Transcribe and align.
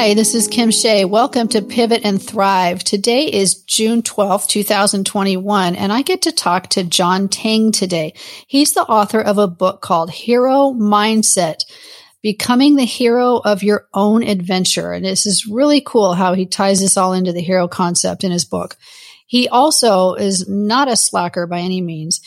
Hi, 0.00 0.14
this 0.14 0.34
is 0.34 0.48
Kim 0.48 0.70
Shea. 0.70 1.04
Welcome 1.04 1.48
to 1.48 1.60
Pivot 1.60 2.06
and 2.06 2.22
Thrive. 2.22 2.82
Today 2.82 3.26
is 3.26 3.56
June 3.64 4.00
12th, 4.00 4.46
2021, 4.46 5.76
and 5.76 5.92
I 5.92 6.00
get 6.00 6.22
to 6.22 6.32
talk 6.32 6.68
to 6.68 6.84
John 6.84 7.28
Tang 7.28 7.70
today. 7.70 8.14
He's 8.46 8.72
the 8.72 8.80
author 8.80 9.20
of 9.20 9.36
a 9.36 9.46
book 9.46 9.82
called 9.82 10.10
Hero 10.10 10.72
Mindset. 10.72 11.66
Becoming 12.22 12.76
the 12.76 12.86
hero 12.86 13.42
of 13.44 13.62
your 13.62 13.88
own 13.92 14.22
adventure. 14.22 14.92
And 14.92 15.04
this 15.04 15.26
is 15.26 15.46
really 15.46 15.82
cool 15.82 16.14
how 16.14 16.32
he 16.32 16.46
ties 16.46 16.80
this 16.80 16.96
all 16.96 17.12
into 17.12 17.34
the 17.34 17.42
hero 17.42 17.68
concept 17.68 18.24
in 18.24 18.30
his 18.30 18.46
book. 18.46 18.78
He 19.26 19.48
also 19.48 20.14
is 20.14 20.48
not 20.48 20.88
a 20.88 20.96
slacker 20.96 21.46
by 21.46 21.58
any 21.58 21.82
means. 21.82 22.22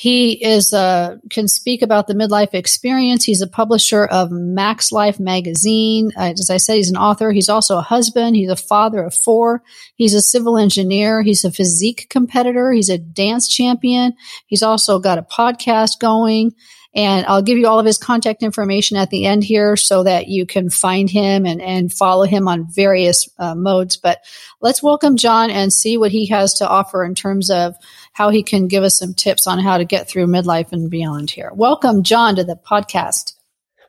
He 0.00 0.34
is 0.44 0.72
uh, 0.72 1.16
can 1.28 1.48
speak 1.48 1.82
about 1.82 2.06
the 2.06 2.14
midlife 2.14 2.54
experience. 2.54 3.24
He's 3.24 3.42
a 3.42 3.48
publisher 3.48 4.04
of 4.04 4.30
Max 4.30 4.92
Life 4.92 5.18
magazine. 5.18 6.12
Uh, 6.16 6.34
as 6.38 6.50
I 6.50 6.58
said, 6.58 6.76
he's 6.76 6.88
an 6.88 6.96
author. 6.96 7.32
He's 7.32 7.48
also 7.48 7.78
a 7.78 7.82
husband. 7.82 8.36
He's 8.36 8.48
a 8.48 8.54
father 8.54 9.02
of 9.02 9.12
four. 9.12 9.60
He's 9.96 10.14
a 10.14 10.22
civil 10.22 10.56
engineer. 10.56 11.22
He's 11.22 11.44
a 11.44 11.50
physique 11.50 12.06
competitor. 12.10 12.70
He's 12.70 12.90
a 12.90 12.96
dance 12.96 13.48
champion. 13.48 14.14
He's 14.46 14.62
also 14.62 15.00
got 15.00 15.18
a 15.18 15.22
podcast 15.22 15.98
going. 15.98 16.54
And 16.94 17.26
I'll 17.26 17.42
give 17.42 17.58
you 17.58 17.66
all 17.66 17.80
of 17.80 17.86
his 17.86 17.98
contact 17.98 18.44
information 18.44 18.96
at 18.96 19.10
the 19.10 19.26
end 19.26 19.42
here 19.42 19.76
so 19.76 20.04
that 20.04 20.28
you 20.28 20.46
can 20.46 20.70
find 20.70 21.10
him 21.10 21.44
and, 21.44 21.60
and 21.60 21.92
follow 21.92 22.24
him 22.24 22.46
on 22.46 22.70
various 22.70 23.28
uh, 23.38 23.56
modes. 23.56 23.96
But 23.96 24.24
let's 24.60 24.80
welcome 24.80 25.16
John 25.16 25.50
and 25.50 25.72
see 25.72 25.96
what 25.96 26.12
he 26.12 26.26
has 26.28 26.54
to 26.54 26.68
offer 26.68 27.04
in 27.04 27.16
terms 27.16 27.50
of 27.50 27.74
how 28.18 28.30
he 28.30 28.42
can 28.42 28.66
give 28.66 28.82
us 28.82 28.98
some 28.98 29.14
tips 29.14 29.46
on 29.46 29.60
how 29.60 29.78
to 29.78 29.84
get 29.84 30.08
through 30.08 30.26
midlife 30.26 30.72
and 30.72 30.90
beyond 30.90 31.30
here. 31.30 31.52
Welcome, 31.54 32.02
John, 32.02 32.34
to 32.34 32.42
the 32.42 32.56
podcast. 32.56 33.34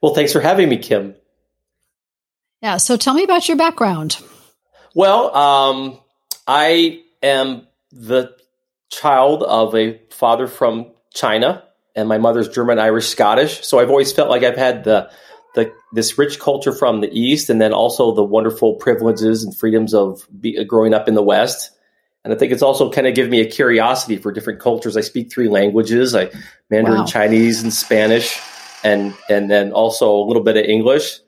Well, 0.03 0.13
thanks 0.13 0.31
for 0.31 0.39
having 0.39 0.69
me, 0.69 0.77
Kim. 0.77 1.15
Yeah. 2.61 2.77
So 2.77 2.95
tell 2.95 3.15
me 3.15 3.23
about 3.23 3.47
your 3.47 3.57
background. 3.57 4.19
Well, 4.93 5.35
um, 5.35 5.99
I 6.47 7.01
am 7.23 7.65
the 7.91 8.35
child 8.89 9.41
of 9.41 9.73
a 9.73 9.99
father 10.11 10.45
from 10.45 10.91
China, 11.11 11.63
and 11.95 12.07
my 12.07 12.19
mother's 12.19 12.49
German, 12.49 12.77
Irish, 12.77 13.07
Scottish. 13.07 13.65
So 13.65 13.79
I've 13.79 13.89
always 13.89 14.11
felt 14.11 14.29
like 14.29 14.43
I've 14.43 14.57
had 14.57 14.83
the 14.83 15.09
the 15.55 15.73
this 15.91 16.19
rich 16.19 16.39
culture 16.39 16.71
from 16.71 17.01
the 17.01 17.09
East, 17.11 17.49
and 17.49 17.59
then 17.59 17.73
also 17.73 18.13
the 18.13 18.23
wonderful 18.23 18.75
privileges 18.75 19.43
and 19.43 19.57
freedoms 19.57 19.95
of 19.95 20.27
be, 20.39 20.63
growing 20.65 20.93
up 20.93 21.07
in 21.07 21.15
the 21.15 21.23
West. 21.23 21.71
And 22.23 22.33
I 22.33 22.37
think 22.37 22.51
it's 22.51 22.61
also 22.61 22.91
kind 22.91 23.07
of 23.07 23.15
given 23.15 23.31
me 23.31 23.41
a 23.41 23.49
curiosity 23.49 24.17
for 24.17 24.31
different 24.31 24.59
cultures. 24.59 24.97
I 24.97 25.01
speak 25.01 25.31
three 25.31 25.47
languages: 25.47 26.15
I 26.15 26.29
Mandarin, 26.69 26.99
wow. 26.99 27.05
Chinese, 27.05 27.63
and 27.63 27.73
Spanish, 27.73 28.39
and 28.83 29.13
and 29.29 29.49
then 29.49 29.71
also 29.71 30.13
a 30.13 30.25
little 30.25 30.43
bit 30.43 30.57
of 30.57 30.65
English. 30.65 31.19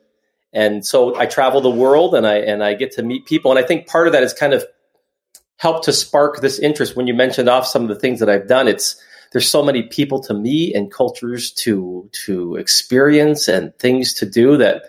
And 0.52 0.84
so 0.84 1.16
I 1.16 1.26
travel 1.26 1.60
the 1.60 1.70
world, 1.70 2.14
and 2.14 2.26
I 2.26 2.36
and 2.36 2.62
I 2.62 2.74
get 2.74 2.92
to 2.92 3.02
meet 3.02 3.24
people. 3.24 3.50
And 3.50 3.58
I 3.58 3.66
think 3.66 3.86
part 3.86 4.06
of 4.06 4.12
that 4.12 4.22
is 4.22 4.34
kind 4.34 4.52
of 4.52 4.64
helped 5.56 5.84
to 5.84 5.92
spark 5.92 6.40
this 6.40 6.58
interest. 6.58 6.94
When 6.94 7.06
you 7.06 7.14
mentioned 7.14 7.48
off 7.48 7.66
some 7.66 7.82
of 7.82 7.88
the 7.88 7.94
things 7.94 8.20
that 8.20 8.28
I've 8.28 8.48
done, 8.48 8.68
it's 8.68 9.00
there's 9.32 9.50
so 9.50 9.62
many 9.62 9.84
people 9.84 10.20
to 10.24 10.34
meet 10.34 10.76
and 10.76 10.92
cultures 10.92 11.50
to 11.52 12.08
to 12.26 12.56
experience 12.56 13.48
and 13.48 13.76
things 13.78 14.12
to 14.14 14.26
do 14.26 14.58
that 14.58 14.82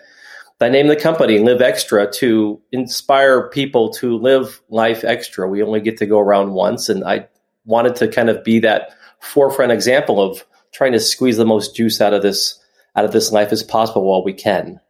I 0.64 0.68
name 0.70 0.86
the 0.86 0.96
company 0.96 1.38
Live 1.38 1.60
Extra 1.60 2.10
to 2.12 2.60
inspire 2.72 3.48
people 3.50 3.90
to 3.94 4.16
live 4.16 4.62
life 4.70 5.04
extra. 5.04 5.48
We 5.48 5.62
only 5.62 5.80
get 5.80 5.98
to 5.98 6.06
go 6.06 6.18
around 6.18 6.52
once, 6.52 6.88
and 6.88 7.04
I 7.04 7.28
wanted 7.66 7.96
to 7.96 8.08
kind 8.08 8.30
of 8.30 8.42
be 8.42 8.60
that 8.60 8.94
forefront 9.20 9.72
example 9.72 10.22
of 10.22 10.44
trying 10.72 10.92
to 10.92 11.00
squeeze 11.00 11.36
the 11.36 11.44
most 11.44 11.76
juice 11.76 12.00
out 12.00 12.14
of 12.14 12.22
this 12.22 12.58
out 12.96 13.04
of 13.04 13.12
this 13.12 13.32
life 13.32 13.52
as 13.52 13.62
possible 13.62 14.04
while 14.04 14.24
we 14.24 14.32
can. 14.32 14.80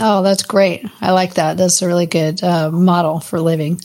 Oh, 0.00 0.22
that's 0.22 0.42
great. 0.42 0.84
I 1.00 1.12
like 1.12 1.34
that. 1.34 1.56
That's 1.56 1.82
a 1.82 1.86
really 1.86 2.06
good 2.06 2.42
uh, 2.42 2.70
model 2.70 3.20
for 3.20 3.40
living. 3.40 3.80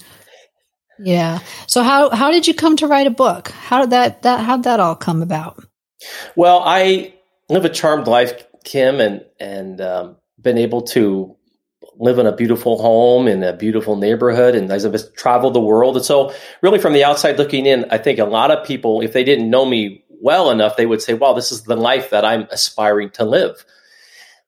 Yeah. 0.98 1.40
So 1.68 1.84
how 1.84 2.10
how 2.10 2.32
did 2.32 2.48
you 2.48 2.54
come 2.54 2.76
to 2.78 2.88
write 2.88 3.08
a 3.08 3.12
book? 3.12 3.50
How 3.50 3.82
did 3.82 3.92
that 3.92 4.24
that 4.24 4.42
how 4.42 4.58
did 4.58 4.64
that 4.64 4.80
all 4.80 4.96
come 4.96 5.22
about? 5.22 5.64
Well, 6.36 6.62
I 6.66 7.14
live 7.50 7.66
a 7.66 7.70
charmed 7.70 8.08
life, 8.08 8.46
Kim, 8.64 9.00
and 9.00 9.24
and 9.40 9.80
um, 9.80 10.16
been 10.42 10.58
able 10.58 10.82
to 10.82 11.36
live 12.00 12.18
in 12.18 12.26
a 12.26 12.36
beautiful 12.36 12.82
home 12.82 13.28
in 13.28 13.44
a 13.44 13.54
beautiful 13.54 13.98
neighborhood 13.98 14.56
and 14.56 14.72
as 14.72 14.86
I've 14.86 15.14
traveled 15.16 15.54
the 15.54 15.60
world. 15.60 15.98
And 15.98 16.06
so 16.06 16.34
really 16.62 16.80
from 16.80 16.94
the 16.94 17.04
outside 17.04 17.38
looking 17.38 17.66
in, 17.66 17.86
I 17.92 17.98
think 17.98 18.20
a 18.20 18.26
lot 18.26 18.52
of 18.52 18.66
people, 18.66 19.02
if 19.02 19.12
they 19.12 19.24
didn't 19.24 19.50
know 19.50 19.66
me 19.66 20.06
well 20.22 20.50
enough, 20.50 20.78
they 20.78 20.86
would 20.86 21.02
say, 21.02 21.14
wow, 21.14 21.34
this 21.34 21.52
is 21.52 21.64
the 21.64 21.76
life 21.76 22.10
that 22.12 22.24
I'm 22.24 22.48
aspiring 22.52 23.10
to 23.12 23.26
live. 23.26 23.66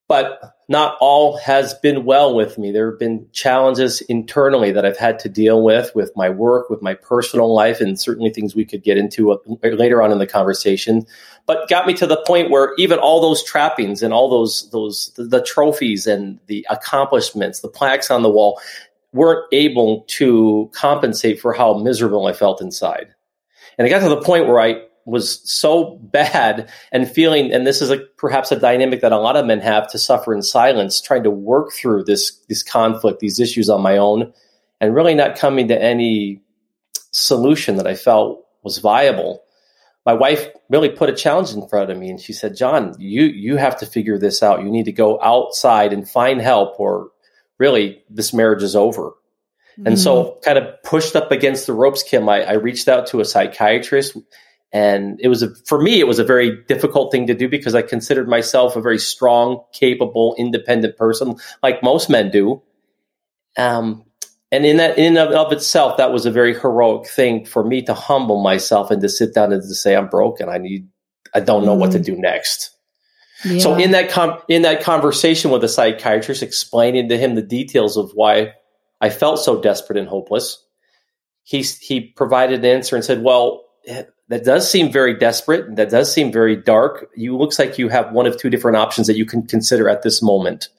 But 0.07 0.41
not 0.67 0.97
all 0.99 1.37
has 1.37 1.73
been 1.73 2.05
well 2.05 2.33
with 2.35 2.57
me. 2.57 2.71
There 2.71 2.89
have 2.89 2.99
been 2.99 3.27
challenges 3.33 3.99
internally 4.01 4.71
that 4.71 4.85
I've 4.85 4.97
had 4.97 5.19
to 5.19 5.29
deal 5.29 5.61
with, 5.61 5.93
with 5.95 6.11
my 6.15 6.29
work, 6.29 6.69
with 6.69 6.81
my 6.81 6.93
personal 6.93 7.53
life, 7.53 7.81
and 7.81 7.99
certainly 7.99 8.29
things 8.29 8.55
we 8.55 8.65
could 8.65 8.83
get 8.83 8.97
into 8.97 9.31
uh, 9.31 9.37
later 9.61 10.01
on 10.01 10.11
in 10.11 10.19
the 10.19 10.27
conversation 10.27 11.05
but 11.45 11.69
got 11.69 11.87
me 11.87 11.93
to 11.95 12.07
the 12.07 12.21
point 12.25 12.49
where 12.49 12.73
even 12.77 12.99
all 12.99 13.21
those 13.21 13.43
trappings 13.43 14.01
and 14.03 14.13
all 14.13 14.29
those 14.29 14.69
those 14.71 15.11
the, 15.17 15.41
trophies 15.41 16.07
and 16.07 16.39
the 16.47 16.65
accomplishments, 16.69 17.59
the 17.59 17.67
plaques 17.67 18.11
on 18.11 18.23
the 18.23 18.29
wall, 18.29 18.59
weren't 19.13 19.45
able 19.51 20.05
to 20.07 20.69
compensate 20.73 21.39
for 21.39 21.53
how 21.53 21.73
miserable 21.77 22.27
I 22.27 22.33
felt 22.33 22.61
inside. 22.61 23.13
And 23.77 23.85
I 23.85 23.89
got 23.89 23.99
to 23.99 24.09
the 24.09 24.21
point 24.21 24.47
where 24.47 24.59
I 24.59 24.83
was 25.05 25.41
so 25.49 25.97
bad 26.03 26.69
and 26.91 27.09
feeling, 27.09 27.51
and 27.51 27.65
this 27.65 27.81
is 27.81 27.89
a, 27.89 27.97
perhaps 28.17 28.51
a 28.51 28.59
dynamic 28.59 29.01
that 29.01 29.11
a 29.11 29.17
lot 29.17 29.35
of 29.35 29.45
men 29.45 29.59
have 29.59 29.89
to 29.91 29.97
suffer 29.97 30.33
in 30.33 30.43
silence, 30.43 31.01
trying 31.01 31.23
to 31.23 31.31
work 31.31 31.73
through 31.73 32.03
this 32.03 32.37
this 32.47 32.63
conflict, 32.63 33.19
these 33.19 33.39
issues 33.39 33.69
on 33.69 33.81
my 33.81 33.97
own, 33.97 34.31
and 34.79 34.95
really 34.95 35.15
not 35.15 35.37
coming 35.37 35.67
to 35.67 35.81
any 35.81 36.41
solution 37.11 37.75
that 37.77 37.87
I 37.87 37.95
felt 37.95 38.45
was 38.63 38.77
viable 38.77 39.43
my 40.05 40.13
wife 40.13 40.47
really 40.69 40.89
put 40.89 41.09
a 41.09 41.15
challenge 41.15 41.51
in 41.51 41.67
front 41.67 41.91
of 41.91 41.97
me 41.97 42.09
and 42.09 42.19
she 42.19 42.33
said, 42.33 42.55
John, 42.55 42.95
you, 42.97 43.23
you 43.23 43.57
have 43.57 43.77
to 43.79 43.85
figure 43.85 44.17
this 44.17 44.41
out. 44.41 44.63
You 44.63 44.69
need 44.69 44.85
to 44.85 44.91
go 44.91 45.21
outside 45.21 45.93
and 45.93 46.09
find 46.09 46.41
help 46.41 46.79
or 46.79 47.11
really 47.59 48.03
this 48.09 48.33
marriage 48.33 48.63
is 48.63 48.75
over. 48.75 49.11
Mm-hmm. 49.11 49.87
And 49.87 49.99
so 49.99 50.23
mm-hmm. 50.23 50.39
kind 50.41 50.57
of 50.57 50.81
pushed 50.83 51.15
up 51.15 51.31
against 51.31 51.67
the 51.67 51.73
ropes, 51.73 52.01
Kim, 52.01 52.27
I, 52.27 52.43
I 52.43 52.53
reached 52.53 52.87
out 52.87 53.07
to 53.07 53.19
a 53.19 53.25
psychiatrist 53.25 54.17
and 54.73 55.19
it 55.21 55.27
was 55.27 55.43
a, 55.43 55.53
for 55.65 55.79
me, 55.79 55.99
it 55.99 56.07
was 56.07 56.19
a 56.19 56.23
very 56.23 56.63
difficult 56.67 57.11
thing 57.11 57.27
to 57.27 57.35
do 57.35 57.47
because 57.47 57.75
I 57.75 57.81
considered 57.81 58.27
myself 58.27 58.75
a 58.75 58.81
very 58.81 58.97
strong, 58.97 59.63
capable, 59.73 60.35
independent 60.39 60.97
person 60.97 61.35
like 61.61 61.83
most 61.83 62.09
men 62.09 62.31
do. 62.31 62.63
Um, 63.57 64.05
and 64.51 64.65
in 64.65 64.77
that 64.77 64.97
in 64.97 65.17
of, 65.17 65.29
of 65.29 65.51
itself 65.51 65.97
that 65.97 66.11
was 66.11 66.25
a 66.25 66.31
very 66.31 66.57
heroic 66.57 67.07
thing 67.07 67.45
for 67.45 67.63
me 67.63 67.81
to 67.83 67.93
humble 67.93 68.41
myself 68.41 68.91
and 68.91 69.01
to 69.01 69.09
sit 69.09 69.33
down 69.33 69.53
and 69.53 69.61
to 69.61 69.75
say 69.75 69.95
i'm 69.95 70.07
broken. 70.07 70.49
I 70.49 70.57
need 70.57 70.87
i 71.33 71.39
don't 71.39 71.65
know 71.65 71.75
mm 71.75 71.79
what 71.79 71.91
to 71.91 71.99
mm-hmm. 71.99 72.15
do 72.15 72.21
next. 72.21 72.75
Yeah. 73.43 73.59
so 73.59 73.75
in 73.75 73.91
that 73.91 74.09
com- 74.09 74.39
in 74.47 74.61
that 74.63 74.83
conversation 74.83 75.49
with 75.51 75.61
the 75.61 75.67
psychiatrist 75.67 76.43
explaining 76.43 77.09
to 77.09 77.17
him 77.17 77.35
the 77.35 77.41
details 77.41 77.97
of 77.97 78.11
why 78.13 78.53
i 78.99 79.09
felt 79.09 79.39
so 79.39 79.59
desperate 79.61 79.97
and 79.97 80.07
hopeless 80.07 80.63
he 81.43 81.61
he 81.61 82.01
provided 82.01 82.59
an 82.59 82.65
answer 82.65 82.95
and 82.95 83.03
said 83.03 83.23
well 83.23 83.65
that 84.31 84.45
does 84.45 84.71
seem 84.71 84.93
very 84.93 85.13
desperate. 85.13 85.75
That 85.75 85.89
does 85.89 86.11
seem 86.11 86.31
very 86.31 86.55
dark. 86.55 87.09
You 87.17 87.37
looks 87.37 87.59
like 87.59 87.77
you 87.77 87.89
have 87.89 88.13
one 88.13 88.25
of 88.25 88.37
two 88.37 88.49
different 88.49 88.77
options 88.77 89.07
that 89.07 89.17
you 89.17 89.25
can 89.25 89.45
consider 89.45 89.89
at 89.89 90.03
this 90.03 90.21
moment. 90.21 90.69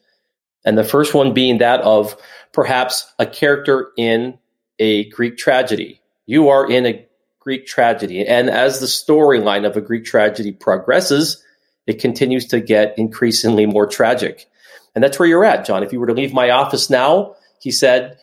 And 0.64 0.78
the 0.78 0.84
first 0.84 1.12
one 1.12 1.34
being 1.34 1.58
that 1.58 1.82
of 1.82 2.16
perhaps 2.52 3.12
a 3.18 3.26
character 3.26 3.90
in 3.96 4.38
a 4.78 5.08
Greek 5.10 5.36
tragedy. 5.36 6.00
You 6.26 6.48
are 6.48 6.70
in 6.70 6.86
a 6.86 7.06
Greek 7.40 7.66
tragedy. 7.66 8.26
And 8.26 8.48
as 8.48 8.78
the 8.78 8.86
storyline 8.86 9.66
of 9.66 9.76
a 9.76 9.80
Greek 9.80 10.04
tragedy 10.04 10.52
progresses, 10.52 11.42
it 11.86 12.00
continues 12.00 12.46
to 12.46 12.60
get 12.60 12.96
increasingly 12.98 13.66
more 13.66 13.86
tragic. 13.86 14.46
And 14.94 15.02
that's 15.02 15.18
where 15.18 15.28
you're 15.28 15.44
at, 15.44 15.64
John. 15.64 15.82
If 15.82 15.92
you 15.92 16.00
were 16.00 16.06
to 16.06 16.14
leave 16.14 16.32
my 16.32 16.50
office 16.50 16.90
now, 16.90 17.34
he 17.60 17.70
said, 17.70 18.18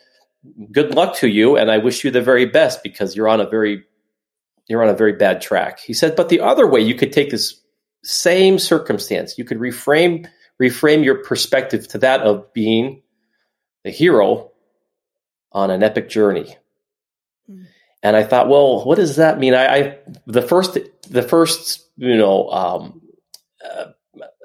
good 0.72 0.94
luck 0.94 1.16
to 1.16 1.28
you. 1.28 1.56
And 1.56 1.70
I 1.70 1.78
wish 1.78 2.04
you 2.04 2.10
the 2.10 2.22
very 2.22 2.46
best 2.46 2.82
because 2.82 3.14
you're 3.14 3.28
on 3.28 3.40
a 3.40 3.48
very, 3.48 3.84
you're 4.68 4.82
on 4.82 4.88
a 4.88 4.96
very 4.96 5.12
bad 5.12 5.42
track. 5.42 5.80
He 5.80 5.92
said, 5.92 6.16
but 6.16 6.28
the 6.28 6.40
other 6.40 6.66
way 6.66 6.80
you 6.80 6.94
could 6.94 7.12
take 7.12 7.30
this 7.30 7.60
same 8.02 8.58
circumstance, 8.58 9.36
you 9.36 9.44
could 9.44 9.58
reframe, 9.58 10.26
reframe 10.60 11.04
your 11.04 11.16
perspective 11.16 11.88
to 11.88 11.98
that 11.98 12.20
of 12.22 12.50
being 12.54 13.02
the 13.84 13.90
hero 13.90 14.50
on 15.52 15.70
an 15.70 15.82
epic 15.82 16.08
journey. 16.08 16.56
Mm. 17.50 17.66
And 18.02 18.16
I 18.16 18.22
thought, 18.22 18.48
well, 18.48 18.84
what 18.84 18.96
does 18.96 19.16
that 19.16 19.38
mean? 19.38 19.54
I, 19.54 19.66
I 19.66 19.98
the 20.26 20.42
first 20.42 20.78
the 21.08 21.22
first 21.22 21.86
you 21.96 22.16
know 22.16 22.48
um, 22.50 23.02
uh, 23.64 23.86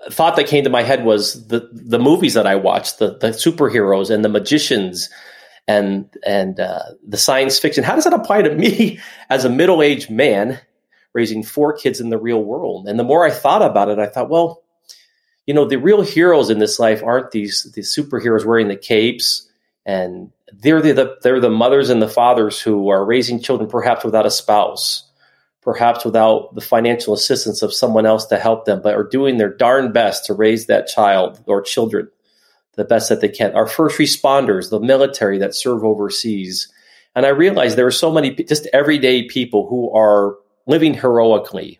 thought 0.09 0.35
that 0.35 0.47
came 0.47 0.63
to 0.63 0.69
my 0.69 0.83
head 0.83 1.05
was 1.05 1.47
the 1.47 1.69
the 1.71 1.99
movies 1.99 2.33
that 2.33 2.47
I 2.47 2.55
watched, 2.55 2.99
the 2.99 3.17
the 3.17 3.29
superheroes 3.29 4.09
and 4.09 4.25
the 4.25 4.29
magicians 4.29 5.09
and 5.67 6.09
and 6.25 6.59
uh, 6.59 6.83
the 7.07 7.17
science 7.17 7.59
fiction. 7.59 7.83
How 7.83 7.95
does 7.95 8.03
that 8.03 8.13
apply 8.13 8.43
to 8.43 8.53
me 8.53 8.99
as 9.29 9.45
a 9.45 9.49
middle 9.49 9.81
aged 9.81 10.09
man 10.09 10.59
raising 11.13 11.43
four 11.43 11.73
kids 11.73 12.01
in 12.01 12.09
the 12.09 12.17
real 12.17 12.43
world? 12.43 12.87
And 12.87 12.99
the 12.99 13.03
more 13.03 13.25
I 13.25 13.31
thought 13.31 13.61
about 13.61 13.89
it, 13.89 13.99
I 13.99 14.07
thought, 14.07 14.29
well, 14.29 14.64
you 15.45 15.53
know, 15.53 15.65
the 15.65 15.77
real 15.77 16.01
heroes 16.01 16.49
in 16.49 16.59
this 16.59 16.79
life 16.79 17.03
aren't 17.03 17.31
these 17.31 17.71
these 17.75 17.95
superheroes 17.95 18.45
wearing 18.45 18.67
the 18.67 18.75
capes 18.75 19.49
and 19.85 20.31
they're 20.51 20.81
the 20.81 21.17
they're 21.21 21.39
the 21.39 21.49
mothers 21.49 21.89
and 21.89 22.01
the 22.01 22.07
fathers 22.07 22.59
who 22.59 22.89
are 22.89 23.05
raising 23.05 23.39
children 23.39 23.69
perhaps 23.69 24.03
without 24.03 24.25
a 24.25 24.31
spouse, 24.31 25.09
perhaps 25.61 26.03
without 26.05 26.55
the 26.55 26.61
financial 26.61 27.13
assistance 27.13 27.61
of 27.61 27.73
someone 27.73 28.05
else 28.05 28.25
to 28.27 28.37
help 28.37 28.65
them, 28.65 28.81
but 28.81 28.95
are 28.95 29.03
doing 29.03 29.37
their 29.37 29.53
darn 29.53 29.91
best 29.91 30.25
to 30.25 30.33
raise 30.33 30.65
that 30.65 30.87
child 30.87 31.43
or 31.45 31.61
children 31.61 32.09
the 32.75 32.85
best 32.85 33.09
that 33.09 33.21
they 33.21 33.29
can. 33.29 33.55
Our 33.55 33.67
first 33.67 33.97
responders, 33.97 34.69
the 34.69 34.79
military 34.79 35.37
that 35.39 35.55
serve 35.55 35.83
overseas. 35.83 36.67
And 37.15 37.25
I 37.25 37.29
realized 37.29 37.77
there 37.77 37.87
are 37.87 37.91
so 37.91 38.11
many 38.11 38.31
just 38.31 38.67
everyday 38.73 39.23
people 39.23 39.67
who 39.67 39.91
are 39.91 40.35
living 40.67 40.93
heroically. 40.93 41.79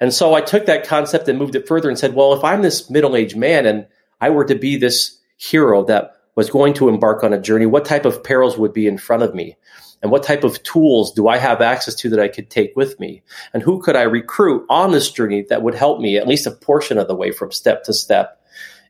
And 0.00 0.12
so 0.12 0.34
I 0.34 0.40
took 0.40 0.66
that 0.66 0.86
concept 0.86 1.28
and 1.28 1.38
moved 1.38 1.54
it 1.54 1.66
further 1.66 1.88
and 1.88 1.98
said, 1.98 2.14
well, 2.14 2.34
if 2.34 2.44
I'm 2.44 2.62
this 2.62 2.90
middle 2.90 3.16
aged 3.16 3.36
man 3.36 3.66
and 3.66 3.86
I 4.20 4.30
were 4.30 4.44
to 4.44 4.54
be 4.54 4.76
this 4.76 5.18
hero 5.36 5.84
that 5.84 6.12
was 6.34 6.50
going 6.50 6.74
to 6.74 6.88
embark 6.88 7.24
on 7.24 7.32
a 7.32 7.40
journey, 7.40 7.66
what 7.66 7.84
type 7.84 8.04
of 8.04 8.22
perils 8.22 8.58
would 8.58 8.72
be 8.72 8.86
in 8.86 8.98
front 8.98 9.22
of 9.22 9.34
me? 9.34 9.56
And 10.02 10.12
what 10.12 10.22
type 10.22 10.44
of 10.44 10.62
tools 10.62 11.12
do 11.12 11.28
I 11.28 11.38
have 11.38 11.62
access 11.62 11.94
to 11.96 12.10
that 12.10 12.20
I 12.20 12.28
could 12.28 12.50
take 12.50 12.76
with 12.76 13.00
me? 13.00 13.22
And 13.54 13.62
who 13.62 13.80
could 13.80 13.96
I 13.96 14.02
recruit 14.02 14.66
on 14.68 14.92
this 14.92 15.10
journey 15.10 15.46
that 15.48 15.62
would 15.62 15.74
help 15.74 16.00
me 16.00 16.18
at 16.18 16.28
least 16.28 16.46
a 16.46 16.50
portion 16.50 16.98
of 16.98 17.08
the 17.08 17.16
way 17.16 17.32
from 17.32 17.50
step 17.50 17.84
to 17.84 17.94
step? 17.94 18.40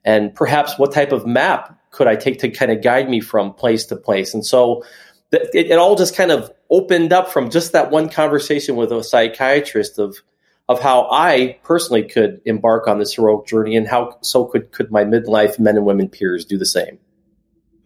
And 0.05 0.35
perhaps 0.35 0.79
what 0.79 0.93
type 0.93 1.13
of 1.13 1.27
map 1.27 1.79
could 1.91 2.09
I 2.09 2.17
take 2.17 2.41
to 2.41 2.51
kind 2.51 2.73
of 2.73 2.83
guide 2.83 3.09
me 3.09 3.21
from 3.21 3.55
place 3.55 3.87
to 3.87 3.97
place? 3.97 4.35
And 4.35 4.45
so 4.45 4.85
it, 5.33 5.67
it 5.71 5.79
all 5.79 5.95
just 5.97 6.17
kind 6.17 6.33
of 6.33 6.51
opened 6.71 7.13
up 7.13 7.31
from 7.31 7.51
just 7.51 7.73
that 7.73 7.91
one 7.91 8.09
conversation 8.09 8.77
with 8.77 8.93
a 8.93 9.03
psychiatrist 9.03 9.99
of 9.99 10.19
of 10.69 10.81
how 10.81 11.09
I 11.11 11.59
personally 11.63 12.03
could 12.03 12.41
embark 12.45 12.89
on 12.89 12.99
this 12.99 13.15
heroic 13.15 13.47
journey 13.47 13.77
and 13.77 13.87
how 13.87 14.19
so 14.23 14.45
could 14.45 14.73
could 14.73 14.91
my 14.91 15.05
midlife 15.05 15.59
men 15.59 15.77
and 15.77 15.87
women 15.87 16.09
peers 16.09 16.45
do 16.45 16.59
the 16.59 16.67
same. 16.67 16.99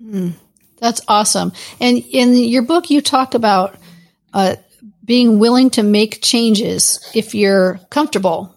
Mm, 0.03 0.33
that's 0.79 1.03
awesome. 1.09 1.53
And 1.79 1.99
in 1.99 2.35
your 2.35 2.63
book, 2.63 2.91
you 2.91 3.03
talk 3.03 3.35
about 3.35 3.77
uh, 4.33 4.57
being 5.05 5.39
willing 5.39 5.71
to 5.71 5.83
make 5.83 6.23
changes 6.23 7.11
if 7.15 7.35
you're 7.35 7.81
comfortable. 7.91 8.55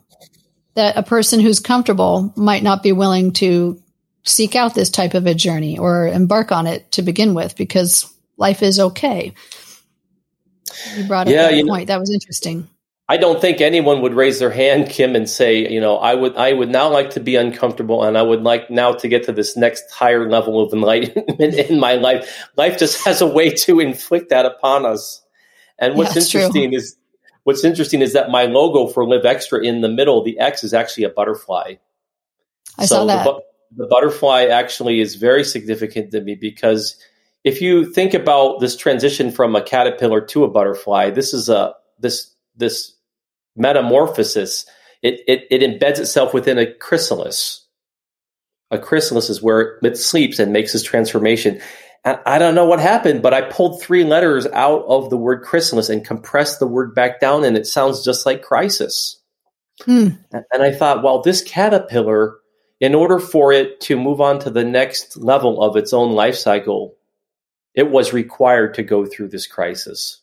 That 0.76 0.98
a 0.98 1.04
person 1.04 1.40
who's 1.40 1.60
comfortable 1.60 2.34
might 2.36 2.64
not 2.64 2.82
be 2.82 2.94
willing 2.94 3.34
to 3.34 3.80
seek 4.24 4.56
out 4.56 4.74
this 4.74 4.90
type 4.90 5.14
of 5.14 5.28
a 5.28 5.36
journey 5.36 5.78
or 5.78 6.08
embark 6.08 6.52
on 6.52 6.66
it 6.66 6.94
to 6.94 7.04
begin 7.04 7.36
with 7.36 7.56
because 7.56 8.12
life 8.38 8.64
is 8.64 8.80
okay. 8.80 9.34
You 10.96 11.04
brought 11.08 11.28
up 11.28 11.34
yeah, 11.34 11.52
that 11.52 11.68
point. 11.68 11.88
Know, 11.88 11.94
that 11.94 12.00
was 12.00 12.12
interesting. 12.12 12.68
I 13.10 13.18
don't 13.18 13.42
think 13.42 13.60
anyone 13.60 14.02
would 14.02 14.14
raise 14.14 14.40
their 14.40 14.50
hand, 14.50 14.90
Kim, 14.90 15.16
and 15.16 15.30
say, 15.30 15.70
you 15.70 15.82
know, 15.82 15.98
I 15.98 16.16
would, 16.16 16.38
I 16.38 16.54
would 16.54 16.70
now 16.70 16.90
like 16.90 17.10
to 17.12 17.20
be 17.20 17.36
uncomfortable, 17.36 18.04
and 18.04 18.18
I 18.18 18.22
would 18.22 18.44
like 18.44 18.70
now 18.70 18.94
to 18.94 19.08
get 19.10 19.24
to 19.26 19.34
this 19.34 19.58
next 19.58 19.92
higher 19.92 20.30
level 20.30 20.62
of 20.62 20.72
enlightenment 20.72 21.40
in 21.70 21.80
my 21.80 21.96
life. 21.96 22.48
Life 22.56 22.78
just 22.78 23.04
has 23.04 23.20
a 23.20 23.28
way 23.28 23.50
to 23.50 23.82
inflict 23.82 24.30
that 24.30 24.46
upon 24.46 24.86
us. 24.86 25.22
And 25.80 25.96
what's 25.96 26.16
yeah, 26.16 26.22
interesting 26.22 26.70
true. 26.70 26.78
is, 26.78 26.96
what's 27.44 27.66
interesting 27.66 28.02
is 28.02 28.14
that 28.14 28.30
my 28.30 28.46
logo 28.46 28.88
for 28.88 29.06
Live 29.06 29.26
Extra 29.26 29.60
in 29.60 29.82
the 29.82 29.90
middle, 29.90 30.24
the 30.24 30.40
X 30.40 30.64
is 30.64 30.74
actually 30.74 31.04
a 31.04 31.10
butterfly. 31.10 31.76
I 32.78 32.86
so 32.86 32.96
saw 32.96 33.06
that. 33.06 33.26
The, 33.26 33.42
the 33.76 33.88
butterfly 33.88 34.46
actually 34.46 35.02
is 35.02 35.16
very 35.16 35.44
significant 35.44 36.12
to 36.12 36.22
me 36.22 36.36
because 36.36 36.96
if 37.44 37.62
you 37.62 37.92
think 37.92 38.14
about 38.14 38.60
this 38.60 38.78
transition 38.78 39.30
from 39.30 39.56
a 39.56 39.62
caterpillar 39.62 40.22
to 40.22 40.46
a 40.46 40.50
butterfly, 40.50 41.10
this 41.10 41.34
is 41.34 41.50
a 41.50 41.74
this 42.00 42.33
this 42.56 42.94
metamorphosis, 43.56 44.66
it, 45.02 45.22
it, 45.28 45.48
it 45.52 45.62
embeds 45.62 46.00
itself 46.00 46.34
within 46.34 46.58
a 46.58 46.72
chrysalis. 46.74 47.66
A 48.72 48.80
chrysalis 48.80 49.30
is 49.30 49.42
where 49.42 49.80
it 49.84 49.98
sleeps 49.98 50.40
and 50.40 50.52
makes 50.52 50.74
this 50.74 50.84
transformation. 50.84 51.62
And 52.04 52.20
I 52.26 52.40
don't 52.40 52.56
know 52.56 52.66
what 52.66 52.80
happened, 52.80 53.22
but 53.22 53.34
I 53.34 53.42
pulled 53.42 53.82
three 53.82 54.04
letters 54.04 54.46
out 54.48 54.84
of 54.86 55.10
the 55.10 55.18
word 55.18 55.44
chrysalis 55.44 55.90
and 55.90 56.06
compressed 56.06 56.60
the 56.60 56.68
word 56.68 56.96
back 56.96 57.20
down, 57.20 57.44
and 57.44 57.56
it 57.56 57.68
sounds 57.68 58.04
just 58.04 58.26
like 58.26 58.42
crisis. 58.42 59.20
Hmm. 59.82 60.10
And 60.32 60.64
I 60.64 60.72
thought, 60.72 61.04
well, 61.04 61.22
this 61.22 61.42
caterpillar, 61.42 62.36
in 62.80 62.94
order 62.96 63.20
for 63.20 63.54
it 63.54 63.80
to 63.82 63.98
move 63.98 64.20
on 64.22 64.40
to 64.40 64.50
the 64.50 64.66
next 64.66 65.18
level 65.18 65.62
of 65.64 65.78
its 65.78 65.94
own 65.94 66.12
life 66.14 66.36
cycle, 66.36 66.96
it 67.74 67.90
was 67.90 68.14
required 68.14 68.74
to 68.76 68.84
go 68.84 69.06
through 69.06 69.30
this 69.30 69.48
crisis. 69.48 70.22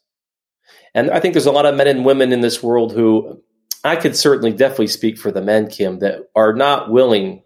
And 0.95 1.11
I 1.11 1.21
think 1.21 1.35
there's 1.35 1.47
a 1.47 1.53
lot 1.53 1.67
of 1.67 1.75
men 1.75 1.87
and 1.87 2.05
women 2.05 2.33
in 2.33 2.41
this 2.41 2.63
world 2.63 2.93
who 2.93 3.43
I 3.85 3.97
could 3.97 4.17
certainly 4.17 4.53
definitely 4.53 4.89
speak 4.89 5.19
for 5.19 5.31
the 5.31 5.43
men, 5.43 5.69
Kim, 5.69 6.01
that 6.01 6.29
are 6.35 6.53
not 6.53 6.91
willing 6.91 7.43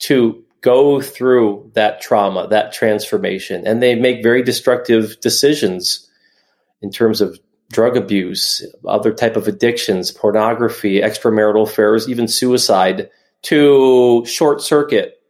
to 0.00 0.44
go 0.62 1.00
through 1.00 1.70
that 1.74 2.00
trauma, 2.00 2.48
that 2.48 2.72
transformation, 2.72 3.66
and 3.66 3.82
they 3.82 3.94
make 3.94 4.22
very 4.22 4.42
destructive 4.42 5.18
decisions 5.20 6.08
in 6.82 6.90
terms 6.90 7.20
of 7.20 7.38
drug 7.72 7.96
abuse, 7.96 8.66
other 8.86 9.12
type 9.12 9.36
of 9.36 9.46
addictions, 9.46 10.10
pornography, 10.10 11.00
extramarital 11.00 11.68
affairs, 11.68 12.08
even 12.08 12.26
suicide 12.26 13.10
to 13.42 14.24
short 14.26 14.60
circuit 14.60 15.22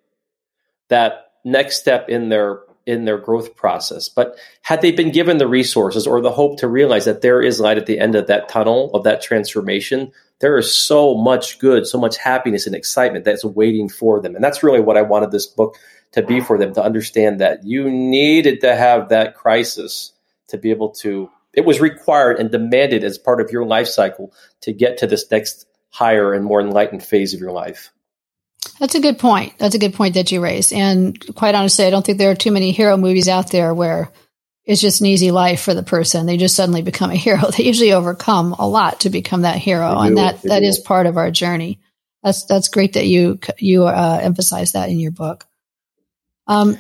that 0.88 1.32
next 1.44 1.78
step 1.78 2.08
in 2.08 2.28
their 2.28 2.60
in 2.90 3.04
their 3.04 3.18
growth 3.18 3.54
process. 3.54 4.08
But 4.08 4.36
had 4.62 4.82
they 4.82 4.90
been 4.90 5.12
given 5.12 5.38
the 5.38 5.46
resources 5.46 6.06
or 6.06 6.20
the 6.20 6.32
hope 6.32 6.58
to 6.58 6.68
realize 6.68 7.04
that 7.04 7.22
there 7.22 7.40
is 7.40 7.60
light 7.60 7.78
at 7.78 7.86
the 7.86 8.00
end 8.00 8.16
of 8.16 8.26
that 8.26 8.48
tunnel 8.48 8.90
of 8.92 9.04
that 9.04 9.22
transformation, 9.22 10.10
there 10.40 10.58
is 10.58 10.74
so 10.74 11.14
much 11.14 11.60
good, 11.60 11.86
so 11.86 11.98
much 11.98 12.16
happiness 12.16 12.66
and 12.66 12.74
excitement 12.74 13.24
that's 13.24 13.44
waiting 13.44 13.88
for 13.88 14.20
them. 14.20 14.34
And 14.34 14.42
that's 14.42 14.64
really 14.64 14.80
what 14.80 14.96
I 14.96 15.02
wanted 15.02 15.30
this 15.30 15.46
book 15.46 15.76
to 16.12 16.22
be 16.22 16.40
for 16.40 16.58
them 16.58 16.74
to 16.74 16.82
understand 16.82 17.40
that 17.40 17.64
you 17.64 17.88
needed 17.88 18.60
to 18.62 18.74
have 18.74 19.10
that 19.10 19.36
crisis 19.36 20.12
to 20.48 20.58
be 20.58 20.70
able 20.70 20.90
to, 20.90 21.30
it 21.54 21.64
was 21.64 21.80
required 21.80 22.40
and 22.40 22.50
demanded 22.50 23.04
as 23.04 23.18
part 23.18 23.40
of 23.40 23.52
your 23.52 23.64
life 23.64 23.86
cycle 23.86 24.32
to 24.62 24.72
get 24.72 24.98
to 24.98 25.06
this 25.06 25.30
next 25.30 25.66
higher 25.90 26.32
and 26.32 26.44
more 26.44 26.60
enlightened 26.60 27.04
phase 27.04 27.34
of 27.34 27.40
your 27.40 27.52
life. 27.52 27.92
That's 28.78 28.94
a 28.94 29.00
good 29.00 29.18
point. 29.18 29.54
That's 29.58 29.74
a 29.74 29.78
good 29.78 29.94
point 29.94 30.14
that 30.14 30.32
you 30.32 30.42
raised. 30.42 30.72
And 30.72 31.18
quite 31.34 31.54
honestly, 31.54 31.84
I 31.84 31.90
don't 31.90 32.04
think 32.04 32.18
there 32.18 32.30
are 32.30 32.36
too 32.36 32.50
many 32.50 32.72
hero 32.72 32.96
movies 32.96 33.28
out 33.28 33.50
there 33.50 33.74
where 33.74 34.10
it's 34.64 34.80
just 34.80 35.00
an 35.00 35.06
easy 35.06 35.30
life 35.30 35.62
for 35.62 35.74
the 35.74 35.82
person. 35.82 36.26
They 36.26 36.36
just 36.36 36.54
suddenly 36.54 36.82
become 36.82 37.10
a 37.10 37.16
hero. 37.16 37.40
They 37.56 37.64
usually 37.64 37.92
overcome 37.92 38.54
a 38.58 38.68
lot 38.68 39.00
to 39.00 39.10
become 39.10 39.42
that 39.42 39.58
hero, 39.58 39.98
and 39.98 40.16
that 40.16 40.42
that 40.42 40.62
is 40.62 40.78
part 40.78 41.06
of 41.06 41.16
our 41.16 41.30
journey. 41.30 41.80
That's 42.22 42.44
that's 42.44 42.68
great 42.68 42.92
that 42.94 43.06
you 43.06 43.38
you 43.58 43.84
uh, 43.84 44.20
emphasize 44.22 44.72
that 44.72 44.88
in 44.88 45.00
your 45.00 45.10
book. 45.10 45.46
Um, 46.46 46.78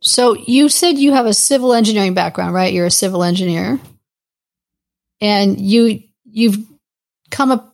so 0.00 0.34
you 0.34 0.68
said 0.68 0.98
you 0.98 1.12
have 1.12 1.26
a 1.26 1.34
civil 1.34 1.72
engineering 1.72 2.14
background, 2.14 2.54
right? 2.54 2.72
You're 2.72 2.86
a 2.86 2.90
civil 2.90 3.22
engineer, 3.22 3.80
and 5.20 5.60
you 5.60 6.02
you've 6.24 6.58
come 7.30 7.50
up 7.50 7.67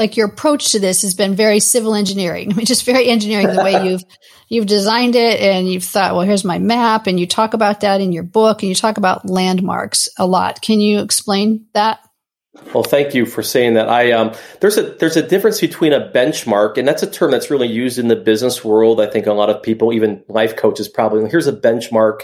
like 0.00 0.16
your 0.16 0.26
approach 0.26 0.72
to 0.72 0.80
this 0.80 1.02
has 1.02 1.14
been 1.14 1.36
very 1.36 1.60
civil 1.60 1.94
engineering. 1.94 2.50
I 2.52 2.56
mean, 2.56 2.66
just 2.66 2.84
very 2.84 3.08
engineering 3.08 3.54
the 3.54 3.62
way 3.62 3.86
you've 3.88 4.02
you've 4.48 4.66
designed 4.66 5.14
it, 5.14 5.40
and 5.40 5.70
you've 5.70 5.84
thought, 5.84 6.14
well, 6.14 6.22
here's 6.22 6.44
my 6.44 6.58
map, 6.58 7.06
and 7.06 7.20
you 7.20 7.26
talk 7.26 7.54
about 7.54 7.80
that 7.80 8.00
in 8.00 8.10
your 8.10 8.24
book, 8.24 8.62
and 8.62 8.68
you 8.68 8.74
talk 8.74 8.98
about 8.98 9.28
landmarks 9.28 10.08
a 10.16 10.26
lot. 10.26 10.60
Can 10.60 10.80
you 10.80 11.00
explain 11.00 11.66
that? 11.74 12.00
Well, 12.74 12.82
thank 12.82 13.14
you 13.14 13.26
for 13.26 13.42
saying 13.42 13.74
that. 13.74 13.88
I 13.88 14.10
um, 14.12 14.32
there's 14.60 14.76
a 14.76 14.82
there's 14.82 15.16
a 15.16 15.26
difference 15.26 15.60
between 15.60 15.92
a 15.92 16.10
benchmark, 16.10 16.78
and 16.78 16.88
that's 16.88 17.02
a 17.02 17.10
term 17.10 17.30
that's 17.30 17.50
really 17.50 17.68
used 17.68 17.98
in 17.98 18.08
the 18.08 18.16
business 18.16 18.64
world. 18.64 19.00
I 19.00 19.06
think 19.06 19.26
a 19.26 19.32
lot 19.32 19.50
of 19.50 19.62
people, 19.62 19.92
even 19.92 20.24
life 20.28 20.56
coaches, 20.56 20.88
probably 20.88 21.28
here's 21.30 21.46
a 21.46 21.52
benchmark. 21.52 22.22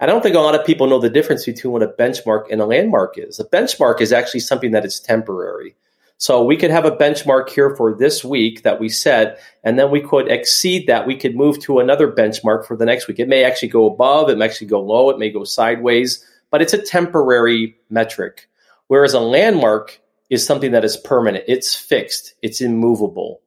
I 0.00 0.06
don't 0.06 0.22
think 0.22 0.36
a 0.36 0.40
lot 0.40 0.58
of 0.58 0.66
people 0.66 0.86
know 0.86 0.98
the 0.98 1.08
difference 1.08 1.46
between 1.46 1.72
what 1.72 1.82
a 1.82 1.88
benchmark 1.88 2.50
and 2.50 2.60
a 2.60 2.66
landmark 2.66 3.16
is. 3.16 3.40
A 3.40 3.44
benchmark 3.44 4.00
is 4.00 4.12
actually 4.12 4.40
something 4.40 4.72
that 4.72 4.84
is 4.84 5.00
temporary. 5.00 5.76
So 6.24 6.42
we 6.42 6.56
could 6.56 6.70
have 6.70 6.86
a 6.86 6.96
benchmark 6.96 7.50
here 7.50 7.76
for 7.76 7.94
this 7.94 8.24
week 8.24 8.62
that 8.62 8.80
we 8.80 8.88
set, 8.88 9.40
and 9.62 9.78
then 9.78 9.90
we 9.90 10.00
could 10.00 10.26
exceed 10.26 10.86
that. 10.86 11.06
We 11.06 11.18
could 11.18 11.36
move 11.36 11.60
to 11.64 11.80
another 11.80 12.10
benchmark 12.10 12.64
for 12.64 12.78
the 12.78 12.86
next 12.86 13.06
week. 13.06 13.20
It 13.20 13.28
may 13.28 13.44
actually 13.44 13.68
go 13.68 13.84
above, 13.84 14.30
it 14.30 14.38
may 14.38 14.46
actually 14.46 14.68
go 14.68 14.80
low, 14.80 15.10
it 15.10 15.18
may 15.18 15.28
go 15.28 15.44
sideways, 15.44 16.24
but 16.50 16.62
it's 16.62 16.72
a 16.72 16.80
temporary 16.80 17.76
metric. 17.90 18.48
Whereas 18.86 19.12
a 19.12 19.20
landmark 19.20 20.00
is 20.30 20.46
something 20.46 20.72
that 20.72 20.82
is 20.82 20.96
permanent, 20.96 21.44
it's 21.46 21.74
fixed, 21.74 22.32
it's 22.40 22.62
immovable. 22.62 23.42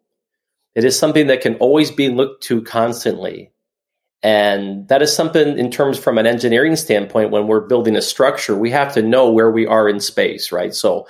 It 0.76 0.84
is 0.84 1.00
something 1.00 1.26
that 1.28 1.42
can 1.42 1.56
always 1.56 1.90
be 1.90 2.10
looked 2.10 2.44
to 2.44 2.62
constantly. 2.62 3.54
And 4.22 4.88
that 4.90 5.02
is 5.02 5.12
something 5.12 5.58
in 5.58 5.72
terms 5.72 5.98
from 5.98 6.20
an 6.20 6.28
engineering 6.28 6.76
standpoint, 6.76 7.32
when 7.32 7.48
we're 7.48 7.62
building 7.62 7.96
a 7.96 8.04
structure, 8.04 8.56
we 8.56 8.70
have 8.70 8.94
to 8.94 9.02
know 9.02 9.32
where 9.32 9.50
we 9.50 9.66
are 9.66 9.90
in 9.90 10.00
space, 10.00 10.52
right? 10.52 10.76
So 10.76 11.08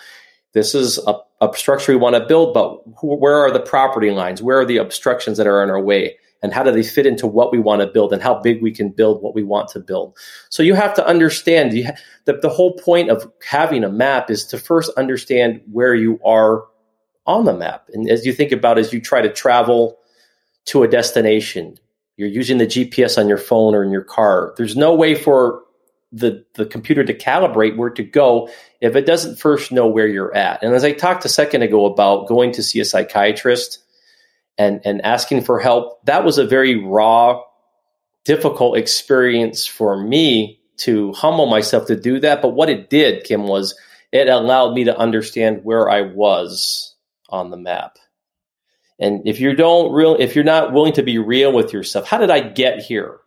this 0.53 0.74
is 0.74 0.97
a, 1.05 1.26
structure 1.53 1.91
we 1.91 1.98
want 1.98 2.15
to 2.15 2.25
build, 2.25 2.53
but 2.53 2.82
who, 3.00 3.15
where 3.15 3.38
are 3.38 3.51
the 3.51 3.60
property 3.60 4.12
lines? 4.12 4.41
Where 4.41 4.60
are 4.60 4.65
the 4.65 4.77
obstructions 4.77 5.38
that 5.38 5.48
are 5.48 5.63
in 5.63 5.70
our 5.70 5.82
way? 5.82 6.17
And 6.44 6.53
how 6.53 6.63
do 6.63 6.72
they 6.72 6.84
fit 6.84 7.08
into 7.08 7.25
what 7.25 7.51
we 7.51 7.60
want 7.60 7.82
to 7.82 7.88
build 7.88 8.13
and 8.13 8.22
how 8.22 8.39
big 8.39 8.62
we 8.62 8.72
can 8.72 8.89
build 8.89 9.24
what 9.24 9.34
we 9.34 9.44
want 9.44 9.70
to 9.70 9.79
build? 9.79 10.15
So 10.50 10.62
you 10.62 10.75
have 10.75 10.94
to 10.96 11.08
understand 11.08 11.74
ha- 11.84 11.94
the, 12.25 12.34
the 12.34 12.50
whole 12.50 12.74
point 12.74 13.10
of 13.10 13.32
having 13.48 13.84
a 13.84 13.89
map 13.89 14.29
is 14.29 14.46
to 14.46 14.58
first 14.60 14.91
understand 14.98 15.62
where 15.72 15.96
you 15.96 16.20
are 16.24 16.65
on 17.25 17.46
the 17.46 17.53
map. 17.53 17.88
And 17.91 18.10
as 18.10 18.25
you 18.25 18.34
think 18.34 18.51
about 18.51 18.77
as 18.77 18.94
you 18.94 19.01
try 19.01 19.22
to 19.22 19.34
travel 19.34 19.98
to 20.65 20.84
a 20.84 20.88
destination, 20.88 21.77
You're 22.17 22.29
using 22.29 22.58
the 22.58 22.67
GPS 22.67 23.17
on 23.17 23.27
your 23.27 23.38
phone 23.38 23.75
or 23.75 23.84
in 23.84 23.91
your 23.91 24.03
car. 24.03 24.53
There's 24.58 24.75
no 24.75 24.94
way 24.94 25.13
for 25.15 25.62
the, 26.19 26.45
the 26.55 26.65
computer 26.65 27.03
to 27.03 27.13
calibrate 27.13 27.77
where 27.77 27.89
to 27.91 28.03
go 28.03 28.50
if 28.81 28.95
it 28.95 29.05
doesn't 29.05 29.39
first 29.39 29.71
know 29.71 29.88
where 29.88 30.07
you're 30.07 30.36
at. 30.36 30.63
And 30.63 30.74
as 30.74 30.83
I 30.83 30.91
talked 30.91 31.25
a 31.25 31.29
second 31.29 31.62
ago 31.63 31.86
about 31.86 32.27
going 32.27 32.51
to 32.53 32.63
see 32.63 32.79
a 32.79 32.86
psychiatrist 32.86 33.83
and, 34.57 34.81
and 34.86 35.03
asking 35.03 35.43
for 35.43 35.59
help, 35.59 36.03
that 36.05 36.24
was 36.24 36.38
a 36.38 36.45
very 36.45 36.83
raw, 36.83 37.41
difficult 38.25 38.77
experience 38.77 39.65
for 39.65 40.01
me 40.01 40.59
to 40.77 41.13
humble 41.13 41.47
myself 41.47 41.88
to 41.88 41.95
do 41.95 42.19
that. 42.19 42.41
But 42.41 42.50
what 42.50 42.69
it 42.69 42.89
did, 42.89 43.24
Kim, 43.24 43.47
was 43.47 43.75
it 44.12 44.27
allowed 44.27 44.74
me 44.74 44.86
to 44.86 44.97
understand 44.97 45.63
where 45.63 45.89
I 45.89 46.01
was 46.01 46.95
on 47.29 47.50
the 47.50 47.57
map. 47.57 47.97
And 49.00 49.27
if 49.27 49.39
you 49.39 49.53
don't 49.53 49.93
real, 49.93 50.15
if 50.17 50.36
you're 50.36 50.43
not 50.43 50.74
willing 50.74 50.93
to 50.93 51.03
be 51.03 51.17
real 51.17 51.51
with 51.53 51.74
yourself, 51.74 52.07
how 52.07 52.17
did 52.17 52.31
I 52.31 52.39
get 52.39 52.79
here? 52.79 53.19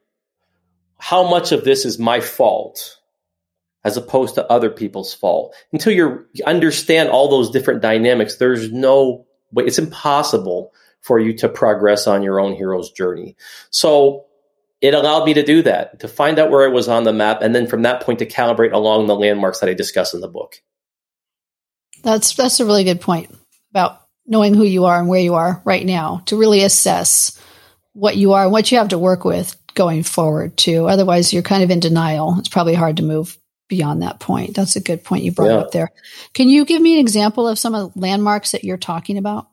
How 1.01 1.29
much 1.29 1.51
of 1.51 1.65
this 1.65 1.85
is 1.85 1.99
my 1.99 2.21
fault 2.21 2.99
as 3.83 3.97
opposed 3.97 4.35
to 4.35 4.47
other 4.47 4.71
people's 4.71 5.15
fault? 5.15 5.55
Until 5.73 5.93
you 5.93 6.27
understand 6.47 7.09
all 7.09 7.29
those 7.29 7.51
different 7.51 7.81
dynamics, 7.81 8.37
there's 8.37 8.71
no 8.71 9.27
way, 9.51 9.65
it's 9.65 9.79
impossible 9.79 10.73
for 11.01 11.19
you 11.19 11.33
to 11.39 11.49
progress 11.49 12.07
on 12.07 12.23
your 12.23 12.39
own 12.39 12.55
hero's 12.55 12.91
journey. 12.91 13.37
So 13.71 14.27
it 14.81 14.95
allowed 14.95 15.25
me 15.25 15.35
to 15.35 15.43
do 15.43 15.63
that, 15.63 16.01
to 16.01 16.09
find 16.09 16.39
out 16.39 16.51
where 16.51 16.69
I 16.69 16.73
was 16.73 16.89
on 16.89 17.05
the 17.05 17.13
map, 17.13 17.43
and 17.43 17.55
then 17.55 17.67
from 17.67 17.83
that 17.83 18.03
point 18.03 18.19
to 18.19 18.27
calibrate 18.27 18.73
along 18.73 19.07
the 19.07 19.17
landmarks 19.17 19.61
that 19.61 19.69
I 19.69 19.75
discuss 19.75 20.15
in 20.15 20.21
the 20.21 20.29
book. 20.29 20.57
That's 22.03 22.35
that's 22.35 22.61
a 22.61 22.67
really 22.67 22.85
good 22.85 23.01
point 23.01 23.35
about 23.71 24.01
knowing 24.27 24.55
who 24.55 24.65
you 24.65 24.87
are 24.87 24.99
and 24.99 25.09
where 25.09 25.21
you 25.21 25.35
are 25.35 25.61
right 25.65 25.85
now 25.85 26.23
to 26.27 26.37
really 26.37 26.63
assess 26.63 27.39
what 27.93 28.17
you 28.17 28.33
are 28.33 28.45
and 28.45 28.53
what 28.53 28.71
you 28.71 28.79
have 28.79 28.89
to 28.89 28.99
work 28.99 29.25
with 29.25 29.57
going 29.75 30.03
forward 30.03 30.57
too. 30.57 30.87
Otherwise, 30.87 31.33
you're 31.33 31.43
kind 31.43 31.63
of 31.63 31.71
in 31.71 31.81
denial. 31.81 32.37
It's 32.39 32.49
probably 32.49 32.75
hard 32.75 32.99
to 32.99 33.03
move 33.03 33.39
beyond 33.69 34.03
that 34.03 34.21
point. 34.21 34.55
That's 34.55 34.77
a 34.77 34.81
good 34.81 35.05
point 35.05 35.25
you 35.25 35.33
brought 35.33 35.47
yeah. 35.49 35.59
up 35.59 35.71
there. 35.71 35.91
Can 36.35 36.49
you 36.49 36.65
give 36.65 36.83
me 36.83 36.95
an 36.95 37.01
example 37.01 37.49
of 37.49 37.59
some 37.59 37.75
of 37.75 37.95
the 37.95 38.01
landmarks 38.01 38.53
that 38.53 38.65
you're 38.65 38.77
talking 38.77 39.17
about? 39.17 39.49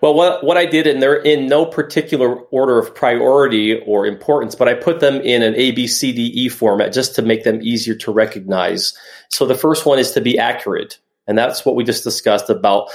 Well, 0.00 0.14
what 0.14 0.44
what 0.44 0.56
I 0.56 0.66
did, 0.66 0.86
and 0.86 1.02
they're 1.02 1.20
in 1.20 1.48
no 1.48 1.66
particular 1.66 2.34
order 2.36 2.78
of 2.78 2.94
priority 2.94 3.80
or 3.80 4.06
importance, 4.06 4.54
but 4.54 4.68
I 4.68 4.74
put 4.74 5.00
them 5.00 5.16
in 5.16 5.42
an 5.42 5.54
A, 5.56 5.72
B, 5.72 5.86
C, 5.86 6.12
D, 6.12 6.26
E 6.26 6.48
format 6.48 6.92
just 6.92 7.16
to 7.16 7.22
make 7.22 7.44
them 7.44 7.60
easier 7.62 7.94
to 7.96 8.12
recognize. 8.12 8.96
So 9.30 9.46
the 9.46 9.56
first 9.56 9.84
one 9.84 9.98
is 9.98 10.12
to 10.12 10.20
be 10.20 10.38
accurate. 10.38 10.98
And 11.26 11.36
that's 11.36 11.64
what 11.64 11.74
we 11.74 11.84
just 11.84 12.04
discussed 12.04 12.48
about 12.48 12.88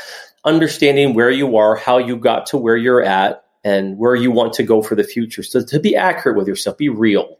understanding 0.45 1.13
where 1.13 1.29
you 1.29 1.57
are, 1.57 1.75
how 1.75 1.99
you 1.99 2.17
got 2.17 2.47
to 2.47 2.57
where 2.57 2.77
you're 2.77 3.03
at, 3.03 3.42
and 3.63 3.97
where 3.97 4.15
you 4.15 4.31
want 4.31 4.53
to 4.53 4.63
go 4.63 4.81
for 4.81 4.95
the 4.95 5.03
future. 5.03 5.43
So 5.43 5.63
to 5.63 5.79
be 5.79 5.95
accurate 5.95 6.37
with 6.37 6.47
yourself, 6.47 6.77
be 6.77 6.89
real. 6.89 7.37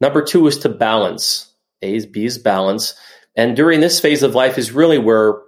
Number 0.00 0.22
two 0.22 0.46
is 0.46 0.58
to 0.58 0.68
balance. 0.68 1.52
A 1.82 1.94
is 1.94 2.06
B 2.06 2.24
is 2.24 2.38
balance. 2.38 2.94
And 3.36 3.56
during 3.56 3.80
this 3.80 4.00
phase 4.00 4.22
of 4.22 4.34
life 4.34 4.58
is 4.58 4.72
really 4.72 4.98
where 4.98 5.40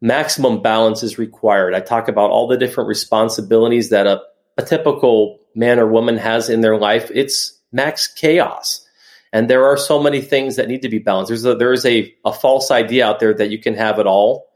maximum 0.00 0.62
balance 0.62 1.02
is 1.02 1.18
required. 1.18 1.74
I 1.74 1.80
talk 1.80 2.08
about 2.08 2.30
all 2.30 2.48
the 2.48 2.56
different 2.56 2.88
responsibilities 2.88 3.90
that 3.90 4.06
a, 4.06 4.20
a 4.58 4.62
typical 4.62 5.38
man 5.54 5.78
or 5.78 5.86
woman 5.86 6.16
has 6.16 6.48
in 6.48 6.60
their 6.60 6.76
life. 6.76 7.10
It's 7.14 7.60
max 7.72 8.12
chaos. 8.12 8.86
And 9.32 9.48
there 9.50 9.64
are 9.64 9.76
so 9.76 10.00
many 10.00 10.20
things 10.20 10.56
that 10.56 10.68
need 10.68 10.82
to 10.82 10.88
be 10.88 10.98
balanced. 10.98 11.28
There's 11.28 11.44
a, 11.44 11.54
there 11.56 11.72
is 11.72 11.84
a, 11.86 12.14
a 12.24 12.32
false 12.32 12.70
idea 12.70 13.06
out 13.06 13.18
there 13.18 13.34
that 13.34 13.50
you 13.50 13.58
can 13.58 13.74
have 13.74 13.98
it 13.98 14.06
all, 14.06 14.46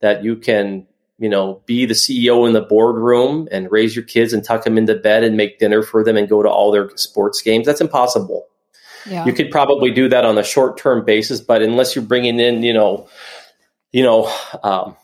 that 0.00 0.24
you 0.24 0.36
can, 0.36 0.86
you 1.18 1.28
know, 1.28 1.62
be 1.66 1.86
the 1.86 1.94
CEO 1.94 2.46
in 2.46 2.52
the 2.52 2.60
boardroom 2.60 3.48
and 3.50 3.70
raise 3.70 3.96
your 3.96 4.04
kids 4.04 4.32
and 4.32 4.44
tuck 4.44 4.64
them 4.64 4.76
into 4.76 4.94
bed 4.94 5.24
and 5.24 5.36
make 5.36 5.58
dinner 5.58 5.82
for 5.82 6.04
them 6.04 6.16
and 6.16 6.28
go 6.28 6.42
to 6.42 6.48
all 6.48 6.70
their 6.70 6.94
sports 6.96 7.40
games. 7.40 7.66
That's 7.66 7.80
impossible. 7.80 8.46
Yeah. 9.08 9.24
You 9.24 9.32
could 9.32 9.50
probably 9.50 9.90
do 9.90 10.08
that 10.08 10.24
on 10.24 10.36
a 10.36 10.42
short 10.42 10.78
term 10.78 11.04
basis, 11.04 11.40
but 11.40 11.62
unless 11.62 11.94
you're 11.94 12.04
bringing 12.04 12.38
in, 12.40 12.62
you 12.62 12.74
know, 12.74 13.08
you 13.92 14.02
know, 14.02 14.32
um, 14.62 14.96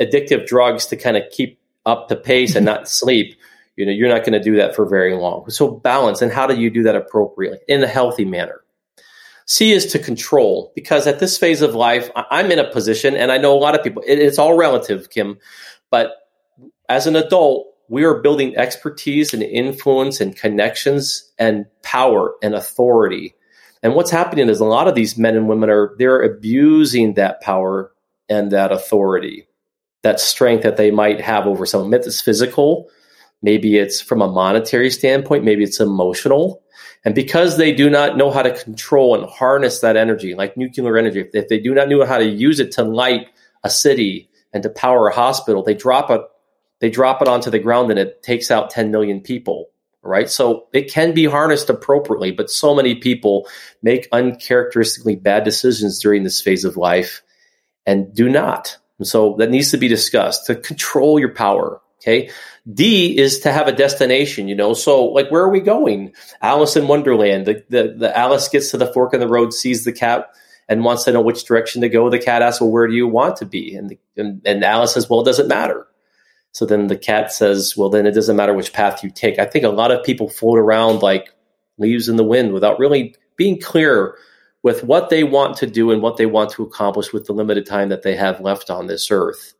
addictive 0.00 0.46
drugs 0.46 0.86
to 0.86 0.96
kind 0.96 1.16
of 1.16 1.24
keep 1.30 1.58
up 1.84 2.08
the 2.08 2.16
pace 2.16 2.54
and 2.54 2.64
not 2.64 2.88
sleep, 2.88 3.38
you 3.78 3.86
know 3.86 3.92
you're 3.92 4.08
not 4.08 4.24
going 4.24 4.32
to 4.32 4.42
do 4.42 4.56
that 4.56 4.74
for 4.74 4.84
very 4.84 5.14
long 5.14 5.48
so 5.48 5.70
balance 5.70 6.20
and 6.20 6.32
how 6.32 6.46
do 6.46 6.60
you 6.60 6.68
do 6.68 6.82
that 6.82 6.96
appropriately 6.96 7.58
in 7.68 7.82
a 7.82 7.86
healthy 7.86 8.24
manner 8.24 8.60
c 9.48 9.72
is 9.72 9.86
to 9.86 9.98
control 9.98 10.72
because 10.74 11.06
at 11.06 11.18
this 11.18 11.36
phase 11.36 11.62
of 11.62 11.74
life 11.74 12.10
i'm 12.30 12.52
in 12.52 12.58
a 12.58 12.70
position 12.70 13.16
and 13.16 13.32
i 13.32 13.38
know 13.38 13.52
a 13.52 13.58
lot 13.58 13.74
of 13.74 13.82
people 13.82 14.02
it's 14.06 14.38
all 14.38 14.56
relative 14.56 15.10
kim 15.10 15.38
but 15.90 16.12
as 16.88 17.06
an 17.06 17.16
adult 17.16 17.66
we 17.88 18.04
are 18.04 18.20
building 18.20 18.56
expertise 18.56 19.32
and 19.32 19.42
influence 19.42 20.20
and 20.20 20.36
connections 20.36 21.32
and 21.38 21.66
power 21.82 22.34
and 22.42 22.54
authority 22.54 23.34
and 23.82 23.94
what's 23.94 24.10
happening 24.10 24.48
is 24.48 24.60
a 24.60 24.64
lot 24.64 24.88
of 24.88 24.94
these 24.94 25.18
men 25.18 25.36
and 25.36 25.48
women 25.48 25.70
are 25.70 25.94
they're 25.98 26.22
abusing 26.22 27.14
that 27.14 27.40
power 27.40 27.92
and 28.28 28.52
that 28.52 28.70
authority 28.70 29.46
that 30.02 30.20
strength 30.20 30.62
that 30.62 30.76
they 30.76 30.92
might 30.92 31.20
have 31.20 31.46
over 31.46 31.66
someone 31.66 31.90
that's 31.90 32.20
physical 32.20 32.88
Maybe 33.42 33.76
it's 33.76 34.00
from 34.00 34.20
a 34.20 34.28
monetary 34.28 34.90
standpoint, 34.90 35.44
maybe 35.44 35.62
it's 35.62 35.80
emotional. 35.80 36.62
And 37.04 37.14
because 37.14 37.56
they 37.56 37.72
do 37.72 37.88
not 37.88 38.16
know 38.16 38.30
how 38.30 38.42
to 38.42 38.56
control 38.56 39.14
and 39.14 39.28
harness 39.28 39.80
that 39.80 39.96
energy, 39.96 40.34
like 40.34 40.56
nuclear 40.56 40.98
energy, 40.98 41.24
if, 41.32 41.48
they 41.48 41.60
do 41.60 41.74
not 41.74 41.88
know 41.88 42.04
how 42.04 42.18
to 42.18 42.24
use 42.24 42.60
it 42.60 42.72
to 42.72 42.82
light 42.82 43.28
a 43.62 43.70
city 43.70 44.28
and 44.52 44.62
to 44.62 44.70
power 44.70 45.08
a 45.08 45.14
hospital, 45.14 45.62
they 45.62 45.74
drop 45.74 46.10
it, 46.10 46.20
they 46.80 46.90
drop 46.90 47.22
it 47.22 47.28
onto 47.28 47.50
the 47.50 47.58
ground 47.58 47.90
and 47.90 47.98
it 47.98 48.22
takes 48.22 48.50
out 48.50 48.70
10 48.70 48.90
million 48.90 49.20
people. 49.20 49.70
Right. 50.00 50.30
So 50.30 50.68
it 50.72 50.90
can 50.90 51.12
be 51.12 51.24
harnessed 51.26 51.68
appropriately, 51.68 52.30
but 52.30 52.50
so 52.50 52.74
many 52.74 52.94
people 52.94 53.48
make 53.82 54.08
uncharacteristically 54.12 55.16
bad 55.16 55.44
decisions 55.44 55.98
during 55.98 56.22
this 56.22 56.40
phase 56.40 56.64
of 56.64 56.76
life 56.76 57.22
and 57.84 58.14
do 58.14 58.28
not. 58.28 58.78
And 58.98 59.06
so 59.06 59.34
that 59.38 59.50
needs 59.50 59.70
to 59.72 59.76
be 59.76 59.88
discussed 59.88 60.46
to 60.46 60.54
control 60.54 61.18
your 61.18 61.34
power, 61.34 61.80
Okay. 62.00 62.30
D 62.72 63.16
is 63.16 63.40
to 63.40 63.52
have 63.52 63.66
a 63.66 63.72
destination, 63.72 64.48
you 64.48 64.54
know. 64.54 64.74
So, 64.74 65.06
like, 65.06 65.30
where 65.30 65.42
are 65.42 65.50
we 65.50 65.60
going? 65.60 66.12
Alice 66.42 66.76
in 66.76 66.86
Wonderland. 66.86 67.46
The, 67.46 67.64
the, 67.68 67.94
the 67.96 68.18
Alice 68.18 68.48
gets 68.48 68.70
to 68.72 68.76
the 68.76 68.92
fork 68.92 69.14
in 69.14 69.20
the 69.20 69.28
road, 69.28 69.54
sees 69.54 69.84
the 69.84 69.92
cat, 69.92 70.28
and 70.68 70.84
wants 70.84 71.04
to 71.04 71.12
know 71.12 71.22
which 71.22 71.44
direction 71.44 71.80
to 71.80 71.88
go. 71.88 72.10
The 72.10 72.18
cat 72.18 72.42
asks, 72.42 72.60
"Well, 72.60 72.70
where 72.70 72.86
do 72.86 72.94
you 72.94 73.08
want 73.08 73.36
to 73.36 73.46
be?" 73.46 73.74
And 73.74 73.90
the, 73.90 73.98
and, 74.16 74.42
and 74.44 74.64
Alice 74.64 74.94
says, 74.94 75.08
"Well, 75.08 75.20
it 75.22 75.24
doesn't 75.24 75.48
matter." 75.48 75.86
So 76.52 76.66
then 76.66 76.88
the 76.88 76.96
cat 76.96 77.32
says, 77.32 77.74
"Well, 77.76 77.88
then 77.88 78.06
it 78.06 78.12
doesn't 78.12 78.36
matter 78.36 78.52
which 78.52 78.72
path 78.72 79.02
you 79.02 79.10
take." 79.10 79.38
I 79.38 79.46
think 79.46 79.64
a 79.64 79.70
lot 79.70 79.90
of 79.90 80.04
people 80.04 80.28
float 80.28 80.58
around 80.58 81.02
like 81.02 81.32
leaves 81.78 82.08
in 82.08 82.16
the 82.16 82.24
wind 82.24 82.52
without 82.52 82.78
really 82.78 83.14
being 83.36 83.60
clear 83.60 84.16
with 84.62 84.84
what 84.84 85.08
they 85.08 85.24
want 85.24 85.56
to 85.56 85.66
do 85.66 85.90
and 85.90 86.02
what 86.02 86.16
they 86.16 86.26
want 86.26 86.50
to 86.50 86.64
accomplish 86.64 87.12
with 87.12 87.26
the 87.26 87.32
limited 87.32 87.64
time 87.64 87.88
that 87.88 88.02
they 88.02 88.16
have 88.16 88.40
left 88.40 88.68
on 88.70 88.86
this 88.86 89.10
earth. 89.10 89.54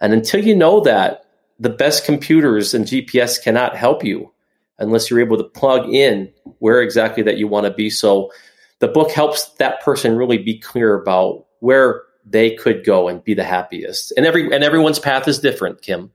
And 0.00 0.12
until 0.12 0.44
you 0.44 0.54
know 0.54 0.80
that, 0.80 1.25
the 1.58 1.70
best 1.70 2.04
computers 2.04 2.74
and 2.74 2.84
GPS 2.84 3.42
cannot 3.42 3.76
help 3.76 4.04
you 4.04 4.32
unless 4.78 5.10
you're 5.10 5.20
able 5.20 5.38
to 5.38 5.44
plug 5.44 5.88
in 5.88 6.32
where 6.58 6.82
exactly 6.82 7.22
that 7.22 7.38
you 7.38 7.48
want 7.48 7.64
to 7.64 7.72
be. 7.72 7.88
So 7.88 8.30
the 8.78 8.88
book 8.88 9.10
helps 9.10 9.48
that 9.54 9.80
person 9.80 10.16
really 10.16 10.38
be 10.38 10.58
clear 10.58 10.94
about 10.94 11.46
where 11.60 12.02
they 12.24 12.54
could 12.54 12.84
go 12.84 13.08
and 13.08 13.22
be 13.24 13.34
the 13.34 13.44
happiest. 13.44 14.12
And 14.16 14.26
every 14.26 14.52
and 14.52 14.64
everyone's 14.64 14.98
path 14.98 15.28
is 15.28 15.38
different, 15.38 15.82
Kim. 15.82 16.10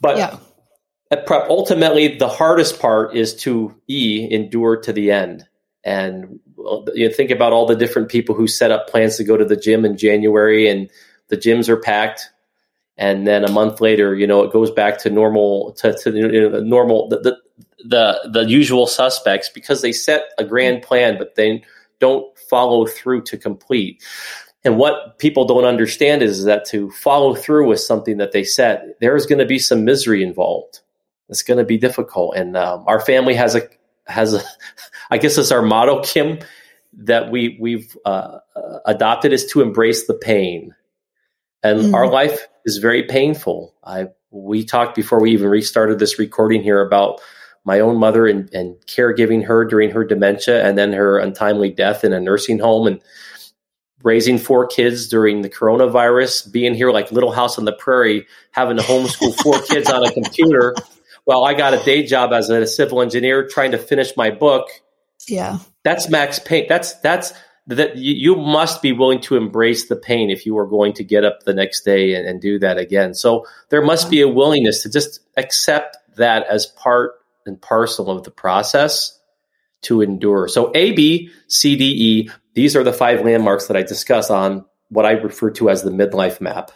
But 0.00 0.16
yeah. 0.16 0.38
Prep, 1.26 1.48
ultimately, 1.48 2.16
the 2.16 2.26
hardest 2.28 2.80
part 2.80 3.14
is 3.14 3.36
to 3.36 3.72
e 3.88 4.26
endure 4.32 4.78
to 4.78 4.92
the 4.92 5.12
end. 5.12 5.46
And 5.84 6.40
you 6.94 7.08
know, 7.08 7.14
think 7.14 7.30
about 7.30 7.52
all 7.52 7.66
the 7.66 7.76
different 7.76 8.08
people 8.08 8.34
who 8.34 8.48
set 8.48 8.72
up 8.72 8.88
plans 8.88 9.16
to 9.18 9.24
go 9.24 9.36
to 9.36 9.44
the 9.44 9.56
gym 9.56 9.84
in 9.84 9.96
January, 9.96 10.68
and 10.68 10.90
the 11.28 11.36
gyms 11.36 11.68
are 11.68 11.76
packed 11.76 12.30
and 12.96 13.26
then 13.26 13.44
a 13.44 13.50
month 13.50 13.80
later, 13.80 14.14
you 14.14 14.26
know, 14.26 14.42
it 14.42 14.52
goes 14.52 14.70
back 14.70 14.98
to 14.98 15.10
normal 15.10 15.72
to, 15.78 15.96
to 16.02 16.12
you 16.12 16.40
know, 16.42 16.48
the 16.50 16.60
normal 16.60 17.08
the, 17.08 17.18
the, 17.18 17.38
the 17.84 18.30
the 18.32 18.48
usual 18.48 18.86
suspects 18.86 19.48
because 19.48 19.82
they 19.82 19.92
set 19.92 20.30
a 20.38 20.44
grand 20.44 20.82
plan, 20.82 21.18
but 21.18 21.34
they 21.34 21.64
don't 21.98 22.36
follow 22.38 22.86
through 22.86 23.22
to 23.22 23.36
complete. 23.36 24.02
And 24.62 24.78
what 24.78 25.18
people 25.18 25.44
don't 25.44 25.64
understand 25.64 26.22
is 26.22 26.44
that 26.44 26.64
to 26.66 26.90
follow 26.90 27.34
through 27.34 27.68
with 27.68 27.80
something 27.80 28.16
that 28.16 28.32
they 28.32 28.44
set, 28.44 28.98
there 29.00 29.14
is 29.14 29.26
going 29.26 29.40
to 29.40 29.44
be 29.44 29.58
some 29.58 29.84
misery 29.84 30.22
involved. 30.22 30.80
It's 31.28 31.42
going 31.42 31.58
to 31.58 31.64
be 31.64 31.76
difficult. 31.76 32.36
And 32.36 32.56
um, 32.56 32.84
our 32.86 33.00
family 33.00 33.34
has 33.34 33.54
a 33.54 33.68
has 34.06 34.34
a, 34.34 34.42
I 35.10 35.18
guess 35.18 35.36
it's 35.36 35.50
our 35.50 35.62
motto, 35.62 36.02
Kim, 36.02 36.38
that 36.98 37.30
we 37.30 37.58
we've 37.60 37.96
uh, 38.04 38.38
uh 38.54 38.78
adopted 38.86 39.32
is 39.32 39.46
to 39.46 39.62
embrace 39.62 40.06
the 40.06 40.14
pain 40.14 40.74
and 41.62 41.80
mm-hmm. 41.80 41.94
our 41.94 42.06
life 42.06 42.46
is 42.64 42.78
very 42.78 43.04
painful. 43.04 43.74
I 43.84 44.08
we 44.30 44.64
talked 44.64 44.96
before 44.96 45.20
we 45.20 45.32
even 45.32 45.48
restarted 45.48 45.98
this 45.98 46.18
recording 46.18 46.62
here 46.62 46.80
about 46.80 47.20
my 47.64 47.80
own 47.80 47.96
mother 47.98 48.26
and, 48.26 48.52
and 48.52 48.76
caregiving 48.86 49.44
her 49.44 49.64
during 49.64 49.90
her 49.90 50.04
dementia 50.04 50.66
and 50.66 50.76
then 50.76 50.92
her 50.92 51.18
untimely 51.18 51.70
death 51.70 52.04
in 52.04 52.12
a 52.12 52.20
nursing 52.20 52.58
home 52.58 52.86
and 52.86 53.00
raising 54.02 54.36
four 54.36 54.66
kids 54.66 55.08
during 55.08 55.40
the 55.40 55.48
coronavirus, 55.48 56.52
being 56.52 56.74
here 56.74 56.90
like 56.90 57.10
Little 57.10 57.32
House 57.32 57.56
on 57.56 57.64
the 57.64 57.72
Prairie, 57.72 58.26
having 58.50 58.76
to 58.76 58.82
homeschool 58.82 59.34
four 59.40 59.62
kids 59.68 59.88
on 59.88 60.04
a 60.04 60.12
computer 60.12 60.74
well, 61.26 61.44
I 61.44 61.54
got 61.54 61.74
a 61.74 61.82
day 61.82 62.04
job 62.04 62.32
as 62.32 62.50
a 62.50 62.66
civil 62.66 63.00
engineer 63.00 63.48
trying 63.48 63.70
to 63.72 63.78
finish 63.78 64.16
my 64.16 64.30
book. 64.30 64.68
Yeah. 65.26 65.58
That's 65.82 66.08
max 66.08 66.38
pain. 66.38 66.66
That's, 66.68 66.94
that's, 67.00 67.32
that 67.66 67.96
you, 67.96 68.36
must 68.36 68.82
be 68.82 68.92
willing 68.92 69.20
to 69.22 69.36
embrace 69.36 69.88
the 69.88 69.96
pain 69.96 70.30
if 70.30 70.44
you 70.44 70.58
are 70.58 70.66
going 70.66 70.92
to 70.94 71.04
get 71.04 71.24
up 71.24 71.44
the 71.44 71.54
next 71.54 71.84
day 71.84 72.14
and, 72.14 72.26
and 72.28 72.40
do 72.40 72.58
that 72.58 72.76
again. 72.76 73.14
So 73.14 73.46
there 73.70 73.82
must 73.82 74.10
be 74.10 74.20
a 74.20 74.28
willingness 74.28 74.82
to 74.82 74.90
just 74.90 75.20
accept 75.36 75.96
that 76.16 76.46
as 76.46 76.66
part 76.66 77.14
and 77.46 77.60
parcel 77.60 78.10
of 78.10 78.24
the 78.24 78.30
process 78.30 79.18
to 79.82 80.02
endure. 80.02 80.48
So 80.48 80.70
A, 80.74 80.92
B, 80.92 81.30
C, 81.48 81.76
D, 81.76 81.84
E, 81.84 82.30
these 82.54 82.76
are 82.76 82.84
the 82.84 82.92
five 82.92 83.24
landmarks 83.24 83.66
that 83.66 83.76
I 83.76 83.82
discuss 83.82 84.30
on 84.30 84.64
what 84.88 85.06
I 85.06 85.12
refer 85.12 85.50
to 85.52 85.70
as 85.70 85.82
the 85.82 85.90
midlife 85.90 86.40
map. 86.40 86.70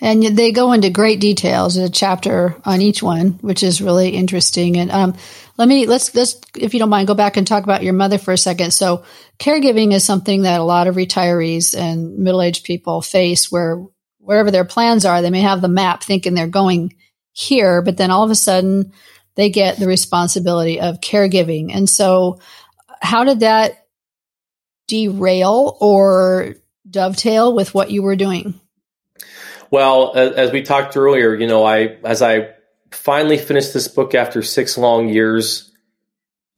And 0.00 0.22
they 0.22 0.52
go 0.52 0.72
into 0.72 0.90
great 0.90 1.20
details, 1.20 1.76
a 1.76 1.88
chapter 1.88 2.56
on 2.64 2.80
each 2.80 3.02
one, 3.02 3.38
which 3.40 3.62
is 3.62 3.80
really 3.80 4.10
interesting. 4.10 4.76
And 4.76 4.90
um, 4.90 5.16
let 5.56 5.68
me 5.68 5.86
let's 5.86 6.14
let's 6.14 6.40
if 6.56 6.74
you 6.74 6.80
don't 6.80 6.88
mind, 6.88 7.06
go 7.06 7.14
back 7.14 7.36
and 7.36 7.46
talk 7.46 7.64
about 7.64 7.82
your 7.82 7.92
mother 7.92 8.18
for 8.18 8.32
a 8.32 8.38
second. 8.38 8.72
So, 8.72 9.04
caregiving 9.38 9.92
is 9.92 10.04
something 10.04 10.42
that 10.42 10.60
a 10.60 10.64
lot 10.64 10.86
of 10.86 10.96
retirees 10.96 11.76
and 11.76 12.18
middle 12.18 12.42
aged 12.42 12.64
people 12.64 13.02
face, 13.02 13.52
where 13.52 13.84
wherever 14.18 14.50
their 14.50 14.64
plans 14.64 15.04
are, 15.04 15.22
they 15.22 15.30
may 15.30 15.42
have 15.42 15.60
the 15.60 15.68
map 15.68 16.02
thinking 16.02 16.34
they're 16.34 16.46
going 16.46 16.94
here, 17.32 17.82
but 17.82 17.96
then 17.96 18.10
all 18.10 18.24
of 18.24 18.30
a 18.30 18.34
sudden 18.34 18.92
they 19.36 19.50
get 19.50 19.78
the 19.78 19.86
responsibility 19.86 20.80
of 20.80 21.00
caregiving. 21.00 21.74
And 21.74 21.88
so, 21.88 22.40
how 23.00 23.24
did 23.24 23.40
that 23.40 23.86
derail 24.88 25.76
or 25.80 26.54
dovetail 26.88 27.54
with 27.54 27.74
what 27.74 27.90
you 27.90 28.02
were 28.02 28.16
doing? 28.16 28.60
Well, 29.70 30.12
as 30.14 30.52
we 30.52 30.62
talked 30.62 30.96
earlier, 30.96 31.34
you 31.34 31.46
know, 31.46 31.64
I 31.64 31.96
as 32.04 32.22
I 32.22 32.54
finally 32.94 33.38
finished 33.38 33.74
this 33.74 33.88
book 33.88 34.14
after 34.14 34.42
six 34.42 34.78
long 34.78 35.08
years 35.08 35.70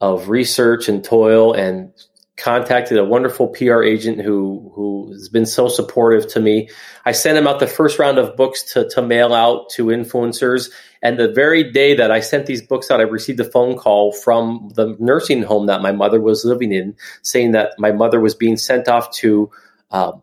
of 0.01 0.29
research 0.29 0.89
and 0.89 1.03
toil 1.03 1.53
and 1.53 1.93
contacted 2.37 2.99
a 2.99 3.05
wonderful 3.05 3.49
PR 3.49 3.83
agent 3.83 4.21
who 4.21 4.71
who 4.75 5.11
has 5.13 5.29
been 5.29 5.47
so 5.47 5.69
supportive 5.69 6.29
to 6.29 6.41
me. 6.41 6.69
I 7.05 7.13
sent 7.13 7.39
him 7.39 7.47
out 7.47 7.61
the 7.61 7.67
first 7.67 7.99
round 7.99 8.19
of 8.19 8.37
books 8.37 8.75
to 8.75 8.89
to 8.91 9.03
mail 9.03 9.33
out 9.33 9.71
to 9.71 9.87
influencers, 9.87 10.71
and 11.03 11.19
the 11.19 11.33
very 11.33 11.73
day 11.73 11.95
that 11.97 12.11
I 12.11 12.21
sent 12.21 12.47
these 12.47 12.63
books 12.63 12.91
out, 12.91 13.01
I 13.01 13.05
received 13.05 13.41
a 13.41 13.45
phone 13.45 13.77
call 13.77 14.13
from 14.13 14.71
the 14.75 14.97
nursing 14.99 15.43
home 15.43 15.67
that 15.67 15.81
my 15.81 15.93
mother 15.93 16.21
was 16.21 16.45
living 16.45 16.73
in, 16.73 16.95
saying 17.23 17.53
that 17.53 17.73
my 17.79 17.93
mother 17.93 18.21
was 18.21 18.35
being 18.35 18.57
sent 18.57 18.89
off 18.89 19.11
to. 19.17 19.51
Um, 19.91 20.23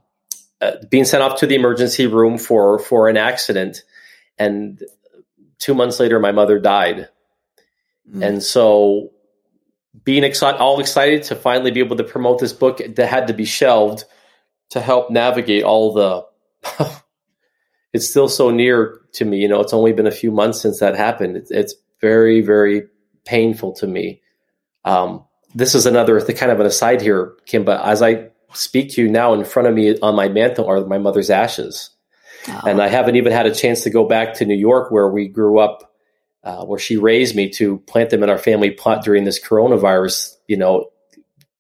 uh, 0.62 0.78
being 0.90 1.04
sent 1.04 1.22
off 1.22 1.40
to 1.40 1.48
the 1.48 1.56
emergency 1.56 2.08
room 2.08 2.38
for 2.38 2.80
for 2.80 3.10
an 3.10 3.18
accident, 3.18 3.84
and 4.38 4.82
two 5.64 5.74
months 5.74 6.00
later, 6.00 6.20
my 6.20 6.32
mother 6.32 6.60
died, 6.60 7.08
mm. 8.10 8.22
and 8.22 8.44
so 8.44 9.12
being 10.04 10.24
excited, 10.24 10.60
all 10.60 10.80
excited 10.80 11.24
to 11.24 11.36
finally 11.36 11.72
be 11.72 11.80
able 11.80 11.96
to 11.96 12.04
promote 12.04 12.40
this 12.40 12.54
book 12.54 12.82
that 12.96 13.08
had 13.08 13.28
to 13.28 13.34
be 13.34 13.46
shelved 13.46 14.04
to 14.72 14.82
help 14.82 15.10
navigate 15.10 15.64
all 15.64 15.94
the. 15.94 16.26
it's 17.94 18.10
still 18.10 18.28
so 18.28 18.50
near 18.50 19.00
to 19.14 19.26
me. 19.26 19.38
You 19.38 19.48
know, 19.48 19.62
it's 19.62 19.74
only 19.74 19.94
been 19.94 20.08
a 20.08 20.12
few 20.12 20.32
months 20.32 20.62
since 20.62 20.80
that 20.80 20.96
happened. 20.96 21.38
It's, 21.38 21.52
it's 21.52 21.76
very, 22.02 22.42
very 22.42 22.88
painful 23.26 23.74
to 23.74 23.88
me. 23.88 24.22
Um, 24.84 25.24
this 25.56 25.76
is 25.76 25.86
another 25.86 26.20
the 26.20 26.34
kind 26.34 26.52
of 26.52 26.60
an 26.60 26.66
aside 26.66 27.02
here, 27.02 27.34
Kim. 27.46 27.64
But 27.64 27.86
as 27.86 28.02
I 28.02 28.30
speak 28.54 28.92
to 28.92 29.02
you 29.02 29.10
now 29.10 29.34
in 29.34 29.46
front 29.46 29.68
of 29.68 29.76
me 29.76 29.98
on 30.00 30.16
my 30.16 30.28
mantle 30.28 30.68
are 30.68 30.86
my 30.86 30.98
mother's 30.98 31.30
ashes. 31.30 31.92
Oh. 32.48 32.62
And 32.68 32.82
I 32.82 32.88
haven't 32.88 33.16
even 33.16 33.32
had 33.32 33.46
a 33.46 33.54
chance 33.54 33.82
to 33.84 33.90
go 33.90 34.06
back 34.06 34.36
to 34.36 34.46
New 34.46 34.56
York 34.56 34.92
where 34.92 35.08
we 35.08 35.28
grew 35.28 35.60
up, 35.60 35.94
uh, 36.44 36.66
where 36.66 36.80
she 36.80 36.98
raised 36.98 37.36
me 37.36 37.50
to 37.52 37.80
plant 37.80 38.10
them 38.10 38.24
in 38.24 38.30
our 38.30 38.38
family 38.38 38.72
plot 38.72 39.04
during 39.04 39.24
this 39.24 39.44
coronavirus, 39.44 40.36
you 40.48 40.58
know, 40.58 40.90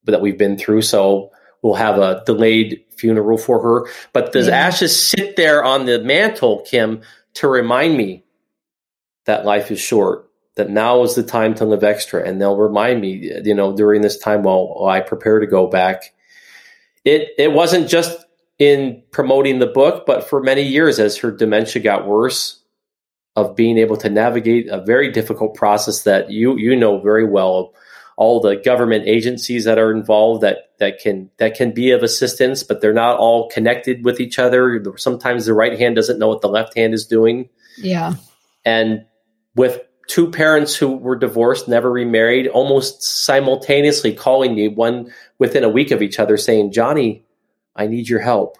that 0.05 0.21
we've 0.21 0.37
been 0.37 0.57
through. 0.57 0.81
So 0.81 1.31
we'll 1.61 1.75
have 1.75 1.97
a 1.97 2.23
delayed 2.25 2.83
funeral 2.97 3.37
for 3.37 3.61
her. 3.61 3.91
But 4.11 4.33
the 4.33 4.43
yeah. 4.43 4.67
ashes 4.67 5.09
sit 5.09 5.35
there 5.35 5.63
on 5.63 5.85
the 5.85 6.03
mantle, 6.03 6.65
Kim, 6.69 7.01
to 7.35 7.47
remind 7.47 7.97
me 7.97 8.23
that 9.25 9.45
life 9.45 9.71
is 9.71 9.79
short, 9.79 10.29
that 10.55 10.69
now 10.69 11.03
is 11.03 11.15
the 11.15 11.23
time 11.23 11.55
to 11.55 11.65
live 11.65 11.83
extra. 11.83 12.27
And 12.27 12.41
they'll 12.41 12.57
remind 12.57 12.99
me, 12.99 13.31
you 13.43 13.55
know, 13.55 13.75
during 13.75 14.01
this 14.01 14.17
time 14.17 14.43
while, 14.43 14.67
while 14.67 14.89
I 14.89 14.99
prepare 14.99 15.39
to 15.39 15.47
go 15.47 15.67
back 15.67 16.13
it 17.05 17.29
it 17.37 17.51
wasn't 17.51 17.87
just 17.87 18.25
in 18.59 19.01
promoting 19.11 19.59
the 19.59 19.67
book, 19.67 20.05
but 20.05 20.29
for 20.29 20.41
many 20.41 20.61
years 20.61 20.99
as 20.99 21.17
her 21.17 21.31
dementia 21.31 21.81
got 21.81 22.07
worse, 22.07 22.63
of 23.35 23.55
being 23.55 23.77
able 23.77 23.97
to 23.97 24.09
navigate 24.09 24.67
a 24.69 24.83
very 24.83 25.11
difficult 25.11 25.55
process 25.55 26.03
that 26.03 26.29
you 26.29 26.57
you 26.57 26.75
know 26.75 26.99
very 26.99 27.25
well 27.25 27.73
all 28.15 28.39
the 28.39 28.55
government 28.57 29.07
agencies 29.07 29.65
that 29.65 29.79
are 29.79 29.91
involved 29.91 30.41
that 30.41 30.69
that 30.77 30.99
can 30.99 31.29
that 31.37 31.55
can 31.55 31.71
be 31.71 31.91
of 31.91 32.03
assistance 32.03 32.61
but 32.61 32.79
they're 32.79 32.93
not 32.93 33.17
all 33.17 33.49
connected 33.49 34.05
with 34.05 34.19
each 34.19 34.37
other. 34.37 34.83
Sometimes 34.97 35.45
the 35.45 35.53
right 35.53 35.79
hand 35.79 35.95
doesn't 35.95 36.19
know 36.19 36.27
what 36.27 36.41
the 36.41 36.47
left 36.47 36.77
hand 36.77 36.93
is 36.93 37.05
doing. 37.05 37.49
Yeah. 37.77 38.13
And 38.65 39.05
with 39.55 39.81
two 40.07 40.29
parents 40.29 40.75
who 40.75 40.95
were 40.95 41.15
divorced, 41.15 41.67
never 41.67 41.91
remarried, 41.91 42.47
almost 42.47 43.01
simultaneously 43.01 44.13
calling 44.13 44.53
me 44.53 44.67
one 44.67 45.11
within 45.39 45.63
a 45.63 45.69
week 45.69 45.91
of 45.91 46.01
each 46.01 46.19
other 46.19 46.37
saying, 46.37 46.71
Johnny, 46.71 47.25
I 47.75 47.87
need 47.87 48.09
your 48.09 48.19
help. 48.19 48.57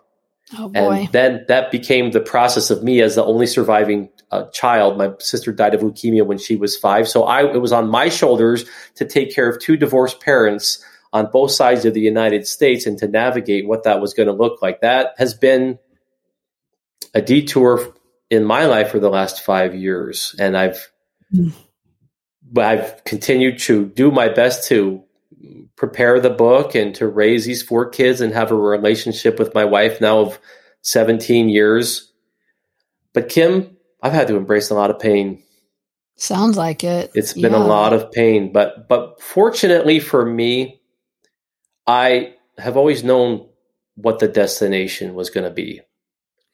Oh 0.58 0.70
boy. 0.70 0.80
And 0.80 1.12
then 1.12 1.46
that 1.48 1.72
became 1.72 2.12
the 2.12 2.20
process 2.20 2.70
of 2.70 2.84
me 2.84 3.02
as 3.02 3.16
the 3.16 3.24
only 3.24 3.48
surviving 3.48 4.10
uh, 4.32 4.46
child. 4.50 4.98
My 4.98 5.14
sister 5.20 5.52
died 5.52 5.74
of 5.74 5.82
leukemia 5.82 6.26
when 6.26 6.38
she 6.38 6.56
was 6.56 6.76
five. 6.76 7.08
So 7.08 7.24
I, 7.24 7.52
it 7.52 7.62
was 7.62 7.72
on 7.72 7.90
my 7.90 8.10
shoulders 8.10 8.66
to 8.96 9.06
take 9.06 9.34
care 9.34 9.50
of 9.50 9.60
two 9.60 9.78
divorced 9.78 10.20
parents 10.20 10.84
on 11.14 11.30
both 11.32 11.52
sides 11.52 11.86
of 11.86 11.94
the 11.94 12.02
United 12.02 12.48
States 12.48 12.86
and 12.86 12.98
to 12.98 13.08
navigate 13.08 13.68
what 13.68 13.84
that 13.84 14.02
was 14.02 14.14
going 14.14 14.28
to 14.28 14.34
look 14.34 14.62
like. 14.62 14.82
That 14.82 15.14
has 15.18 15.34
been 15.34 15.80
a 17.14 17.22
detour 17.22 17.94
in 18.30 18.44
my 18.44 18.66
life 18.66 18.90
for 18.90 19.00
the 19.00 19.10
last 19.10 19.44
five 19.44 19.76
years. 19.76 20.36
And 20.40 20.58
I've 20.58 20.92
but 22.52 22.66
I've 22.66 23.04
continued 23.04 23.60
to 23.60 23.86
do 23.86 24.12
my 24.12 24.30
best 24.30 24.68
to 24.70 25.03
prepare 25.76 26.20
the 26.20 26.30
book 26.30 26.76
and 26.76 26.94
to 26.96 27.08
raise 27.08 27.46
these 27.46 27.64
four 27.64 27.90
kids 27.90 28.22
and 28.22 28.34
have 28.34 28.52
a 28.52 28.56
relationship 28.56 29.40
with 29.40 29.54
my 29.54 29.66
wife 29.66 30.00
now 30.00 30.20
of 30.20 30.40
17 30.82 31.50
years. 31.50 32.12
But 33.14 33.30
Kim, 33.30 33.78
I've 34.02 34.14
had 34.14 34.28
to 34.28 34.36
embrace 34.36 34.70
a 34.70 34.76
lot 34.76 34.90
of 34.90 35.00
pain. 35.00 35.42
Sounds 36.16 36.58
like 36.58 36.84
it. 36.84 37.12
It's 37.16 37.34
been 37.34 37.54
yeah. 37.54 37.58
a 37.58 37.66
lot 37.66 37.94
of 37.94 38.12
pain, 38.12 38.52
but 38.52 38.88
but 38.88 39.20
fortunately 39.20 40.00
for 40.00 40.24
me, 40.24 40.80
I 41.88 42.36
have 42.58 42.78
always 42.78 43.04
known 43.04 43.50
what 43.96 44.20
the 44.20 44.28
destination 44.28 45.16
was 45.16 45.32
going 45.32 45.44
to 45.44 45.54
be. 45.54 45.82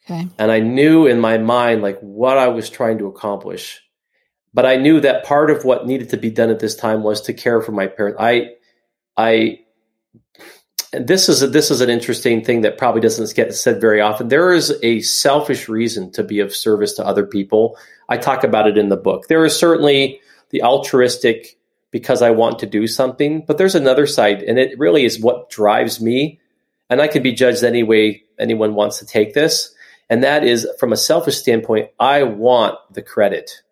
Okay. 0.04 0.26
And 0.38 0.50
I 0.50 0.60
knew 0.60 1.06
in 1.06 1.20
my 1.20 1.36
mind 1.38 1.82
like 1.82 2.00
what 2.00 2.38
I 2.38 2.48
was 2.48 2.70
trying 2.70 2.98
to 2.98 3.06
accomplish 3.06 3.80
but 4.52 4.66
I 4.66 4.76
knew 4.76 5.00
that 5.00 5.24
part 5.24 5.50
of 5.50 5.64
what 5.64 5.86
needed 5.86 6.10
to 6.10 6.16
be 6.16 6.30
done 6.30 6.50
at 6.50 6.58
this 6.58 6.74
time 6.74 7.02
was 7.02 7.22
to 7.22 7.32
care 7.32 7.60
for 7.60 7.72
my 7.72 7.86
parents. 7.86 8.18
I, 8.20 8.50
I, 9.16 9.60
this 10.92 11.28
is 11.28 11.42
a, 11.42 11.46
this 11.46 11.70
is 11.70 11.80
an 11.80 11.90
interesting 11.90 12.44
thing 12.44 12.62
that 12.62 12.78
probably 12.78 13.00
doesn't 13.00 13.34
get 13.34 13.54
said 13.54 13.80
very 13.80 14.00
often. 14.00 14.28
There 14.28 14.52
is 14.52 14.76
a 14.82 15.00
selfish 15.00 15.68
reason 15.68 16.10
to 16.12 16.22
be 16.22 16.40
of 16.40 16.54
service 16.54 16.94
to 16.94 17.06
other 17.06 17.26
people. 17.26 17.78
I 18.08 18.16
talk 18.16 18.44
about 18.44 18.66
it 18.66 18.76
in 18.78 18.88
the 18.88 18.96
book. 18.96 19.28
There 19.28 19.44
is 19.44 19.56
certainly 19.56 20.20
the 20.50 20.62
altruistic 20.62 21.58
because 21.90 22.22
I 22.22 22.30
want 22.30 22.60
to 22.60 22.66
do 22.66 22.86
something, 22.86 23.44
but 23.46 23.58
there's 23.58 23.74
another 23.74 24.06
side, 24.06 24.42
and 24.42 24.58
it 24.58 24.78
really 24.78 25.04
is 25.04 25.20
what 25.20 25.50
drives 25.50 26.00
me. 26.00 26.40
And 26.88 27.00
I 27.00 27.08
can 27.08 27.22
be 27.22 27.32
judged 27.32 27.62
any 27.62 27.82
way 27.82 28.24
anyone 28.38 28.74
wants 28.74 28.98
to 28.98 29.06
take 29.06 29.34
this. 29.34 29.74
And 30.08 30.24
that 30.24 30.44
is 30.44 30.66
from 30.78 30.92
a 30.92 30.96
selfish 30.96 31.36
standpoint, 31.36 31.90
I 32.00 32.24
want 32.24 32.78
the 32.92 33.02
credit. 33.02 33.62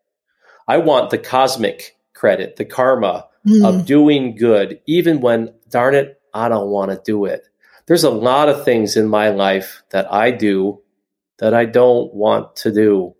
I 0.68 0.78
want 0.78 1.10
the 1.10 1.18
cosmic 1.18 1.96
credit, 2.14 2.56
the 2.56 2.64
karma 2.64 3.27
mm. 3.46 3.66
of 3.66 3.86
doing 3.86 4.36
good, 4.36 4.80
even 4.86 5.20
when, 5.20 5.54
darn 5.70 5.94
it, 5.94 6.20
I 6.34 6.48
don't 6.48 6.68
want 6.68 6.90
to 6.90 7.00
do 7.04 7.24
it. 7.24 7.46
There's 7.86 8.04
a 8.04 8.10
lot 8.10 8.48
of 8.48 8.64
things 8.64 8.96
in 8.96 9.08
my 9.08 9.30
life 9.30 9.82
that 9.90 10.12
I 10.12 10.30
do 10.30 10.82
that 11.38 11.54
I 11.54 11.64
don't 11.64 12.12
want 12.12 12.56
to 12.56 12.72
do. 12.72 13.14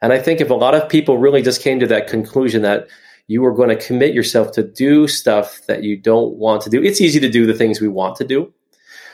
And 0.00 0.12
I 0.12 0.18
think 0.18 0.40
if 0.40 0.50
a 0.50 0.54
lot 0.54 0.74
of 0.74 0.88
people 0.88 1.18
really 1.18 1.42
just 1.42 1.62
came 1.62 1.80
to 1.80 1.86
that 1.88 2.08
conclusion 2.08 2.62
that 2.62 2.88
you 3.26 3.44
are 3.44 3.52
going 3.52 3.68
to 3.68 3.76
commit 3.76 4.14
yourself 4.14 4.52
to 4.52 4.62
do 4.62 5.08
stuff 5.08 5.60
that 5.66 5.82
you 5.82 5.96
don't 5.96 6.36
want 6.36 6.62
to 6.62 6.70
do, 6.70 6.82
it's 6.82 7.00
easy 7.00 7.20
to 7.20 7.30
do 7.30 7.46
the 7.46 7.54
things 7.54 7.80
we 7.80 7.88
want 7.88 8.16
to 8.16 8.24
do. 8.24 8.52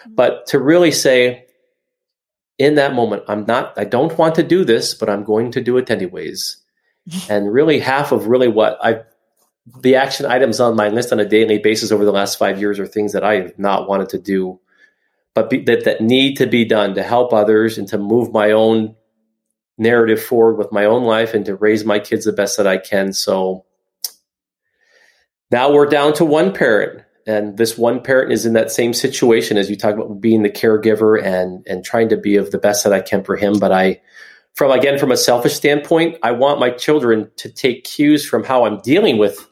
But 0.06 0.46
to 0.48 0.58
really 0.58 0.92
say, 0.92 1.46
in 2.58 2.74
that 2.74 2.94
moment, 2.94 3.24
I'm 3.28 3.44
not, 3.46 3.72
I 3.76 3.84
don't 3.84 4.16
want 4.18 4.34
to 4.36 4.42
do 4.42 4.64
this, 4.64 4.94
but 4.94 5.08
I'm 5.08 5.24
going 5.24 5.52
to 5.52 5.60
do 5.60 5.78
it 5.78 5.90
anyways 5.90 6.58
and 7.28 7.52
really 7.52 7.78
half 7.78 8.12
of 8.12 8.28
really 8.28 8.48
what 8.48 8.78
I 8.82 9.02
the 9.66 9.96
action 9.96 10.26
items 10.26 10.60
on 10.60 10.76
my 10.76 10.88
list 10.88 11.12
on 11.12 11.20
a 11.20 11.28
daily 11.28 11.58
basis 11.58 11.92
over 11.92 12.04
the 12.04 12.12
last 12.12 12.38
five 12.38 12.60
years 12.60 12.78
are 12.78 12.86
things 12.86 13.12
that 13.12 13.24
I 13.24 13.36
have 13.36 13.58
not 13.58 13.88
wanted 13.88 14.08
to 14.10 14.18
do, 14.18 14.60
but 15.34 15.50
be, 15.50 15.62
that 15.64 15.84
that 15.84 16.00
need 16.00 16.36
to 16.38 16.46
be 16.46 16.64
done 16.64 16.94
to 16.94 17.02
help 17.02 17.32
others 17.32 17.78
and 17.78 17.86
to 17.88 17.98
move 17.98 18.32
my 18.32 18.50
own 18.50 18.96
narrative 19.78 20.22
forward 20.22 20.56
with 20.58 20.72
my 20.72 20.84
own 20.84 21.04
life 21.04 21.34
and 21.34 21.44
to 21.46 21.54
raise 21.54 21.84
my 21.84 21.98
kids 21.98 22.24
the 22.24 22.32
best 22.32 22.56
that 22.56 22.66
I 22.66 22.76
can. 22.76 23.12
So 23.12 23.64
now 25.50 25.72
we're 25.72 25.86
down 25.86 26.14
to 26.14 26.24
one 26.24 26.52
parent. 26.52 27.04
And 27.24 27.56
this 27.56 27.78
one 27.78 28.02
parent 28.02 28.32
is 28.32 28.46
in 28.46 28.54
that 28.54 28.72
same 28.72 28.92
situation 28.92 29.56
as 29.56 29.70
you 29.70 29.76
talk 29.76 29.94
about 29.94 30.20
being 30.20 30.42
the 30.42 30.50
caregiver 30.50 31.22
and 31.22 31.64
and 31.68 31.84
trying 31.84 32.08
to 32.08 32.16
be 32.16 32.34
of 32.34 32.50
the 32.50 32.58
best 32.58 32.82
that 32.82 32.92
I 32.92 33.00
can 33.00 33.22
for 33.22 33.36
him. 33.36 33.60
But 33.60 33.70
I 33.70 34.00
from 34.54 34.72
again 34.72 34.98
from 34.98 35.12
a 35.12 35.16
selfish 35.16 35.54
standpoint, 35.54 36.18
I 36.24 36.32
want 36.32 36.58
my 36.58 36.70
children 36.70 37.30
to 37.36 37.48
take 37.48 37.84
cues 37.84 38.26
from 38.28 38.42
how 38.42 38.64
I'm 38.64 38.80
dealing 38.80 39.18
with 39.18 39.48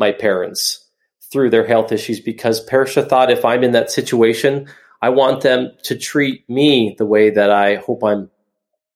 my 0.00 0.10
parents 0.10 0.84
through 1.30 1.50
their 1.50 1.66
health 1.66 1.92
issues 1.92 2.18
because 2.18 2.66
Parisha 2.66 3.08
thought 3.08 3.30
if 3.30 3.44
I'm 3.44 3.62
in 3.62 3.72
that 3.72 3.92
situation, 3.92 4.66
I 5.00 5.10
want 5.10 5.42
them 5.42 5.70
to 5.84 5.96
treat 5.96 6.48
me 6.50 6.96
the 6.98 7.06
way 7.06 7.30
that 7.30 7.50
I 7.50 7.76
hope 7.76 8.02
I'm 8.02 8.30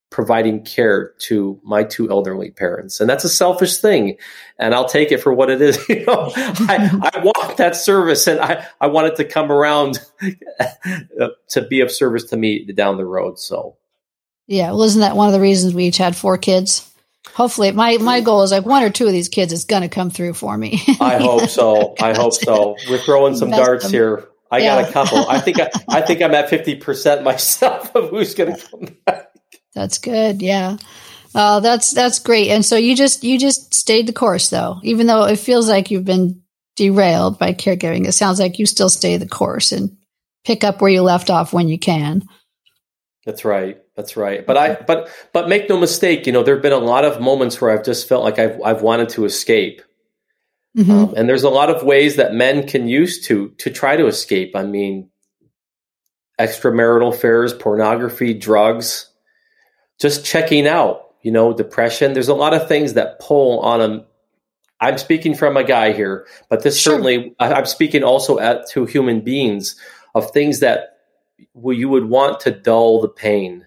providing 0.09 0.63
care 0.63 1.13
to 1.19 1.59
my 1.63 1.83
two 1.83 2.09
elderly 2.09 2.51
parents. 2.51 2.99
And 2.99 3.09
that's 3.09 3.23
a 3.23 3.29
selfish 3.29 3.77
thing. 3.77 4.17
And 4.57 4.73
I'll 4.73 4.87
take 4.87 5.11
it 5.11 5.21
for 5.21 5.33
what 5.33 5.49
it 5.49 5.61
is. 5.61 5.77
you 5.89 6.05
know, 6.05 6.31
I, 6.35 7.11
I 7.13 7.19
want 7.19 7.57
that 7.57 7.75
service 7.75 8.27
and 8.27 8.39
I, 8.39 8.65
I 8.79 8.87
want 8.87 9.07
it 9.07 9.15
to 9.17 9.25
come 9.25 9.51
around 9.51 9.99
to 11.49 11.61
be 11.69 11.81
of 11.81 11.91
service 11.91 12.25
to 12.25 12.37
me 12.37 12.65
down 12.65 12.97
the 12.97 13.05
road. 13.05 13.39
So 13.39 13.77
yeah, 14.47 14.71
well, 14.71 14.83
isn't 14.83 15.01
that 15.01 15.15
one 15.15 15.27
of 15.27 15.33
the 15.33 15.41
reasons 15.41 15.73
we 15.73 15.85
each 15.85 15.97
had 15.97 16.15
four 16.15 16.37
kids? 16.37 16.91
Hopefully, 17.33 17.71
my 17.71 17.97
my 17.97 18.21
goal 18.21 18.43
is 18.43 18.51
like 18.51 18.65
one 18.65 18.83
or 18.83 18.89
two 18.89 19.07
of 19.07 19.11
these 19.11 19.29
kids 19.29 19.51
is 19.51 19.65
going 19.65 19.81
to 19.81 19.89
come 19.89 20.09
through 20.09 20.33
for 20.33 20.57
me. 20.57 20.81
I 21.01 21.17
hope 21.17 21.49
so. 21.49 21.95
I 22.01 22.13
hope 22.13 22.33
so. 22.33 22.75
We're 22.89 22.97
throwing 22.97 23.35
some 23.35 23.49
darts 23.49 23.89
here. 23.89 24.29
I 24.51 24.59
yeah. 24.59 24.81
got 24.81 24.89
a 24.89 24.93
couple. 24.93 25.29
I 25.29 25.39
think 25.39 25.59
I, 25.59 25.69
I 25.89 26.01
think 26.01 26.21
I'm 26.21 26.33
at 26.33 26.49
fifty 26.49 26.75
percent 26.75 27.23
myself 27.23 27.95
of 27.95 28.09
who's 28.09 28.35
going 28.35 28.55
to 28.55 28.67
come 28.69 28.97
back. 29.05 29.31
That's 29.73 29.97
good. 29.97 30.41
Yeah. 30.41 30.77
Uh, 31.33 31.59
that's 31.59 31.91
that's 31.91 32.19
great. 32.19 32.49
And 32.49 32.63
so 32.63 32.77
you 32.77 32.95
just 32.95 33.25
you 33.25 33.37
just 33.37 33.73
stayed 33.73 34.07
the 34.07 34.13
course 34.13 34.49
though, 34.49 34.79
even 34.83 35.07
though 35.07 35.23
it 35.23 35.37
feels 35.37 35.67
like 35.67 35.91
you've 35.91 36.05
been 36.05 36.41
derailed 36.75 37.39
by 37.39 37.53
caregiving. 37.53 38.07
It 38.07 38.13
sounds 38.13 38.39
like 38.39 38.59
you 38.59 38.65
still 38.65 38.89
stay 38.89 39.17
the 39.17 39.27
course 39.27 39.71
and 39.71 39.97
pick 40.45 40.63
up 40.63 40.81
where 40.81 40.91
you 40.91 41.01
left 41.01 41.29
off 41.29 41.53
when 41.53 41.67
you 41.67 41.77
can. 41.77 42.23
That's 43.25 43.43
right. 43.43 43.81
That's 43.95 44.17
right. 44.17 44.45
But 44.45 44.57
I 44.57 44.75
but 44.75 45.09
but 45.31 45.47
make 45.47 45.69
no 45.69 45.77
mistake, 45.77 46.27
you 46.27 46.33
know, 46.33 46.43
there've 46.43 46.61
been 46.61 46.73
a 46.73 46.77
lot 46.77 47.05
of 47.05 47.21
moments 47.21 47.61
where 47.61 47.71
I've 47.71 47.85
just 47.85 48.09
felt 48.09 48.23
like 48.23 48.39
I've 48.39 48.61
I've 48.61 48.81
wanted 48.81 49.09
to 49.09 49.25
escape. 49.25 49.81
Mm-hmm. 50.77 50.91
Um, 50.91 51.13
and 51.15 51.29
there's 51.29 51.43
a 51.43 51.49
lot 51.49 51.69
of 51.69 51.83
ways 51.83 52.17
that 52.17 52.33
men 52.33 52.67
can 52.67 52.89
use 52.89 53.25
to 53.27 53.49
to 53.59 53.69
try 53.69 53.95
to 53.95 54.07
escape. 54.07 54.53
I 54.55 54.63
mean, 54.63 55.09
extramarital 56.39 57.13
affairs, 57.13 57.53
pornography, 57.53 58.33
drugs, 58.33 59.09
just 59.99 60.25
checking 60.25 60.67
out, 60.67 61.11
you 61.21 61.31
know, 61.31 61.53
depression. 61.53 62.11
There's 62.11 62.27
a 62.27 62.33
lot 62.33 62.53
of 62.53 62.67
things 62.67 62.93
that 62.93 63.19
pull 63.21 63.59
on 63.61 63.79
them. 63.79 64.05
I'm 64.81 64.97
speaking 64.97 65.35
from 65.35 65.55
a 65.55 65.63
guy 65.63 65.93
here, 65.93 66.27
but 66.49 66.63
this 66.63 66.77
sure. 66.77 66.93
certainly, 66.93 67.33
I'm 67.39 67.65
speaking 67.65 68.03
also 68.03 68.39
at, 68.39 68.69
to 68.71 68.85
human 68.85 69.21
beings 69.21 69.77
of 70.13 70.31
things 70.31 70.59
that 70.59 70.97
well, 71.53 71.75
you 71.75 71.87
would 71.89 72.09
want 72.09 72.41
to 72.41 72.51
dull 72.51 73.01
the 73.01 73.07
pain. 73.07 73.65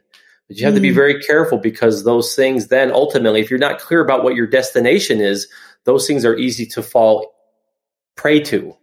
But 0.48 0.56
you 0.56 0.64
have 0.64 0.72
mm. 0.72 0.78
to 0.78 0.82
be 0.82 0.90
mm. 0.90 0.94
very 0.94 1.20
careful 1.20 1.58
because 1.58 2.04
those 2.04 2.34
things 2.34 2.68
then 2.68 2.90
ultimately, 2.90 3.40
if 3.40 3.50
you're 3.50 3.58
not 3.58 3.78
clear 3.78 4.00
about 4.00 4.24
what 4.24 4.34
your 4.34 4.46
destination 4.46 5.20
is, 5.20 5.46
those 5.84 6.06
things 6.06 6.24
are 6.24 6.37
easy 6.37 6.66
to 6.66 6.82
fall 6.82 7.32
prey 8.16 8.40
to. 8.40 8.76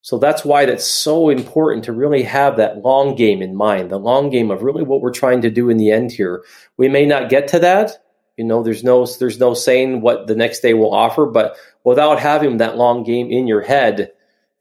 So 0.00 0.18
that's 0.18 0.44
why 0.44 0.66
that's 0.66 0.86
so 0.86 1.30
important 1.30 1.84
to 1.84 1.92
really 1.92 2.22
have 2.24 2.56
that 2.56 2.82
long 2.82 3.14
game 3.14 3.40
in 3.40 3.56
mind, 3.56 3.90
the 3.90 3.98
long 3.98 4.28
game 4.28 4.50
of 4.50 4.62
really 4.62 4.82
what 4.82 5.00
we're 5.00 5.10
trying 5.10 5.40
to 5.42 5.50
do 5.50 5.70
in 5.70 5.78
the 5.78 5.90
end 5.92 6.12
here. 6.12 6.44
We 6.76 6.88
may 6.88 7.06
not 7.06 7.30
get 7.30 7.48
to 7.48 7.58
that. 7.60 7.92
You 8.36 8.44
know, 8.44 8.62
there's 8.62 8.84
no 8.84 9.06
there's 9.06 9.38
no 9.38 9.54
saying 9.54 10.00
what 10.00 10.26
the 10.26 10.34
next 10.34 10.60
day 10.60 10.74
will 10.74 10.92
offer, 10.92 11.24
but 11.24 11.56
without 11.84 12.18
having 12.18 12.58
that 12.58 12.76
long 12.76 13.04
game 13.04 13.30
in 13.30 13.46
your 13.46 13.62
head, 13.62 14.12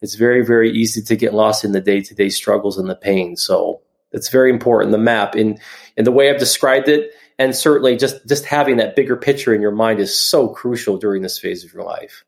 it's 0.01 0.15
very, 0.15 0.45
very 0.45 0.71
easy 0.71 1.01
to 1.01 1.15
get 1.15 1.33
lost 1.33 1.63
in 1.63 1.71
the 1.71 1.81
day-to-day 1.81 2.29
struggles 2.29 2.77
and 2.77 2.89
the 2.89 2.95
pain. 2.95 3.35
So 3.35 3.81
it's 4.13 4.29
very 4.29 4.49
important. 4.49 4.91
The 4.91 4.97
map 4.97 5.35
in 5.35 5.59
in 5.97 6.05
the 6.05 6.11
way 6.11 6.29
I've 6.29 6.39
described 6.39 6.87
it, 6.87 7.11
and 7.37 7.55
certainly 7.55 7.97
just 7.97 8.25
just 8.27 8.45
having 8.45 8.77
that 8.77 8.95
bigger 8.95 9.15
picture 9.15 9.53
in 9.53 9.61
your 9.61 9.71
mind 9.71 9.99
is 9.99 10.17
so 10.17 10.47
crucial 10.47 10.97
during 10.97 11.21
this 11.21 11.39
phase 11.39 11.63
of 11.63 11.73
your 11.73 11.83
life. 11.83 12.23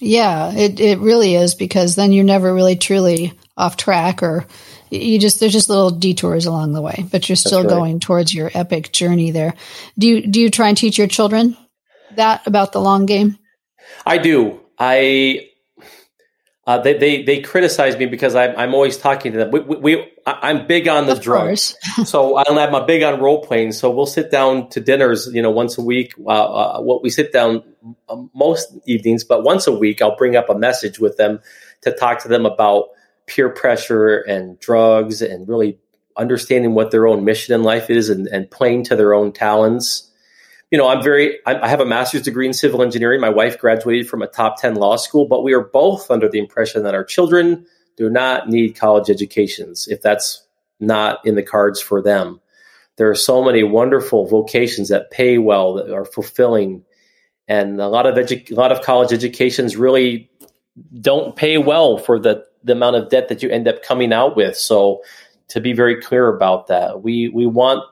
Yeah, 0.00 0.52
it, 0.52 0.80
it 0.80 0.98
really 0.98 1.34
is 1.36 1.54
because 1.54 1.94
then 1.94 2.12
you're 2.12 2.24
never 2.24 2.52
really 2.52 2.76
truly 2.76 3.32
off 3.56 3.76
track 3.76 4.22
or 4.22 4.44
you 4.90 5.18
just 5.18 5.40
there's 5.40 5.52
just 5.52 5.68
little 5.68 5.90
detours 5.90 6.46
along 6.46 6.72
the 6.72 6.82
way, 6.82 7.04
but 7.10 7.28
you're 7.28 7.36
still 7.36 7.60
right. 7.60 7.68
going 7.68 8.00
towards 8.00 8.34
your 8.34 8.50
epic 8.54 8.92
journey 8.92 9.30
there. 9.30 9.54
Do 9.98 10.06
you 10.08 10.26
do 10.26 10.40
you 10.40 10.50
try 10.50 10.68
and 10.68 10.76
teach 10.76 10.98
your 10.98 11.06
children 11.06 11.56
that 12.16 12.46
about 12.46 12.72
the 12.72 12.80
long 12.80 13.06
game? 13.06 13.38
I 14.04 14.18
do. 14.18 14.60
I 14.78 15.50
uh, 16.66 16.78
they, 16.78 16.96
they 16.96 17.22
they 17.22 17.40
criticize 17.42 17.96
me 17.98 18.06
because 18.06 18.34
I'm 18.34 18.56
I'm 18.56 18.74
always 18.74 18.96
talking 18.96 19.32
to 19.32 19.38
them. 19.38 19.50
We, 19.50 19.60
we, 19.60 19.76
we 19.76 20.12
I'm 20.26 20.66
big 20.66 20.88
on 20.88 21.06
the 21.06 21.12
of 21.12 21.20
drugs, 21.20 21.76
so 22.06 22.38
I'm, 22.38 22.56
I'm 22.56 22.86
big 22.86 23.02
on 23.02 23.20
role 23.20 23.44
playing. 23.44 23.72
So 23.72 23.90
we'll 23.90 24.06
sit 24.06 24.30
down 24.30 24.70
to 24.70 24.80
dinners, 24.80 25.28
you 25.32 25.42
know, 25.42 25.50
once 25.50 25.76
a 25.76 25.82
week. 25.82 26.14
Uh, 26.18 26.30
uh, 26.30 26.80
what 26.80 27.02
we 27.02 27.10
sit 27.10 27.32
down 27.32 27.62
um, 28.08 28.30
most 28.34 28.74
evenings, 28.86 29.24
but 29.24 29.42
once 29.42 29.66
a 29.66 29.72
week, 29.72 30.00
I'll 30.00 30.16
bring 30.16 30.36
up 30.36 30.48
a 30.48 30.54
message 30.54 30.98
with 30.98 31.18
them 31.18 31.40
to 31.82 31.92
talk 31.92 32.22
to 32.22 32.28
them 32.28 32.46
about 32.46 32.88
peer 33.26 33.50
pressure 33.50 34.18
and 34.20 34.58
drugs 34.58 35.20
and 35.20 35.46
really 35.46 35.78
understanding 36.16 36.74
what 36.74 36.90
their 36.90 37.06
own 37.06 37.24
mission 37.24 37.54
in 37.54 37.62
life 37.62 37.90
is 37.90 38.08
and, 38.08 38.26
and 38.28 38.50
playing 38.50 38.84
to 38.84 38.96
their 38.96 39.12
own 39.12 39.32
talents 39.32 40.10
you 40.74 40.78
know, 40.78 40.88
I'm 40.88 41.04
very, 41.04 41.38
I 41.46 41.68
have 41.68 41.78
a 41.78 41.86
master's 41.86 42.22
degree 42.22 42.48
in 42.48 42.52
civil 42.52 42.82
engineering. 42.82 43.20
My 43.20 43.28
wife 43.28 43.60
graduated 43.60 44.08
from 44.08 44.22
a 44.22 44.26
top 44.26 44.60
10 44.60 44.74
law 44.74 44.96
school, 44.96 45.24
but 45.24 45.44
we 45.44 45.54
are 45.54 45.60
both 45.60 46.10
under 46.10 46.28
the 46.28 46.40
impression 46.40 46.82
that 46.82 46.96
our 46.96 47.04
children 47.04 47.64
do 47.96 48.10
not 48.10 48.48
need 48.48 48.74
college 48.74 49.08
educations 49.08 49.86
if 49.86 50.02
that's 50.02 50.44
not 50.80 51.24
in 51.24 51.36
the 51.36 51.44
cards 51.44 51.80
for 51.80 52.02
them. 52.02 52.40
There 52.96 53.08
are 53.08 53.14
so 53.14 53.44
many 53.44 53.62
wonderful 53.62 54.26
vocations 54.26 54.88
that 54.88 55.12
pay 55.12 55.38
well, 55.38 55.74
that 55.74 55.94
are 55.94 56.04
fulfilling, 56.04 56.84
and 57.46 57.80
a 57.80 57.86
lot 57.86 58.06
of 58.06 58.16
edu- 58.16 58.50
a 58.50 58.54
lot 58.56 58.72
of 58.72 58.82
college 58.82 59.12
educations 59.12 59.76
really 59.76 60.28
don't 61.00 61.36
pay 61.36 61.56
well 61.56 61.98
for 61.98 62.18
the 62.18 62.44
the 62.64 62.72
amount 62.72 62.96
of 62.96 63.10
debt 63.10 63.28
that 63.28 63.44
you 63.44 63.48
end 63.48 63.68
up 63.68 63.84
coming 63.84 64.12
out 64.12 64.34
with. 64.34 64.56
So, 64.56 65.02
to 65.50 65.60
be 65.60 65.72
very 65.72 66.02
clear 66.02 66.26
about 66.26 66.66
that, 66.66 67.04
we 67.04 67.28
we 67.28 67.46
want 67.46 67.84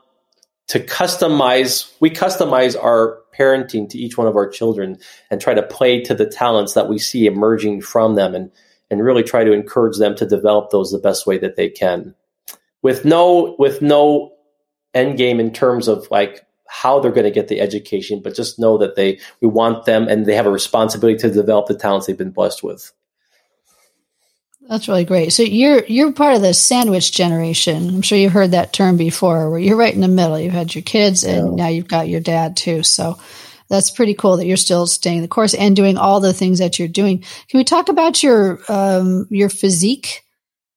to 0.67 0.79
customize 0.79 1.93
we 1.99 2.09
customize 2.09 2.81
our 2.81 3.19
parenting 3.37 3.89
to 3.89 3.97
each 3.97 4.17
one 4.17 4.27
of 4.27 4.35
our 4.35 4.47
children 4.47 4.97
and 5.29 5.41
try 5.41 5.53
to 5.53 5.63
play 5.63 6.01
to 6.01 6.13
the 6.13 6.25
talents 6.25 6.73
that 6.73 6.87
we 6.87 6.97
see 6.97 7.25
emerging 7.25 7.81
from 7.81 8.15
them 8.15 8.35
and 8.35 8.51
and 8.89 9.03
really 9.03 9.23
try 9.23 9.43
to 9.43 9.53
encourage 9.53 9.97
them 9.97 10.15
to 10.15 10.25
develop 10.25 10.69
those 10.69 10.91
the 10.91 10.99
best 10.99 11.25
way 11.25 11.37
that 11.37 11.55
they 11.55 11.69
can. 11.69 12.13
With 12.81 13.05
no 13.05 13.55
with 13.57 13.81
no 13.81 14.33
end 14.93 15.17
game 15.17 15.39
in 15.39 15.51
terms 15.51 15.87
of 15.87 16.07
like 16.11 16.45
how 16.67 16.99
they're 16.99 17.11
going 17.11 17.23
to 17.23 17.31
get 17.31 17.47
the 17.47 17.61
education 17.61 18.21
but 18.23 18.35
just 18.35 18.59
know 18.59 18.77
that 18.77 18.95
they 18.95 19.19
we 19.41 19.47
want 19.47 19.85
them 19.85 20.07
and 20.07 20.25
they 20.25 20.35
have 20.35 20.45
a 20.45 20.51
responsibility 20.51 21.17
to 21.17 21.29
develop 21.29 21.67
the 21.67 21.75
talents 21.75 22.07
they've 22.07 22.17
been 22.17 22.31
blessed 22.31 22.63
with 22.63 22.91
that's 24.69 24.87
really 24.87 25.03
great. 25.03 25.33
So 25.33 25.43
you're 25.43 25.83
you're 25.85 26.13
part 26.13 26.35
of 26.35 26.41
the 26.41 26.53
sandwich 26.53 27.11
generation. 27.11 27.89
I'm 27.89 28.01
sure 28.01 28.17
you've 28.17 28.31
heard 28.31 28.51
that 28.51 28.73
term 28.73 28.97
before, 28.97 29.49
where 29.49 29.59
you're 29.59 29.77
right 29.77 29.93
in 29.93 30.01
the 30.01 30.07
middle. 30.07 30.39
You've 30.39 30.53
had 30.53 30.73
your 30.73 30.83
kids, 30.83 31.23
and 31.23 31.57
yeah. 31.57 31.63
now 31.65 31.69
you've 31.69 31.87
got 31.87 32.07
your 32.07 32.21
dad 32.21 32.55
too. 32.55 32.83
So 32.83 33.17
that's 33.69 33.91
pretty 33.91 34.13
cool 34.13 34.37
that 34.37 34.45
you're 34.45 34.57
still 34.57 34.87
staying 34.87 35.21
the 35.21 35.27
course 35.27 35.53
and 35.53 35.75
doing 35.75 35.97
all 35.97 36.19
the 36.19 36.33
things 36.33 36.59
that 36.59 36.79
you're 36.79 36.87
doing. 36.87 37.19
Can 37.49 37.57
we 37.57 37.63
talk 37.63 37.89
about 37.89 38.23
your 38.23 38.59
um, 38.69 39.27
your 39.29 39.49
physique 39.49 40.23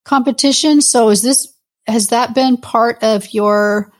competition? 0.04 0.80
So 0.80 1.10
is 1.10 1.22
this 1.22 1.52
has 1.86 2.08
that 2.08 2.34
been 2.34 2.56
part 2.56 3.02
of 3.02 3.32
your 3.32 3.92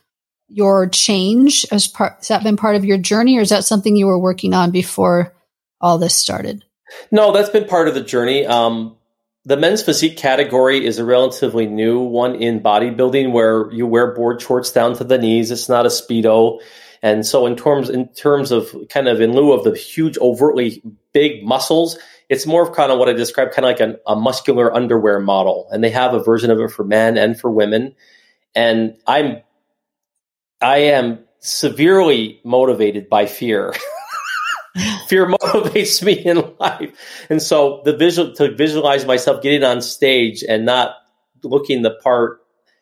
your 0.48 0.88
change 0.88 1.64
as 1.70 1.86
part? 1.86 2.14
Has 2.18 2.28
that 2.28 2.42
been 2.42 2.56
part 2.56 2.76
of 2.76 2.84
your 2.84 2.98
journey, 2.98 3.38
or 3.38 3.42
is 3.42 3.50
that 3.50 3.64
something 3.64 3.96
you 3.96 4.06
were 4.06 4.18
working 4.18 4.52
on 4.52 4.70
before 4.70 5.34
all 5.80 5.98
this 5.98 6.16
started? 6.16 6.64
No, 7.10 7.32
that's 7.32 7.50
been 7.50 7.66
part 7.66 7.88
of 7.88 7.94
the 7.94 8.02
journey. 8.02 8.46
Um, 8.46 8.95
the 9.46 9.56
men's 9.56 9.80
physique 9.80 10.16
category 10.16 10.84
is 10.84 10.98
a 10.98 11.04
relatively 11.04 11.66
new 11.66 12.00
one 12.00 12.34
in 12.34 12.60
bodybuilding 12.60 13.30
where 13.30 13.70
you 13.70 13.86
wear 13.86 14.12
board 14.12 14.42
shorts 14.42 14.72
down 14.72 14.96
to 14.96 15.04
the 15.04 15.18
knees. 15.18 15.52
It's 15.52 15.68
not 15.68 15.86
a 15.86 15.88
speedo. 15.88 16.60
And 17.00 17.24
so 17.24 17.46
in 17.46 17.54
terms 17.54 17.88
in 17.88 18.08
terms 18.08 18.50
of 18.50 18.74
kind 18.90 19.06
of 19.06 19.20
in 19.20 19.32
lieu 19.34 19.52
of 19.52 19.62
the 19.62 19.76
huge 19.76 20.18
overtly 20.18 20.82
big 21.12 21.44
muscles, 21.44 21.96
it's 22.28 22.44
more 22.44 22.66
of 22.66 22.74
kind 22.74 22.90
of 22.90 22.98
what 22.98 23.08
I 23.08 23.12
describe 23.12 23.52
kind 23.52 23.64
of 23.64 23.70
like 23.70 23.80
an, 23.80 23.96
a 24.04 24.16
muscular 24.16 24.74
underwear 24.74 25.20
model. 25.20 25.68
And 25.70 25.84
they 25.84 25.90
have 25.90 26.12
a 26.12 26.22
version 26.22 26.50
of 26.50 26.58
it 26.58 26.72
for 26.72 26.84
men 26.84 27.16
and 27.16 27.38
for 27.38 27.48
women. 27.48 27.94
And 28.56 28.96
I'm 29.06 29.42
I 30.60 30.78
am 30.78 31.20
severely 31.38 32.40
motivated 32.44 33.08
by 33.08 33.26
fear. 33.26 33.72
fear 35.08 35.26
motivates 35.26 36.02
me 36.02 36.12
in 36.12 36.54
life. 36.58 37.26
And 37.30 37.42
so 37.42 37.82
the 37.84 37.96
visual 37.96 38.32
to 38.34 38.54
visualize 38.54 39.04
myself 39.04 39.42
getting 39.42 39.64
on 39.64 39.80
stage 39.80 40.42
and 40.42 40.64
not 40.64 40.96
looking 41.42 41.82
the 41.82 41.94
part 42.02 42.40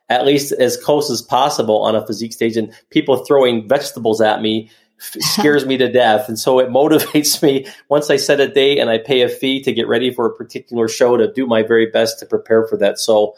at 0.09 0.26
least 0.26 0.52
as 0.52 0.76
close 0.76 1.11
as 1.11 1.22
possible 1.22 1.83
on 1.83 1.94
a 1.94 2.07
physique 2.07 2.33
stage. 2.33 2.57
And 2.57 2.72
people 2.90 3.24
throwing 3.24 3.68
vegetables 3.68 4.20
at 4.20 4.42
me 4.42 4.70
scares 4.98 5.66
me 5.66 5.76
to 5.78 5.90
death. 5.90 6.28
And 6.28 6.38
so 6.38 6.59
it 6.59 6.68
motivates 6.68 7.42
me 7.42 7.66
once 7.88 8.11
I 8.11 8.16
set 8.16 8.40
a 8.40 8.48
date 8.48 8.78
and 8.78 8.90
I 8.90 8.98
pay 8.98 9.22
a 9.22 9.28
fee 9.28 9.62
to 9.62 9.72
get 9.72 9.88
ready 9.88 10.12
for 10.12 10.26
a 10.26 10.35
particular 10.35 10.88
show 10.88 11.16
to 11.16 11.33
do 11.33 11.46
my 11.46 11.62
very 11.62 11.87
best 11.87 12.18
to 12.20 12.26
prepare 12.26 12.66
for 12.66 12.76
that. 12.78 12.98
So 12.98 13.35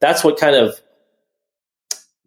that's 0.00 0.24
what 0.24 0.38
kind 0.38 0.56
of 0.56 0.80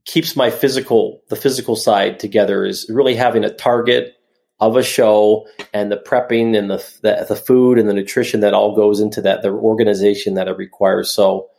keeps 0.05 0.35
my 0.35 0.49
physical, 0.49 1.21
the 1.29 1.35
physical 1.35 1.75
side 1.75 2.19
together 2.19 2.65
is 2.65 2.89
really 2.89 3.15
having 3.15 3.43
a 3.43 3.53
target 3.53 4.15
of 4.61 4.77
a 4.77 4.83
show 4.83 5.47
and 5.73 5.91
the 5.91 5.97
prepping 5.97 6.55
and 6.55 6.69
the, 6.69 6.77
the, 7.01 7.25
the 7.27 7.35
food 7.35 7.79
and 7.79 7.89
the 7.89 7.93
nutrition 7.93 8.41
that 8.41 8.53
all 8.53 8.75
goes 8.75 8.99
into 8.99 9.21
that, 9.23 9.41
the 9.41 9.49
organization 9.49 10.35
that 10.35 10.47
it 10.47 10.55
requires. 10.55 11.09
So 11.11 11.49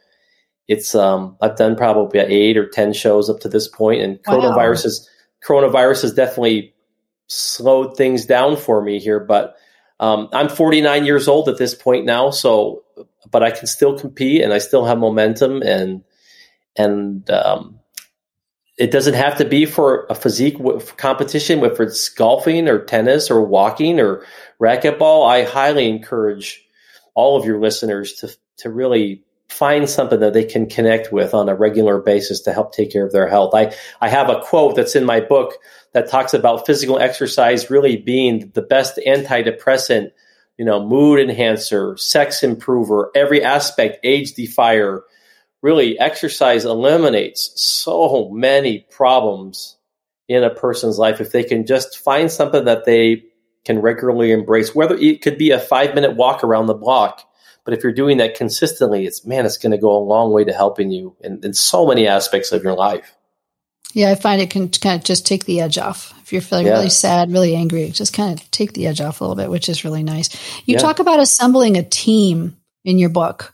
it's 0.69 0.95
um 0.95 1.37
I've 1.43 1.57
done 1.57 1.77
probably 1.77 2.21
eight 2.21 2.57
or 2.57 2.69
ten 2.69 2.93
shows 2.93 3.29
up 3.29 3.41
to 3.41 3.49
this 3.49 3.69
point, 3.69 4.01
and 4.01 4.21
wow. 4.27 4.35
coronavirus 4.35 4.87
is 4.87 5.11
coronavirus 5.45 6.03
has 6.03 6.15
definitely 6.15 6.75
slowed 7.27 7.97
things 7.97 8.27
down 8.27 8.57
for 8.57 8.81
me 8.81 9.01
here. 9.01 9.19
But 9.19 9.57
um, 9.99 10.29
I'm 10.33 10.49
49 10.49 11.05
years 11.05 11.29
old 11.29 11.49
at 11.49 11.59
this 11.59 11.75
point 11.75 12.05
now, 12.05 12.31
so 12.31 12.85
but 13.31 13.43
I 13.43 13.51
can 13.51 13.67
still 13.67 13.99
compete 13.99 14.43
and 14.43 14.53
I 14.53 14.59
still 14.59 14.85
have 14.85 14.99
momentum 14.99 15.63
and 15.63 16.05
and 16.77 17.29
um, 17.31 17.81
it 18.79 18.91
doesn't 18.91 19.15
have 19.15 19.39
to 19.39 19.45
be 19.45 19.67
for 19.67 20.07
a 20.09 20.15
physique 20.15 20.57
competition, 20.97 21.65
if 21.65 21.79
it's 21.81 22.09
golfing 22.09 22.69
or 22.69 22.85
tennis 22.85 23.31
or 23.31 23.43
walking 23.43 24.01
or 24.01 24.25
racquetball. 24.61 25.29
I 25.29 25.45
highly 25.45 25.89
encourage 25.89 26.67
all 27.15 27.39
of 27.39 27.45
your 27.45 27.61
listeners 27.61 28.15
to 28.15 28.35
to 28.59 28.71
really 28.71 29.23
find 29.49 29.89
something 29.89 30.21
that 30.21 30.33
they 30.33 30.45
can 30.45 30.67
connect 30.67 31.13
with 31.13 31.35
on 31.35 31.49
a 31.49 31.55
regular 31.55 32.01
basis 32.01 32.41
to 32.41 32.53
help 32.53 32.73
take 32.73 32.91
care 32.91 33.05
of 33.05 33.13
their 33.13 33.29
health. 33.29 33.55
I, 33.55 33.75
I 34.01 34.09
have 34.09 34.31
a 34.31 34.41
quote 34.41 34.77
that's 34.77 34.97
in 34.97 35.05
my 35.05 35.21
book 35.21 35.55
that 35.93 36.09
talks 36.09 36.33
about 36.33 36.65
physical 36.65 36.99
exercise 36.99 37.71
really 37.71 37.97
being 37.99 38.51
the 38.55 38.63
best 38.63 38.99
antidepressant, 39.07 40.13
you 40.57 40.65
know, 40.65 40.85
mood 40.85 41.21
enhancer, 41.21 41.97
sex 41.99 42.43
improver, 42.43 43.11
every 43.15 43.45
aspect, 43.45 43.99
age 44.03 44.33
defier. 44.33 45.03
Really, 45.63 45.99
exercise 45.99 46.65
eliminates 46.65 47.53
so 47.55 48.29
many 48.31 48.81
problems 48.91 49.77
in 50.29 50.43
a 50.43 50.51
person's 50.51 50.99
life 50.99 51.21
if 51.21 51.33
they 51.33 51.45
can 51.45 51.67
just 51.67 51.99
find 51.99 52.31
something 52.31 52.65
that 52.65 52.85
they 52.85 53.25
can 53.65 53.81
regularly 53.81 54.33
embrace, 54.33 54.75
whether 54.75 54.97
it 54.97 55.23
could 55.23 55.39
be 55.39 55.53
a 55.53 55.61
five 55.61 55.95
minute 55.95 56.17
walk 56.17 56.43
around 56.43 56.67
the 56.67 56.75
block 56.75 57.25
but 57.65 57.75
if 57.75 57.83
you're 57.83 57.93
doing 57.93 58.19
that 58.19 58.35
consistently, 58.35 59.07
it's 59.07 59.25
man, 59.25 59.47
it's 59.47 59.59
going 59.59 59.73
to 59.73 59.79
go 59.79 59.97
a 59.97 60.03
long 60.03 60.33
way 60.33 60.45
to 60.45 60.53
helping 60.53 60.91
you 60.91 61.17
in, 61.21 61.41
in 61.45 61.55
so 61.55 61.87
many 61.87 62.07
aspects 62.07 62.53
of 62.53 62.63
your 62.63 62.75
life. 62.75 63.17
Yeah, 63.95 64.11
I 64.11 64.15
find 64.15 64.41
it 64.41 64.51
can 64.51 64.71
kind 64.71 64.99
of 64.99 65.05
just 65.05 65.27
take 65.27 65.45
the 65.45 65.61
edge 65.61 65.79
off. 65.79 66.15
If 66.23 66.33
you're 66.33 66.43
feeling 66.43 66.67
yeah. 66.67 66.73
really 66.73 66.89
sad, 66.89 67.31
really 67.31 67.55
angry, 67.55 67.91
just 67.91 68.15
kind 68.15 68.39
of 68.39 68.51
take 68.51 68.73
the 68.73 68.87
edge 68.87 69.01
off 69.01 69.21
a 69.21 69.25
little 69.25 69.37
bit, 69.37 69.51
which 69.51 69.69
is 69.69 69.85
really 69.85 70.03
nice. 70.03 70.33
You 70.67 70.75
yeah. 70.75 70.79
talk 70.79 70.99
about 70.99 71.21
assembling 71.21 71.77
a 71.77 71.83
team 71.83 72.57
in 72.85 72.99
your 72.99 73.11
book. 73.11 73.52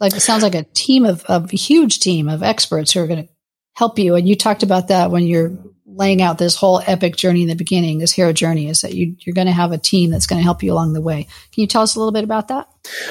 Like 0.00 0.14
it 0.14 0.20
sounds 0.20 0.42
like 0.42 0.54
a 0.54 0.64
team 0.74 1.04
of, 1.04 1.24
a 1.28 1.46
huge 1.54 2.00
team 2.00 2.28
of 2.28 2.42
experts 2.42 2.92
who 2.92 3.00
are 3.00 3.06
going 3.06 3.26
to 3.26 3.32
help 3.74 3.98
you. 3.98 4.14
And 4.14 4.28
you 4.28 4.34
talked 4.34 4.62
about 4.62 4.88
that 4.88 5.10
when 5.10 5.24
you're 5.26 5.52
laying 5.94 6.22
out 6.22 6.38
this 6.38 6.54
whole 6.54 6.80
epic 6.86 7.16
journey 7.16 7.42
in 7.42 7.48
the 7.48 7.54
beginning, 7.54 7.98
this 7.98 8.12
hero 8.12 8.32
journey, 8.32 8.68
is 8.68 8.82
that 8.82 8.94
you, 8.94 9.16
you're 9.20 9.34
going 9.34 9.46
to 9.46 9.52
have 9.52 9.72
a 9.72 9.78
team 9.78 10.10
that's 10.10 10.26
going 10.26 10.38
to 10.38 10.44
help 10.44 10.62
you 10.62 10.72
along 10.72 10.92
the 10.92 11.00
way. 11.00 11.24
Can 11.52 11.60
you 11.60 11.66
tell 11.66 11.82
us 11.82 11.94
a 11.94 11.98
little 11.98 12.12
bit 12.12 12.24
about 12.24 12.48
that? 12.48 12.68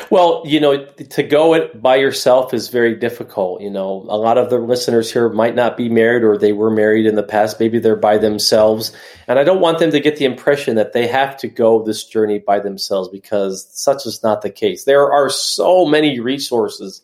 Well, 0.09 0.43
you 0.45 0.59
know, 0.59 0.85
to 0.85 1.23
go 1.23 1.53
it 1.53 1.81
by 1.81 1.97
yourself 1.97 2.53
is 2.53 2.69
very 2.69 2.95
difficult. 2.95 3.61
You 3.61 3.69
know, 3.69 4.05
a 4.09 4.17
lot 4.17 4.37
of 4.37 4.49
the 4.49 4.57
listeners 4.57 5.11
here 5.11 5.29
might 5.29 5.55
not 5.55 5.77
be 5.77 5.89
married 5.89 6.23
or 6.23 6.37
they 6.37 6.53
were 6.53 6.71
married 6.71 7.05
in 7.05 7.15
the 7.15 7.23
past. 7.23 7.59
Maybe 7.59 7.79
they're 7.79 7.95
by 7.95 8.17
themselves. 8.17 8.91
And 9.27 9.37
I 9.37 9.43
don't 9.43 9.61
want 9.61 9.79
them 9.79 9.91
to 9.91 9.99
get 9.99 10.17
the 10.17 10.25
impression 10.25 10.75
that 10.75 10.93
they 10.93 11.07
have 11.07 11.37
to 11.37 11.47
go 11.47 11.83
this 11.83 12.03
journey 12.03 12.39
by 12.39 12.59
themselves 12.59 13.09
because 13.09 13.67
such 13.71 14.05
is 14.05 14.23
not 14.23 14.41
the 14.41 14.49
case. 14.49 14.85
There 14.85 15.11
are 15.11 15.29
so 15.29 15.85
many 15.85 16.19
resources 16.19 17.01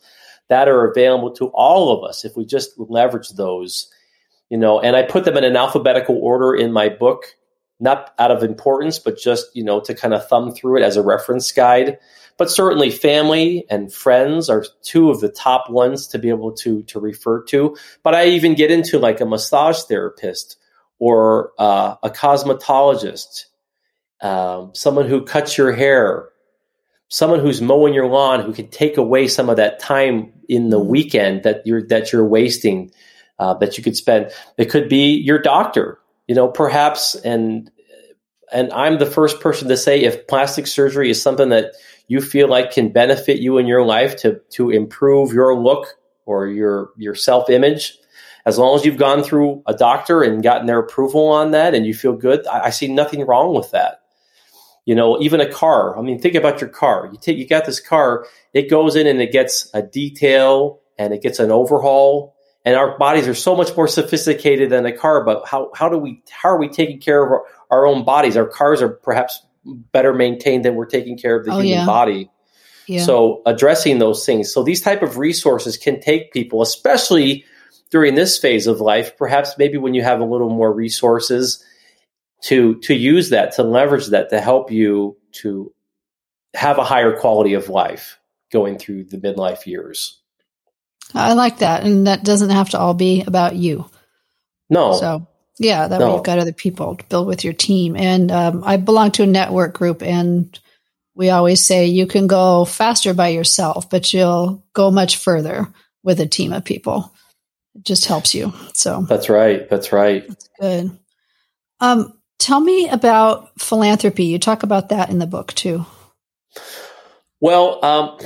that 0.47 0.67
are 0.67 0.89
available 0.89 1.31
to 1.31 1.47
all 1.47 1.91
of 1.91 2.07
us 2.07 2.23
if 2.23 2.35
we 2.37 2.45
just 2.45 2.71
leverage 2.77 3.29
those 3.29 3.91
you 4.49 4.57
know, 4.57 4.79
and 4.79 4.95
I 4.95 5.03
put 5.03 5.25
them 5.25 5.37
in 5.37 5.43
an 5.43 5.55
alphabetical 5.55 6.17
order 6.17 6.53
in 6.55 6.71
my 6.71 6.89
book, 6.89 7.25
not 7.79 8.13
out 8.19 8.31
of 8.31 8.43
importance, 8.43 8.99
but 8.99 9.17
just, 9.17 9.55
you 9.55 9.63
know, 9.63 9.79
to 9.81 9.93
kind 9.93 10.13
of 10.13 10.27
thumb 10.27 10.53
through 10.53 10.77
it 10.77 10.83
as 10.83 10.97
a 10.97 11.03
reference 11.03 11.51
guide. 11.51 11.97
But 12.37 12.51
certainly 12.51 12.91
family 12.91 13.65
and 13.69 13.91
friends 13.91 14.49
are 14.49 14.65
two 14.83 15.09
of 15.09 15.21
the 15.21 15.29
top 15.29 15.69
ones 15.69 16.07
to 16.07 16.19
be 16.19 16.29
able 16.29 16.51
to, 16.57 16.83
to 16.83 16.99
refer 16.99 17.43
to. 17.45 17.77
But 18.03 18.13
I 18.13 18.27
even 18.27 18.55
get 18.55 18.71
into 18.71 18.99
like 18.99 19.21
a 19.21 19.25
massage 19.25 19.81
therapist 19.83 20.57
or 20.99 21.51
uh, 21.57 21.95
a 22.03 22.09
cosmetologist, 22.09 23.45
um, 24.21 24.71
someone 24.73 25.07
who 25.07 25.23
cuts 25.23 25.57
your 25.57 25.73
hair, 25.73 26.29
someone 27.09 27.39
who's 27.39 27.61
mowing 27.61 27.93
your 27.93 28.07
lawn 28.07 28.41
who 28.41 28.53
can 28.53 28.67
take 28.67 28.97
away 28.97 29.27
some 29.27 29.49
of 29.49 29.57
that 29.57 29.79
time 29.79 30.33
in 30.47 30.69
the 30.69 30.79
weekend 30.79 31.43
that 31.43 31.65
you're 31.65 31.85
that 31.87 32.11
you're 32.11 32.25
wasting 32.25 32.91
uh, 33.39 33.53
that 33.55 33.77
you 33.77 33.83
could 33.83 33.97
spend. 33.97 34.31
It 34.57 34.65
could 34.65 34.89
be 34.89 35.15
your 35.15 35.39
doctor, 35.39 35.99
you 36.27 36.35
know, 36.35 36.47
perhaps. 36.47 37.15
And 37.15 37.71
and 38.51 38.71
I'm 38.73 38.99
the 38.99 39.05
first 39.05 39.39
person 39.39 39.67
to 39.69 39.77
say 39.77 40.03
if 40.03 40.27
plastic 40.27 40.67
surgery 40.67 41.09
is 41.09 41.21
something 41.21 41.49
that 41.49 41.73
you 42.07 42.21
feel 42.21 42.47
like 42.47 42.71
can 42.71 42.89
benefit 42.89 43.39
you 43.39 43.57
in 43.57 43.67
your 43.67 43.83
life 43.83 44.15
to 44.17 44.39
to 44.51 44.69
improve 44.69 45.33
your 45.33 45.55
look 45.55 45.87
or 46.25 46.47
your 46.47 46.89
your 46.97 47.15
self 47.15 47.49
image. 47.49 47.97
As 48.45 48.59
long 48.59 48.75
as 48.75 48.85
you've 48.85 48.97
gone 48.97 49.23
through 49.23 49.63
a 49.65 49.73
doctor 49.73 50.21
and 50.21 50.43
gotten 50.43 50.67
their 50.67 50.77
approval 50.77 51.29
on 51.29 51.49
that 51.51 51.73
and 51.73 51.83
you 51.83 51.95
feel 51.95 52.13
good, 52.13 52.45
I, 52.45 52.65
I 52.65 52.69
see 52.69 52.87
nothing 52.87 53.25
wrong 53.25 53.55
with 53.55 53.71
that 53.71 54.01
you 54.85 54.93
know 54.93 55.19
even 55.19 55.41
a 55.41 55.51
car 55.51 55.97
i 55.97 56.01
mean 56.01 56.19
think 56.19 56.35
about 56.35 56.61
your 56.61 56.69
car 56.69 57.09
you 57.11 57.17
take 57.19 57.37
you 57.37 57.47
got 57.47 57.65
this 57.65 57.79
car 57.79 58.25
it 58.53 58.69
goes 58.69 58.95
in 58.95 59.07
and 59.07 59.21
it 59.21 59.31
gets 59.31 59.69
a 59.73 59.81
detail 59.81 60.79
and 60.97 61.13
it 61.13 61.21
gets 61.21 61.39
an 61.39 61.51
overhaul 61.51 62.34
and 62.65 62.75
our 62.75 62.97
bodies 62.97 63.27
are 63.27 63.35
so 63.35 63.55
much 63.55 63.75
more 63.77 63.87
sophisticated 63.87 64.69
than 64.69 64.85
a 64.85 64.91
car 64.91 65.23
but 65.23 65.47
how, 65.47 65.71
how 65.73 65.87
do 65.87 65.97
we 65.97 66.21
how 66.29 66.49
are 66.49 66.59
we 66.59 66.67
taking 66.67 66.99
care 66.99 67.23
of 67.23 67.31
our, 67.31 67.45
our 67.69 67.87
own 67.87 68.03
bodies 68.03 68.35
our 68.35 68.47
cars 68.47 68.81
are 68.81 68.89
perhaps 68.89 69.45
better 69.63 70.13
maintained 70.13 70.65
than 70.65 70.75
we're 70.75 70.85
taking 70.85 71.17
care 71.17 71.37
of 71.37 71.45
the 71.45 71.51
oh, 71.51 71.59
human 71.59 71.79
yeah. 71.79 71.85
body 71.85 72.29
yeah. 72.87 73.03
so 73.03 73.41
addressing 73.45 73.99
those 73.99 74.25
things 74.25 74.51
so 74.51 74.63
these 74.63 74.81
type 74.81 75.01
of 75.01 75.17
resources 75.17 75.77
can 75.77 75.99
take 76.01 76.33
people 76.33 76.61
especially 76.61 77.45
during 77.91 78.15
this 78.15 78.37
phase 78.37 78.67
of 78.67 78.81
life 78.81 79.15
perhaps 79.17 79.55
maybe 79.57 79.77
when 79.77 79.93
you 79.93 80.03
have 80.03 80.19
a 80.19 80.25
little 80.25 80.49
more 80.49 80.73
resources 80.73 81.63
to 82.41 82.75
to 82.81 82.93
use 82.93 83.29
that 83.29 83.53
to 83.53 83.63
leverage 83.63 84.07
that 84.07 84.29
to 84.29 84.41
help 84.41 84.71
you 84.71 85.17
to 85.31 85.71
have 86.53 86.77
a 86.77 86.83
higher 86.83 87.17
quality 87.17 87.53
of 87.53 87.69
life 87.69 88.19
going 88.51 88.77
through 88.77 89.03
the 89.03 89.17
midlife 89.17 89.65
years 89.65 90.21
I 91.15 91.33
like 91.33 91.59
that. 91.59 91.83
And 91.83 92.07
that 92.07 92.23
doesn't 92.23 92.49
have 92.49 92.69
to 92.71 92.79
all 92.79 92.93
be 92.93 93.23
about 93.23 93.55
you. 93.55 93.89
No. 94.69 94.93
So, 94.93 95.27
yeah, 95.57 95.87
that 95.87 95.99
no. 95.99 96.07
way 96.07 96.13
you've 96.15 96.23
got 96.23 96.39
other 96.39 96.53
people 96.53 96.95
to 96.95 97.05
build 97.05 97.27
with 97.27 97.43
your 97.43 97.53
team. 97.53 97.95
And 97.95 98.31
um, 98.31 98.63
I 98.65 98.77
belong 98.77 99.11
to 99.11 99.23
a 99.23 99.27
network 99.27 99.73
group, 99.73 100.03
and 100.03 100.57
we 101.15 101.29
always 101.29 101.61
say 101.61 101.85
you 101.85 102.07
can 102.07 102.27
go 102.27 102.65
faster 102.65 103.13
by 103.13 103.29
yourself, 103.29 103.89
but 103.89 104.13
you'll 104.13 104.65
go 104.73 104.91
much 104.91 105.17
further 105.17 105.67
with 106.03 106.19
a 106.19 106.27
team 106.27 106.51
of 106.51 106.65
people. 106.65 107.13
It 107.75 107.83
just 107.83 108.05
helps 108.05 108.35
you. 108.35 108.53
So 108.73 109.01
that's 109.07 109.29
right. 109.29 109.69
That's 109.69 109.91
right. 109.91 110.27
That's 110.27 110.49
good. 110.59 110.99
Um, 111.79 112.19
tell 112.39 112.59
me 112.59 112.89
about 112.89 113.59
philanthropy. 113.59 114.25
You 114.25 114.39
talk 114.39 114.63
about 114.63 114.89
that 114.89 115.09
in 115.09 115.19
the 115.19 115.27
book 115.27 115.53
too. 115.53 115.85
Well, 117.39 117.83
um, 117.83 118.17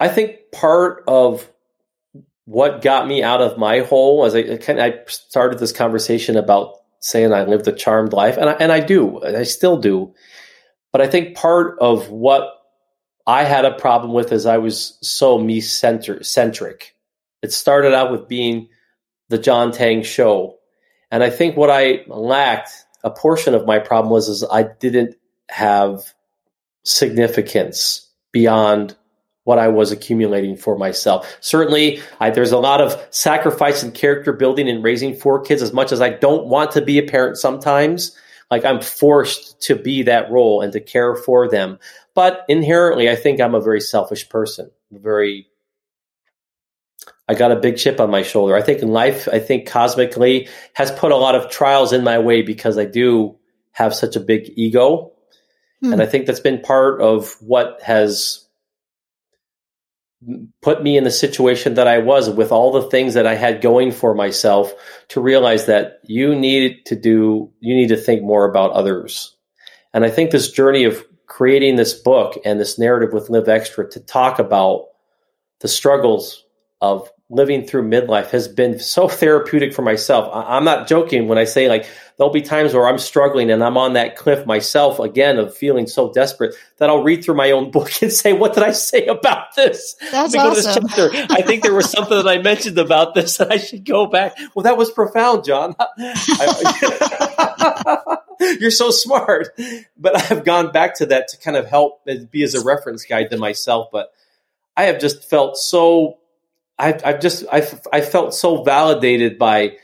I 0.00 0.08
think 0.08 0.50
part 0.52 1.04
of 1.06 1.48
what 2.46 2.82
got 2.82 3.06
me 3.08 3.22
out 3.22 3.40
of 3.40 3.58
my 3.58 3.80
hole 3.80 4.24
as 4.24 4.34
I, 4.34 4.58
I 4.68 5.00
started 5.06 5.58
this 5.58 5.72
conversation 5.72 6.36
about 6.36 6.76
saying 7.00 7.32
I 7.32 7.44
lived 7.44 7.68
a 7.68 7.72
charmed 7.72 8.12
life, 8.12 8.36
and 8.36 8.48
I, 8.48 8.52
and 8.54 8.72
I 8.72 8.80
do, 8.80 9.22
I 9.22 9.42
still 9.42 9.76
do. 9.76 10.14
But 10.92 11.00
I 11.00 11.06
think 11.06 11.36
part 11.36 11.78
of 11.80 12.10
what 12.10 12.50
I 13.26 13.44
had 13.44 13.64
a 13.64 13.74
problem 13.74 14.12
with 14.12 14.32
is 14.32 14.46
I 14.46 14.58
was 14.58 14.98
so 15.02 15.38
me 15.38 15.60
centric. 15.60 16.94
It 17.42 17.52
started 17.52 17.94
out 17.94 18.10
with 18.10 18.28
being 18.28 18.68
the 19.28 19.38
John 19.38 19.72
Tang 19.72 20.02
show, 20.02 20.58
and 21.10 21.22
I 21.22 21.30
think 21.30 21.56
what 21.56 21.70
I 21.70 22.04
lacked, 22.06 22.70
a 23.02 23.10
portion 23.10 23.54
of 23.54 23.66
my 23.66 23.78
problem 23.78 24.10
was, 24.10 24.28
is 24.28 24.44
I 24.44 24.62
didn't 24.62 25.14
have 25.50 26.14
significance 26.84 28.10
beyond 28.32 28.96
what 29.44 29.58
I 29.58 29.68
was 29.68 29.92
accumulating 29.92 30.56
for 30.56 30.76
myself. 30.76 31.36
Certainly, 31.40 32.00
I, 32.20 32.30
there's 32.30 32.52
a 32.52 32.58
lot 32.58 32.80
of 32.80 33.00
sacrifice 33.10 33.82
and 33.82 33.94
character 33.94 34.32
building 34.32 34.68
in 34.68 34.82
raising 34.82 35.14
four 35.14 35.40
kids. 35.40 35.62
As 35.62 35.72
much 35.72 35.92
as 35.92 36.00
I 36.00 36.10
don't 36.10 36.46
want 36.46 36.72
to 36.72 36.82
be 36.82 36.98
a 36.98 37.02
parent, 37.02 37.36
sometimes 37.36 38.16
like 38.50 38.64
I'm 38.64 38.80
forced 38.80 39.60
to 39.62 39.76
be 39.76 40.02
that 40.04 40.30
role 40.30 40.60
and 40.60 40.72
to 40.72 40.80
care 40.80 41.14
for 41.14 41.48
them. 41.48 41.78
But 42.14 42.44
inherently, 42.48 43.10
I 43.10 43.16
think 43.16 43.40
I'm 43.40 43.54
a 43.54 43.60
very 43.60 43.80
selfish 43.80 44.28
person, 44.28 44.70
very 44.90 45.48
I 47.28 47.34
got 47.34 47.52
a 47.52 47.56
big 47.56 47.76
chip 47.76 48.00
on 48.00 48.10
my 48.10 48.22
shoulder. 48.22 48.54
I 48.54 48.62
think 48.62 48.80
in 48.80 48.88
life, 48.88 49.28
I 49.32 49.38
think 49.38 49.66
cosmically 49.66 50.48
has 50.74 50.90
put 50.90 51.12
a 51.12 51.16
lot 51.16 51.34
of 51.34 51.50
trials 51.50 51.92
in 51.92 52.04
my 52.04 52.18
way 52.18 52.42
because 52.42 52.76
I 52.76 52.84
do 52.84 53.38
have 53.72 53.94
such 53.94 54.14
a 54.14 54.20
big 54.20 54.52
ego. 54.56 55.12
Hmm. 55.80 55.94
And 55.94 56.02
I 56.02 56.06
think 56.06 56.26
that's 56.26 56.40
been 56.40 56.60
part 56.60 57.00
of 57.00 57.34
what 57.40 57.80
has 57.82 58.43
put 60.62 60.82
me 60.82 60.96
in 60.96 61.04
the 61.04 61.10
situation 61.10 61.74
that 61.74 61.86
I 61.86 61.98
was 61.98 62.30
with 62.30 62.52
all 62.52 62.72
the 62.72 62.88
things 62.90 63.14
that 63.14 63.26
I 63.26 63.34
had 63.34 63.60
going 63.60 63.92
for 63.92 64.14
myself 64.14 64.72
to 65.08 65.20
realize 65.20 65.66
that 65.66 66.00
you 66.04 66.34
need 66.34 66.84
to 66.86 66.96
do, 66.96 67.50
you 67.60 67.74
need 67.74 67.88
to 67.88 67.96
think 67.96 68.22
more 68.22 68.48
about 68.48 68.72
others. 68.72 69.36
And 69.92 70.04
I 70.04 70.10
think 70.10 70.30
this 70.30 70.50
journey 70.50 70.84
of 70.84 71.04
creating 71.26 71.76
this 71.76 71.94
book 71.94 72.38
and 72.44 72.60
this 72.60 72.78
narrative 72.78 73.12
with 73.12 73.30
Live 73.30 73.48
Extra 73.48 73.88
to 73.90 74.00
talk 74.00 74.38
about 74.38 74.86
the 75.60 75.68
struggles 75.68 76.44
of 76.80 77.10
living 77.34 77.66
through 77.66 77.88
midlife 77.88 78.30
has 78.30 78.46
been 78.48 78.78
so 78.78 79.08
therapeutic 79.08 79.74
for 79.74 79.82
myself. 79.82 80.30
I, 80.32 80.56
am 80.56 80.64
not 80.64 80.86
joking 80.86 81.28
when 81.28 81.36
I 81.36 81.44
say 81.44 81.68
like 81.68 81.86
there'll 82.16 82.32
be 82.32 82.42
times 82.42 82.72
where 82.72 82.86
I'm 82.86 82.98
struggling 82.98 83.50
and 83.50 83.62
I'm 83.62 83.76
on 83.76 83.94
that 83.94 84.16
cliff 84.16 84.46
myself 84.46 85.00
again 85.00 85.38
of 85.38 85.56
feeling 85.56 85.86
so 85.86 86.12
desperate 86.12 86.54
that 86.78 86.88
I'll 86.88 87.02
read 87.02 87.24
through 87.24 87.34
my 87.34 87.50
own 87.50 87.70
book 87.72 87.90
and 88.02 88.12
say, 88.12 88.32
"What 88.32 88.54
did 88.54 88.62
I 88.62 88.72
say 88.72 89.06
about 89.06 89.54
this?" 89.56 89.96
That's 90.12 90.34
awesome. 90.34 90.86
This 90.94 91.26
I 91.30 91.42
think 91.42 91.62
there 91.62 91.74
was 91.74 91.90
something 91.90 92.16
that 92.16 92.28
I 92.28 92.38
mentioned 92.38 92.78
about 92.78 93.14
this 93.14 93.36
that 93.38 93.50
I 93.50 93.58
should 93.58 93.84
go 93.84 94.06
back. 94.06 94.36
Well, 94.54 94.62
that 94.62 94.76
was 94.76 94.90
profound, 94.90 95.44
John. 95.44 95.74
You're 98.60 98.70
so 98.70 98.90
smart. 98.90 99.48
But 99.96 100.30
I've 100.30 100.44
gone 100.44 100.72
back 100.72 100.96
to 100.96 101.06
that 101.06 101.28
to 101.28 101.38
kind 101.38 101.56
of 101.56 101.66
help 101.66 102.06
be 102.30 102.42
as 102.42 102.54
a 102.54 102.64
reference 102.64 103.04
guide 103.04 103.30
to 103.30 103.36
myself. 103.36 103.88
But 103.92 104.12
I 104.76 104.84
have 104.84 105.00
just 105.00 105.28
felt 105.28 105.56
so 105.56 106.18
I've, 106.78 107.04
I've 107.04 107.20
just 107.20 107.44
I've, 107.52 107.80
I 107.92 108.00
felt 108.00 108.34
so 108.34 108.62
validated 108.62 109.38
by 109.38 109.76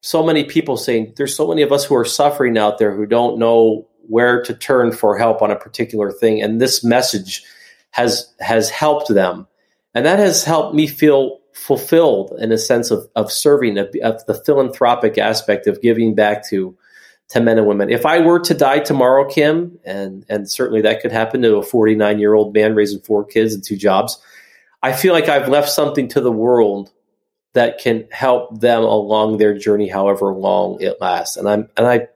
so 0.00 0.24
many 0.24 0.44
people 0.44 0.76
saying 0.76 1.14
there's 1.16 1.36
so 1.36 1.48
many 1.48 1.62
of 1.62 1.72
us 1.72 1.84
who 1.84 1.94
are 1.94 2.04
suffering 2.04 2.58
out 2.58 2.78
there 2.78 2.94
who 2.94 3.06
don't 3.06 3.38
know 3.38 3.88
where 4.08 4.42
to 4.42 4.54
turn 4.54 4.92
for 4.92 5.16
help 5.16 5.42
on 5.42 5.50
a 5.50 5.56
particular 5.56 6.10
thing, 6.10 6.42
and 6.42 6.60
this 6.60 6.82
message 6.82 7.44
has 7.90 8.32
has 8.40 8.70
helped 8.70 9.08
them, 9.08 9.46
and 9.94 10.04
that 10.04 10.18
has 10.18 10.44
helped 10.44 10.74
me 10.74 10.86
feel 10.86 11.38
fulfilled 11.52 12.34
in 12.40 12.50
a 12.50 12.58
sense 12.58 12.90
of 12.90 13.08
of 13.14 13.30
serving 13.30 13.78
of, 13.78 13.94
of 14.02 14.24
the 14.26 14.34
philanthropic 14.34 15.18
aspect 15.18 15.66
of 15.68 15.80
giving 15.80 16.14
back 16.14 16.48
to 16.48 16.76
to 17.28 17.40
men 17.40 17.58
and 17.58 17.68
women. 17.68 17.88
If 17.88 18.04
I 18.04 18.18
were 18.18 18.40
to 18.40 18.54
die 18.54 18.80
tomorrow, 18.80 19.28
Kim, 19.28 19.78
and 19.84 20.26
and 20.28 20.50
certainly 20.50 20.82
that 20.82 21.00
could 21.00 21.12
happen 21.12 21.42
to 21.42 21.56
a 21.56 21.62
49 21.62 22.18
year 22.18 22.34
old 22.34 22.52
man 22.52 22.74
raising 22.74 23.00
four 23.00 23.24
kids 23.24 23.54
and 23.54 23.62
two 23.62 23.76
jobs 23.76 24.20
I 24.82 24.92
feel 24.92 25.12
like 25.12 25.28
I've 25.28 25.48
left 25.48 25.70
something 25.70 26.08
to 26.08 26.20
the 26.20 26.32
world 26.32 26.90
that 27.54 27.78
can 27.78 28.08
help 28.10 28.60
them 28.60 28.82
along 28.82 29.36
their 29.36 29.56
journey, 29.56 29.88
however 29.88 30.32
long 30.32 30.80
it 30.80 31.00
lasts. 31.00 31.36
And 31.36 31.48
I'm 31.48 31.68
and 31.76 31.86
I 31.86 32.08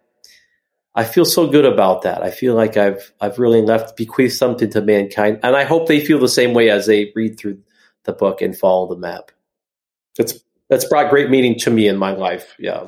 I 0.94 1.04
feel 1.04 1.26
so 1.26 1.46
good 1.46 1.66
about 1.66 2.02
that. 2.02 2.22
I 2.22 2.30
feel 2.30 2.54
like 2.54 2.76
I've 2.76 3.12
I've 3.20 3.38
really 3.38 3.62
left 3.62 3.96
bequeathed 3.96 4.34
something 4.34 4.70
to 4.70 4.80
mankind, 4.80 5.40
and 5.42 5.54
I 5.54 5.64
hope 5.64 5.86
they 5.86 6.04
feel 6.04 6.18
the 6.18 6.28
same 6.28 6.54
way 6.54 6.70
as 6.70 6.86
they 6.86 7.12
read 7.14 7.38
through 7.38 7.60
the 8.04 8.12
book 8.12 8.40
and 8.40 8.56
follow 8.56 8.88
the 8.88 9.00
map. 9.00 9.30
It's 10.18 10.40
that's 10.70 10.88
brought 10.88 11.10
great 11.10 11.30
meaning 11.30 11.58
to 11.60 11.70
me 11.70 11.86
in 11.86 11.98
my 11.98 12.12
life. 12.12 12.54
Yeah, 12.58 12.86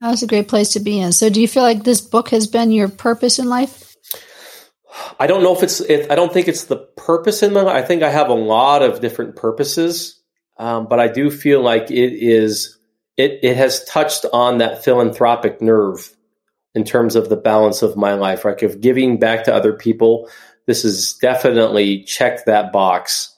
that's 0.00 0.22
a 0.22 0.26
great 0.26 0.48
place 0.48 0.70
to 0.70 0.80
be 0.80 0.98
in. 0.98 1.12
So, 1.12 1.30
do 1.30 1.40
you 1.40 1.48
feel 1.48 1.62
like 1.62 1.84
this 1.84 2.00
book 2.00 2.30
has 2.30 2.48
been 2.48 2.72
your 2.72 2.88
purpose 2.88 3.38
in 3.38 3.48
life? 3.48 3.83
I 5.18 5.26
don't 5.26 5.42
know 5.42 5.54
if 5.54 5.62
it's. 5.62 5.80
It, 5.80 6.10
I 6.10 6.14
don't 6.14 6.32
think 6.32 6.48
it's 6.48 6.64
the 6.64 6.76
purpose 6.76 7.42
in 7.42 7.52
my. 7.52 7.64
I 7.66 7.82
think 7.82 8.02
I 8.02 8.10
have 8.10 8.28
a 8.28 8.34
lot 8.34 8.82
of 8.82 9.00
different 9.00 9.36
purposes, 9.36 10.20
um, 10.56 10.86
but 10.88 11.00
I 11.00 11.08
do 11.08 11.30
feel 11.30 11.62
like 11.62 11.90
it 11.90 12.12
is. 12.12 12.78
It 13.16 13.40
it 13.42 13.56
has 13.56 13.84
touched 13.84 14.24
on 14.32 14.58
that 14.58 14.84
philanthropic 14.84 15.60
nerve 15.60 16.14
in 16.74 16.84
terms 16.84 17.16
of 17.16 17.28
the 17.28 17.36
balance 17.36 17.82
of 17.82 17.96
my 17.96 18.14
life. 18.14 18.44
Like 18.44 18.62
of 18.62 18.80
giving 18.80 19.18
back 19.18 19.44
to 19.44 19.54
other 19.54 19.72
people, 19.72 20.28
this 20.66 20.84
is 20.84 21.14
definitely 21.14 22.04
checked 22.04 22.46
that 22.46 22.72
box 22.72 23.36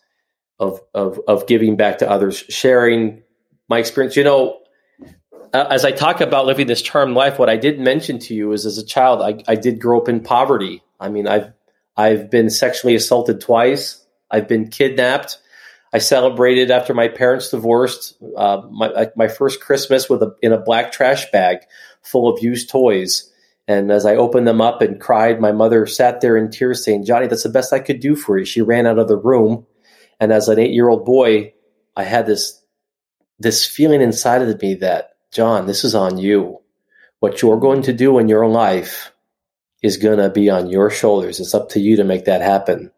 of 0.58 0.80
of 0.94 1.20
of 1.26 1.46
giving 1.46 1.76
back 1.76 1.98
to 1.98 2.10
others, 2.10 2.38
sharing 2.48 3.22
my 3.68 3.78
experience. 3.78 4.16
You 4.16 4.24
know, 4.24 4.60
as 5.52 5.84
I 5.84 5.92
talk 5.92 6.20
about 6.20 6.46
living 6.46 6.66
this 6.66 6.82
charmed 6.82 7.14
life, 7.14 7.38
what 7.38 7.48
I 7.48 7.56
did 7.56 7.78
mention 7.78 8.18
to 8.20 8.34
you 8.34 8.52
is 8.52 8.66
as 8.66 8.78
a 8.78 8.84
child, 8.84 9.22
I, 9.22 9.42
I 9.50 9.56
did 9.56 9.80
grow 9.80 10.00
up 10.00 10.08
in 10.08 10.20
poverty. 10.20 10.82
I 11.00 11.08
mean, 11.08 11.26
I've 11.26 11.52
I've 11.96 12.30
been 12.30 12.50
sexually 12.50 12.94
assaulted 12.94 13.40
twice. 13.40 14.04
I've 14.30 14.48
been 14.48 14.68
kidnapped. 14.68 15.38
I 15.92 15.98
celebrated 15.98 16.70
after 16.70 16.92
my 16.92 17.08
parents 17.08 17.50
divorced 17.50 18.14
uh, 18.36 18.62
my 18.70 19.10
my 19.16 19.28
first 19.28 19.60
Christmas 19.60 20.08
with 20.08 20.22
a 20.22 20.34
in 20.42 20.52
a 20.52 20.60
black 20.60 20.92
trash 20.92 21.30
bag 21.30 21.58
full 22.02 22.28
of 22.28 22.42
used 22.42 22.68
toys. 22.68 23.32
And 23.68 23.90
as 23.90 24.06
I 24.06 24.14
opened 24.14 24.46
them 24.46 24.60
up 24.60 24.80
and 24.80 25.00
cried, 25.00 25.40
my 25.40 25.50
mother 25.50 25.86
sat 25.86 26.20
there 26.20 26.36
in 26.36 26.50
tears, 26.50 26.84
saying, 26.84 27.04
"Johnny, 27.04 27.26
that's 27.26 27.42
the 27.42 27.48
best 27.48 27.72
I 27.72 27.80
could 27.80 28.00
do 28.00 28.14
for 28.14 28.38
you." 28.38 28.44
She 28.44 28.60
ran 28.60 28.86
out 28.86 28.98
of 28.98 29.08
the 29.08 29.16
room, 29.16 29.66
and 30.20 30.32
as 30.32 30.48
an 30.48 30.58
eight 30.58 30.72
year 30.72 30.88
old 30.88 31.04
boy, 31.04 31.52
I 31.96 32.04
had 32.04 32.26
this 32.26 32.62
this 33.38 33.66
feeling 33.66 34.00
inside 34.00 34.42
of 34.42 34.62
me 34.62 34.74
that 34.76 35.15
John, 35.32 35.66
this 35.66 35.84
is 35.84 35.94
on 35.94 36.18
you. 36.18 36.60
What 37.20 37.42
you're 37.42 37.60
going 37.60 37.82
to 37.82 37.92
do 37.92 38.18
in 38.18 38.28
your 38.28 38.46
life 38.46 39.12
is 39.82 39.96
going 39.96 40.18
to 40.18 40.30
be 40.30 40.50
on 40.50 40.68
your 40.68 40.90
shoulders. 40.90 41.40
It's 41.40 41.54
up 41.54 41.70
to 41.70 41.80
you 41.80 41.96
to 41.96 42.04
make 42.04 42.26
that 42.26 42.42
happen. 42.42 42.90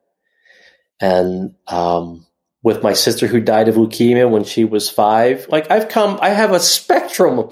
And 1.01 1.55
um, 1.67 2.27
with 2.63 2.83
my 2.83 2.93
sister 2.93 3.27
who 3.27 3.41
died 3.41 3.69
of 3.69 3.77
leukemia 3.77 4.29
when 4.31 4.45
she 4.45 4.65
was 4.65 4.91
five, 4.91 5.47
like 5.49 5.71
I've 5.71 5.89
come, 5.89 6.19
I 6.21 6.31
have 6.31 6.53
a 6.53 6.61
spectrum. 6.61 7.51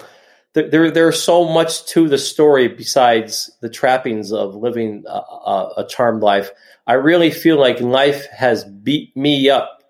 There, 0.54 0.68
there 0.68 0.90
there's 0.90 1.22
so 1.22 1.48
much 1.48 1.86
to 1.86 2.08
the 2.08 2.18
story 2.18 2.68
besides 2.68 3.50
the 3.60 3.70
trappings 3.70 4.32
of 4.32 4.54
living 4.54 5.04
a, 5.06 5.10
a, 5.10 5.72
a 5.78 5.86
charmed 5.88 6.22
life. 6.22 6.50
I 6.86 6.94
really 6.94 7.30
feel 7.30 7.58
like 7.58 7.80
life 7.80 8.26
has 8.30 8.64
beat 8.64 9.16
me 9.16 9.50
up 9.50 9.82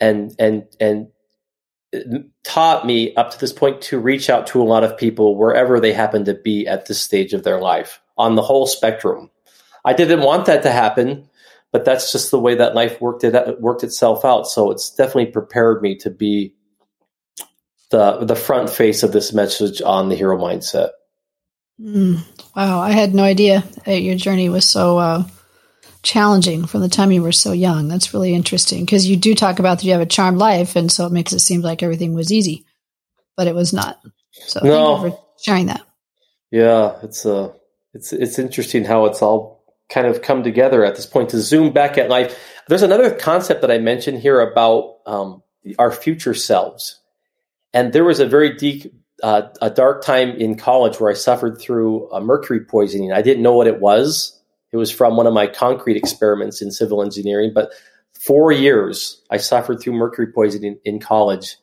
and 0.00 0.34
and 0.38 0.64
and 0.80 1.08
taught 2.44 2.86
me 2.86 3.14
up 3.14 3.30
to 3.30 3.38
this 3.38 3.52
point 3.52 3.80
to 3.80 3.98
reach 3.98 4.28
out 4.28 4.46
to 4.48 4.60
a 4.60 4.64
lot 4.64 4.84
of 4.84 4.96
people 4.96 5.36
wherever 5.36 5.80
they 5.80 5.92
happen 5.92 6.24
to 6.26 6.34
be 6.34 6.66
at 6.66 6.86
this 6.86 7.00
stage 7.00 7.32
of 7.32 7.44
their 7.44 7.60
life 7.60 8.00
on 8.16 8.34
the 8.34 8.42
whole 8.42 8.66
spectrum. 8.66 9.30
I 9.84 9.94
didn't 9.94 10.20
want 10.20 10.46
that 10.46 10.62
to 10.64 10.70
happen, 10.70 11.28
but 11.72 11.84
that's 11.84 12.12
just 12.12 12.30
the 12.30 12.40
way 12.40 12.56
that 12.56 12.74
life 12.74 13.00
worked 13.00 13.24
it 13.24 13.60
worked 13.60 13.84
itself 13.84 14.24
out. 14.24 14.46
So 14.46 14.70
it's 14.70 14.90
definitely 14.90 15.32
prepared 15.32 15.82
me 15.82 15.96
to 15.98 16.10
be 16.10 16.54
the 17.90 18.24
the 18.24 18.36
front 18.36 18.68
face 18.70 19.02
of 19.02 19.12
this 19.12 19.32
message 19.32 19.80
on 19.80 20.08
the 20.08 20.16
hero 20.16 20.36
mindset. 20.36 20.90
Mm, 21.80 22.18
wow, 22.56 22.80
I 22.80 22.90
had 22.90 23.14
no 23.14 23.22
idea 23.22 23.64
that 23.84 24.00
your 24.00 24.16
journey 24.16 24.48
was 24.48 24.66
so 24.66 24.98
uh, 24.98 25.24
challenging 26.02 26.66
from 26.66 26.80
the 26.80 26.88
time 26.88 27.12
you 27.12 27.22
were 27.22 27.32
so 27.32 27.52
young. 27.52 27.88
That's 27.88 28.14
really 28.14 28.34
interesting 28.34 28.84
because 28.84 29.06
you 29.06 29.16
do 29.16 29.34
talk 29.34 29.58
about 29.58 29.78
that 29.78 29.84
you 29.84 29.92
have 29.92 30.00
a 30.00 30.06
charmed 30.06 30.38
life, 30.38 30.76
and 30.76 30.90
so 30.90 31.06
it 31.06 31.12
makes 31.12 31.32
it 31.32 31.40
seem 31.40 31.60
like 31.60 31.82
everything 31.82 32.14
was 32.14 32.32
easy, 32.32 32.64
but 33.36 33.46
it 33.46 33.54
was 33.54 33.72
not. 33.72 34.00
So 34.32 34.60
no. 34.62 34.70
thank 34.70 35.04
you 35.04 35.10
for 35.10 35.24
sharing 35.42 35.66
that. 35.66 35.82
Yeah, 36.50 36.98
it's 37.02 37.24
a 37.24 37.52
it's 37.94 38.12
it's 38.12 38.38
interesting 38.38 38.84
how 38.84 39.06
it's 39.06 39.22
all 39.22 39.64
kind 39.88 40.06
of 40.06 40.22
come 40.22 40.42
together 40.42 40.84
at 40.84 40.96
this 40.96 41.06
point 41.06 41.30
to 41.30 41.40
zoom 41.40 41.72
back 41.72 41.98
at 41.98 42.08
life. 42.08 42.38
There's 42.68 42.82
another 42.82 43.14
concept 43.14 43.62
that 43.62 43.70
I 43.70 43.78
mentioned 43.78 44.20
here 44.20 44.40
about 44.40 44.98
um, 45.06 45.42
our 45.78 45.90
future 45.90 46.34
selves, 46.34 47.00
and 47.72 47.92
there 47.92 48.04
was 48.04 48.20
a 48.20 48.26
very 48.26 48.54
deep, 48.56 48.92
uh, 49.22 49.42
a 49.60 49.70
dark 49.70 50.02
time 50.02 50.30
in 50.30 50.56
college 50.56 51.00
where 51.00 51.10
I 51.10 51.14
suffered 51.14 51.60
through 51.60 52.10
a 52.10 52.20
mercury 52.20 52.64
poisoning. 52.64 53.12
I 53.12 53.22
didn't 53.22 53.42
know 53.42 53.54
what 53.54 53.66
it 53.66 53.80
was. 53.80 54.37
It 54.72 54.76
was 54.76 54.90
from 54.90 55.16
one 55.16 55.26
of 55.26 55.32
my 55.32 55.46
concrete 55.46 55.96
experiments 55.96 56.60
in 56.60 56.70
civil 56.70 57.02
engineering, 57.02 57.52
but 57.54 57.72
four 58.12 58.52
years 58.52 59.22
I 59.30 59.38
suffered 59.38 59.80
through 59.80 59.94
mercury 59.94 60.32
poisoning 60.32 60.78
in 60.84 61.00
college, 61.00 61.56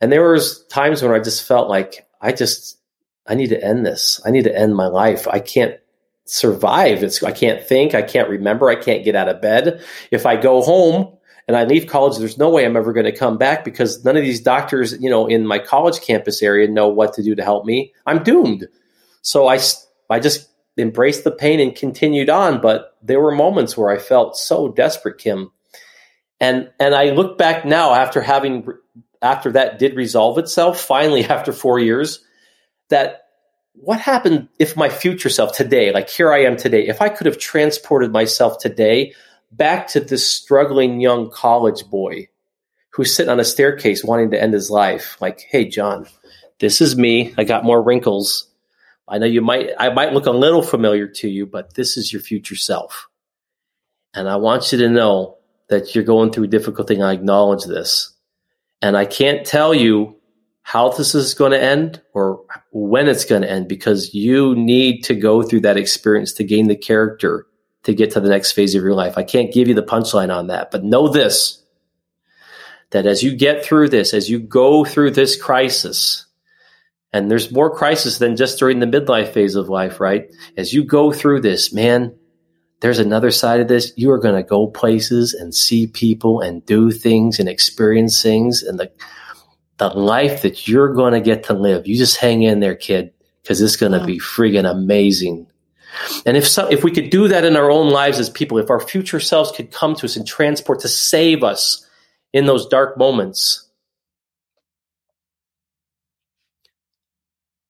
and 0.00 0.10
there 0.10 0.30
was 0.30 0.64
times 0.66 1.02
when 1.02 1.12
I 1.12 1.18
just 1.18 1.46
felt 1.46 1.68
like 1.68 2.06
I 2.20 2.32
just 2.32 2.78
I 3.26 3.34
need 3.34 3.50
to 3.50 3.62
end 3.62 3.84
this. 3.84 4.20
I 4.24 4.30
need 4.30 4.44
to 4.44 4.56
end 4.56 4.74
my 4.74 4.86
life. 4.86 5.28
I 5.28 5.40
can't 5.40 5.78
survive. 6.24 7.02
It's, 7.02 7.22
I 7.22 7.32
can't 7.32 7.62
think. 7.62 7.94
I 7.94 8.02
can't 8.02 8.28
remember. 8.28 8.68
I 8.68 8.76
can't 8.76 9.04
get 9.04 9.14
out 9.14 9.28
of 9.28 9.42
bed. 9.42 9.82
If 10.10 10.26
I 10.26 10.36
go 10.36 10.62
home 10.62 11.16
and 11.46 11.56
I 11.56 11.64
leave 11.64 11.86
college, 11.86 12.18
there's 12.18 12.38
no 12.38 12.50
way 12.50 12.64
I'm 12.64 12.76
ever 12.76 12.92
going 12.92 13.06
to 13.06 13.12
come 13.12 13.38
back 13.38 13.64
because 13.64 14.04
none 14.04 14.16
of 14.16 14.22
these 14.22 14.40
doctors, 14.40 14.98
you 15.00 15.10
know, 15.10 15.26
in 15.26 15.46
my 15.46 15.58
college 15.58 16.00
campus 16.00 16.42
area 16.42 16.68
know 16.68 16.88
what 16.88 17.14
to 17.14 17.22
do 17.22 17.34
to 17.34 17.42
help 17.42 17.64
me. 17.64 17.92
I'm 18.06 18.22
doomed. 18.22 18.66
So 19.22 19.46
I, 19.46 19.58
I 20.08 20.20
just 20.20 20.48
embraced 20.78 21.24
the 21.24 21.30
pain 21.30 21.60
and 21.60 21.74
continued 21.74 22.30
on. 22.30 22.60
But 22.60 22.96
there 23.02 23.20
were 23.20 23.34
moments 23.34 23.76
where 23.76 23.90
I 23.90 23.98
felt 23.98 24.36
so 24.36 24.68
desperate, 24.68 25.18
Kim. 25.18 25.50
And, 26.40 26.70
and 26.78 26.94
I 26.94 27.10
look 27.10 27.36
back 27.36 27.64
now 27.64 27.94
after 27.94 28.20
having, 28.20 28.66
after 29.20 29.52
that 29.52 29.78
did 29.78 29.96
resolve 29.96 30.38
itself, 30.38 30.80
finally, 30.80 31.24
after 31.28 31.52
four 31.52 31.78
years, 31.78 32.24
that 32.88 33.24
what 33.74 34.00
happened 34.00 34.48
if 34.58 34.76
my 34.76 34.88
future 34.88 35.28
self 35.28 35.52
today, 35.56 35.92
like 35.92 36.08
here 36.08 36.32
I 36.32 36.44
am 36.44 36.56
today, 36.56 36.86
if 36.86 37.00
I 37.00 37.08
could 37.08 37.26
have 37.26 37.38
transported 37.38 38.12
myself 38.12 38.58
today 38.58 39.14
back 39.52 39.88
to 39.88 40.00
this 40.00 40.28
struggling 40.28 41.00
young 41.00 41.30
college 41.30 41.88
boy 41.88 42.28
who's 42.90 43.14
sitting 43.14 43.30
on 43.30 43.40
a 43.40 43.44
staircase 43.44 44.04
wanting 44.04 44.32
to 44.32 44.42
end 44.42 44.52
his 44.52 44.70
life. 44.70 45.16
Like, 45.20 45.40
hey, 45.48 45.68
John, 45.68 46.06
this 46.58 46.80
is 46.80 46.96
me. 46.96 47.32
I 47.38 47.44
got 47.44 47.64
more 47.64 47.82
wrinkles. 47.82 48.47
I 49.08 49.18
know 49.18 49.26
you 49.26 49.40
might, 49.40 49.70
I 49.78 49.90
might 49.90 50.12
look 50.12 50.26
a 50.26 50.30
little 50.30 50.62
familiar 50.62 51.06
to 51.06 51.28
you, 51.28 51.46
but 51.46 51.74
this 51.74 51.96
is 51.96 52.12
your 52.12 52.22
future 52.22 52.56
self. 52.56 53.08
And 54.14 54.28
I 54.28 54.36
want 54.36 54.72
you 54.72 54.78
to 54.78 54.88
know 54.88 55.38
that 55.68 55.94
you're 55.94 56.04
going 56.04 56.30
through 56.30 56.44
a 56.44 56.48
difficult 56.48 56.88
thing. 56.88 57.02
I 57.02 57.12
acknowledge 57.12 57.64
this. 57.64 58.14
And 58.80 58.96
I 58.96 59.04
can't 59.04 59.46
tell 59.46 59.74
you 59.74 60.16
how 60.62 60.90
this 60.90 61.14
is 61.14 61.34
going 61.34 61.52
to 61.52 61.62
end 61.62 62.02
or 62.12 62.44
when 62.72 63.08
it's 63.08 63.24
going 63.24 63.42
to 63.42 63.50
end 63.50 63.68
because 63.68 64.14
you 64.14 64.54
need 64.54 65.02
to 65.04 65.14
go 65.14 65.42
through 65.42 65.60
that 65.60 65.76
experience 65.76 66.32
to 66.34 66.44
gain 66.44 66.68
the 66.68 66.76
character 66.76 67.46
to 67.84 67.94
get 67.94 68.10
to 68.12 68.20
the 68.20 68.28
next 68.28 68.52
phase 68.52 68.74
of 68.74 68.82
your 68.82 68.94
life. 68.94 69.16
I 69.16 69.22
can't 69.22 69.52
give 69.52 69.68
you 69.68 69.74
the 69.74 69.82
punchline 69.82 70.34
on 70.34 70.48
that, 70.48 70.70
but 70.70 70.84
know 70.84 71.08
this 71.08 71.62
that 72.90 73.06
as 73.06 73.22
you 73.22 73.36
get 73.36 73.64
through 73.64 73.88
this, 73.88 74.14
as 74.14 74.30
you 74.30 74.38
go 74.38 74.84
through 74.84 75.10
this 75.10 75.40
crisis, 75.40 76.26
and 77.12 77.30
there's 77.30 77.50
more 77.50 77.74
crisis 77.74 78.18
than 78.18 78.36
just 78.36 78.58
during 78.58 78.80
the 78.80 78.86
midlife 78.86 79.32
phase 79.32 79.54
of 79.54 79.68
life, 79.68 80.00
right? 80.00 80.28
As 80.56 80.72
you 80.72 80.84
go 80.84 81.12
through 81.12 81.40
this, 81.40 81.72
man, 81.72 82.14
there's 82.80 82.98
another 82.98 83.30
side 83.30 83.60
of 83.60 83.68
this. 83.68 83.92
You 83.96 84.10
are 84.12 84.18
going 84.18 84.36
to 84.36 84.48
go 84.48 84.68
places 84.68 85.34
and 85.34 85.54
see 85.54 85.86
people 85.86 86.40
and 86.40 86.64
do 86.64 86.90
things 86.90 87.38
and 87.38 87.48
experience 87.48 88.22
things 88.22 88.62
and 88.62 88.78
the 88.78 88.90
the 89.78 89.88
life 89.88 90.42
that 90.42 90.66
you're 90.66 90.92
going 90.92 91.12
to 91.12 91.20
get 91.20 91.44
to 91.44 91.52
live. 91.52 91.86
You 91.86 91.96
just 91.96 92.16
hang 92.16 92.42
in 92.42 92.58
there, 92.58 92.74
kid, 92.74 93.12
because 93.42 93.60
it's 93.60 93.76
going 93.76 93.92
to 93.92 94.04
be 94.04 94.18
friggin' 94.18 94.68
amazing. 94.68 95.46
And 96.26 96.36
if 96.36 96.48
so, 96.48 96.66
if 96.66 96.82
we 96.82 96.90
could 96.90 97.10
do 97.10 97.28
that 97.28 97.44
in 97.44 97.56
our 97.56 97.70
own 97.70 97.90
lives 97.90 98.18
as 98.18 98.28
people, 98.28 98.58
if 98.58 98.70
our 98.70 98.80
future 98.80 99.20
selves 99.20 99.52
could 99.52 99.70
come 99.70 99.94
to 99.94 100.06
us 100.06 100.16
and 100.16 100.26
transport 100.26 100.80
to 100.80 100.88
save 100.88 101.44
us 101.44 101.86
in 102.32 102.46
those 102.46 102.66
dark 102.66 102.98
moments. 102.98 103.67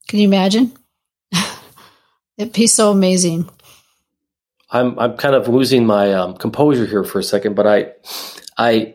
Can 0.09 0.18
you 0.18 0.26
imagine? 0.26 0.72
It'd 2.38 2.54
be 2.54 2.66
so 2.66 2.90
amazing. 2.90 3.48
I'm 4.70 4.98
I'm 4.98 5.16
kind 5.16 5.34
of 5.34 5.48
losing 5.48 5.86
my 5.86 6.12
um, 6.14 6.36
composure 6.36 6.86
here 6.86 7.04
for 7.04 7.18
a 7.18 7.22
second, 7.22 7.54
but 7.54 7.66
I 7.66 7.92
I 8.56 8.94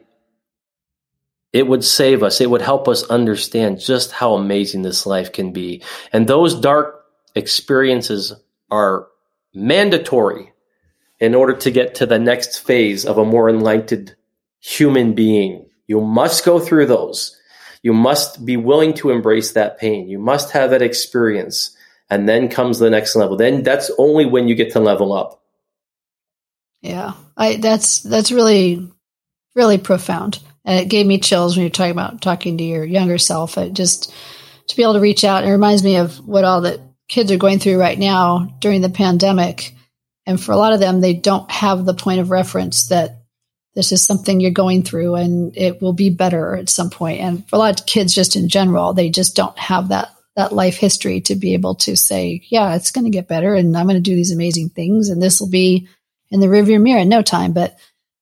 it 1.52 1.68
would 1.68 1.84
save 1.84 2.24
us. 2.24 2.42
It 2.42 2.50
would 2.50 2.64
help 2.64 2.88
us 2.88 3.04
understand 3.04 3.80
just 3.80 4.12
how 4.12 4.34
amazing 4.34 4.82
this 4.82 5.06
life 5.06 5.32
can 5.32 5.54
be. 5.54 5.84
And 6.12 6.28
those 6.28 6.60
dark 6.60 7.06
experiences 7.36 8.34
are 8.72 9.08
mandatory 9.54 10.52
in 11.20 11.36
order 11.36 11.54
to 11.54 11.72
get 11.72 11.96
to 11.96 12.08
the 12.08 12.18
next 12.18 12.60
phase 12.60 13.06
of 13.06 13.20
a 13.20 13.26
more 13.26 13.50
enlightened 13.50 14.16
human 14.60 15.14
being. 15.14 15.70
You 15.86 16.02
must 16.02 16.44
go 16.44 16.60
through 16.60 16.88
those. 16.88 17.40
You 17.84 17.94
must 17.94 18.46
be 18.46 18.58
willing 18.58 18.94
to 18.96 19.12
embrace 19.12 19.52
that 19.52 19.78
pain. 19.78 20.08
You 20.08 20.18
must 20.18 20.52
have 20.52 20.72
that 20.72 20.82
experience. 20.82 21.76
And 22.10 22.28
then 22.28 22.50
comes 22.50 22.80
the 22.80 22.90
next 22.90 23.16
level. 23.16 23.38
Then 23.38 23.64
that's 23.64 23.92
only 23.98 24.26
when 24.26 24.48
you 24.48 24.56
get 24.56 24.72
to 24.74 24.80
level 24.80 25.14
up. 25.14 25.42
Yeah. 26.82 27.14
I 27.38 27.58
that's 27.58 28.00
that's 28.00 28.32
really 28.32 28.92
really 29.56 29.78
profound. 29.78 30.40
And 30.66 30.80
it 30.80 30.90
gave 30.90 31.06
me 31.06 31.20
chills 31.20 31.56
when 31.56 31.64
you're 31.64 31.72
talking 31.72 31.92
about 31.92 32.22
talking 32.22 32.58
to 32.58 32.64
your 32.64 32.84
younger 32.86 33.18
self. 33.18 33.58
It 33.58 33.74
just 33.74 34.14
to 34.68 34.76
be 34.76 34.84
able 34.84 34.94
to 34.94 35.00
reach 35.00 35.24
out. 35.24 35.44
It 35.44 35.52
reminds 35.52 35.84
me 35.84 35.98
of 35.98 36.18
what 36.26 36.46
all 36.46 36.62
the 36.62 36.82
kids 37.08 37.32
are 37.32 37.38
going 37.38 37.60
through 37.60 37.80
right 37.80 38.00
now 38.00 38.56
during 38.60 38.82
the 38.82 38.90
pandemic. 38.90 39.76
And 40.26 40.42
for 40.42 40.54
a 40.54 40.58
lot 40.58 40.74
of 40.74 40.80
them, 40.80 41.02
they 41.02 41.14
don't 41.14 41.50
have 41.52 41.84
the 41.84 41.94
point 41.94 42.22
of 42.22 42.32
reference 42.32 42.88
that 42.88 43.23
this 43.76 43.92
is 43.92 44.06
something 44.06 44.40
you're 44.40 44.52
going 44.52 44.84
through 44.84 45.16
and 45.16 45.56
it 45.58 45.82
will 45.82 45.94
be 45.94 46.10
better 46.10 46.56
at 46.56 46.70
some 46.70 46.90
point. 46.90 47.20
And 47.22 47.48
for 47.50 47.56
a 47.56 47.60
lot 47.60 47.80
of 47.80 47.86
kids, 47.86 48.14
just 48.14 48.36
in 48.36 48.48
general, 48.50 48.94
they 48.94 49.10
just 49.10 49.36
don't 49.36 49.58
have 49.58 49.90
that 49.90 50.10
that 50.36 50.52
life 50.52 50.78
history 50.78 51.22
to 51.22 51.36
be 51.36 51.54
able 51.54 51.76
to 51.76 51.96
say, 51.96 52.42
yeah, 52.50 52.74
it's 52.74 52.90
going 52.90 53.06
to 53.06 53.12
get 53.12 53.28
better 53.28 53.54
and 53.54 53.78
I'm 53.78 53.86
going 53.86 53.98
to 53.98 54.02
do 54.02 54.16
these 54.16 54.32
amazing 54.32 54.70
things 54.70 55.10
and 55.10 55.22
this 55.22 55.40
will 55.40 55.50
be 55.50 55.88
in 56.32 56.40
the 56.40 56.48
rearview 56.48 56.82
mirror 56.82 57.02
in 57.02 57.10
no 57.10 57.22
time. 57.22 57.54
But 57.54 57.78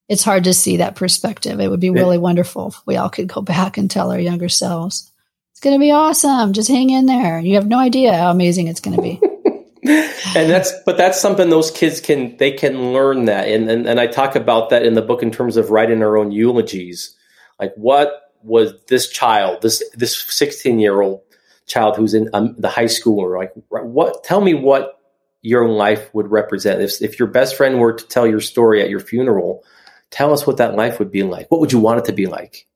it's 0.09 0.23
hard 0.23 0.43
to 0.43 0.53
see 0.53 0.77
that 0.77 0.97
perspective. 0.97 1.61
It 1.61 1.69
would 1.69 1.79
be 1.79 1.89
really 1.89 2.17
wonderful 2.17 2.67
if 2.67 2.85
we 2.85 2.97
all 2.97 3.09
could 3.09 3.29
go 3.29 3.41
back 3.41 3.77
and 3.77 3.89
tell 3.89 4.11
our 4.11 4.19
younger 4.19 4.49
selves, 4.49 5.09
it's 5.53 5.61
going 5.61 5.75
to 5.75 5.79
be 5.79 5.91
awesome. 5.91 6.51
Just 6.51 6.67
hang 6.67 6.89
in 6.89 7.05
there. 7.05 7.39
You 7.39 7.55
have 7.55 7.67
no 7.67 7.79
idea 7.79 8.17
how 8.17 8.29
amazing 8.29 8.67
it's 8.67 8.81
going 8.81 8.97
to 8.97 9.01
be. 9.01 9.21
and 9.83 10.49
that's 10.49 10.71
but 10.85 10.97
that's 10.97 11.19
something 11.19 11.49
those 11.49 11.71
kids 11.71 11.99
can 11.99 12.37
they 12.37 12.51
can 12.51 12.93
learn 12.93 13.25
that 13.25 13.47
and, 13.47 13.69
and 13.69 13.87
and 13.87 13.99
i 13.99 14.05
talk 14.05 14.35
about 14.35 14.69
that 14.69 14.85
in 14.85 14.93
the 14.93 15.01
book 15.01 15.23
in 15.23 15.31
terms 15.31 15.57
of 15.57 15.71
writing 15.71 16.03
our 16.03 16.17
own 16.17 16.31
eulogies 16.31 17.15
like 17.59 17.73
what 17.75 18.31
was 18.43 18.73
this 18.87 19.09
child 19.09 19.61
this 19.61 19.83
this 19.95 20.15
16 20.15 20.79
year 20.79 21.01
old 21.01 21.21
child 21.65 21.95
who's 21.95 22.13
in 22.13 22.29
um, 22.33 22.55
the 22.57 22.69
high 22.69 22.85
schooler 22.85 23.37
like 23.37 23.51
what 23.69 24.23
tell 24.23 24.41
me 24.41 24.53
what 24.53 24.99
your 25.41 25.67
life 25.67 26.13
would 26.13 26.29
represent 26.29 26.81
if, 26.81 27.01
if 27.01 27.17
your 27.17 27.27
best 27.27 27.55
friend 27.55 27.79
were 27.79 27.93
to 27.93 28.05
tell 28.07 28.27
your 28.27 28.41
story 28.41 28.81
at 28.81 28.89
your 28.89 28.99
funeral 28.99 29.63
Tell 30.11 30.33
us 30.33 30.45
what 30.45 30.57
that 30.57 30.75
life 30.75 30.99
would 30.99 31.09
be 31.09 31.23
like. 31.23 31.49
What 31.49 31.61
would 31.61 31.71
you 31.71 31.79
want 31.79 31.99
it 31.99 32.05
to 32.05 32.13
be 32.13 32.27
like? 32.27 32.67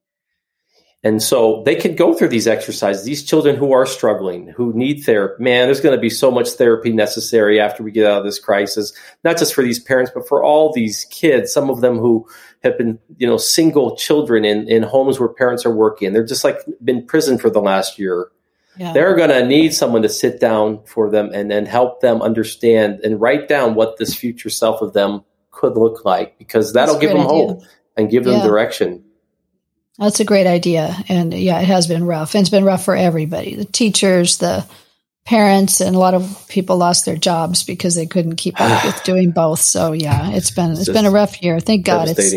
And 1.05 1.21
so 1.21 1.61
they 1.67 1.75
can 1.75 1.93
go 1.93 2.15
through 2.15 2.29
these 2.29 2.47
exercises. 2.47 3.03
These 3.05 3.23
children 3.23 3.55
who 3.55 3.73
are 3.73 3.85
struggling, 3.85 4.47
who 4.47 4.73
need 4.73 5.03
therapy, 5.03 5.43
man, 5.43 5.67
there's 5.67 5.79
going 5.79 5.95
to 5.95 6.01
be 6.01 6.09
so 6.09 6.31
much 6.31 6.49
therapy 6.49 6.91
necessary 6.91 7.59
after 7.59 7.83
we 7.83 7.91
get 7.91 8.07
out 8.07 8.17
of 8.17 8.23
this 8.25 8.39
crisis, 8.39 8.91
not 9.23 9.37
just 9.37 9.53
for 9.53 9.63
these 9.63 9.77
parents, 9.77 10.11
but 10.11 10.27
for 10.27 10.43
all 10.43 10.73
these 10.73 11.05
kids, 11.11 11.53
some 11.53 11.69
of 11.69 11.81
them 11.81 11.99
who 11.99 12.27
have 12.63 12.75
been, 12.75 12.97
you 13.17 13.27
know, 13.27 13.37
single 13.37 13.95
children 13.95 14.43
in, 14.45 14.67
in 14.67 14.81
homes 14.81 15.19
where 15.19 15.29
parents 15.29 15.63
are 15.63 15.75
working. 15.75 16.11
They're 16.11 16.25
just 16.25 16.43
like 16.43 16.57
been 16.83 17.05
prison 17.05 17.37
for 17.37 17.51
the 17.51 17.61
last 17.61 17.99
year. 17.99 18.31
Yeah. 18.75 18.91
They're 18.91 19.15
going 19.15 19.29
to 19.29 19.45
need 19.45 19.75
someone 19.75 20.01
to 20.01 20.09
sit 20.09 20.39
down 20.39 20.83
for 20.85 21.11
them 21.11 21.29
and 21.35 21.51
then 21.51 21.67
help 21.67 22.01
them 22.01 22.23
understand 22.23 23.01
and 23.01 23.21
write 23.21 23.47
down 23.47 23.75
what 23.75 23.97
this 23.97 24.15
future 24.15 24.49
self 24.49 24.81
of 24.81 24.93
them 24.93 25.23
could 25.51 25.77
look 25.77 26.03
like 26.03 26.39
because 26.39 26.73
that'll 26.73 26.97
give 26.99 27.11
them 27.11 27.19
idea. 27.19 27.29
hope 27.29 27.63
and 27.95 28.09
give 28.09 28.23
them 28.23 28.39
yeah. 28.39 28.47
direction. 28.47 29.04
That's 29.97 30.19
a 30.19 30.25
great 30.25 30.47
idea. 30.47 30.95
And 31.07 31.33
yeah, 31.33 31.59
it 31.59 31.67
has 31.67 31.87
been 31.87 32.05
rough. 32.05 32.35
And 32.35 32.41
it's 32.41 32.49
been 32.49 32.65
rough 32.65 32.83
for 32.83 32.95
everybody 32.95 33.55
the 33.55 33.65
teachers, 33.65 34.37
the 34.37 34.65
parents, 35.25 35.81
and 35.81 35.95
a 35.95 35.99
lot 35.99 36.13
of 36.13 36.45
people 36.49 36.77
lost 36.77 37.05
their 37.05 37.15
jobs 37.15 37.63
because 37.63 37.95
they 37.95 38.05
couldn't 38.05 38.35
keep 38.35 38.59
up 38.59 38.85
with 38.85 39.03
doing 39.05 39.31
both. 39.31 39.59
So 39.59 39.93
yeah, 39.93 40.31
it's 40.31 40.51
been, 40.51 40.71
it's, 40.71 40.81
it's 40.81 40.89
been 40.89 41.05
a 41.05 41.11
rough 41.11 41.41
year. 41.41 41.59
Thank 41.59 41.85
God 41.85 42.09
it's 42.09 42.35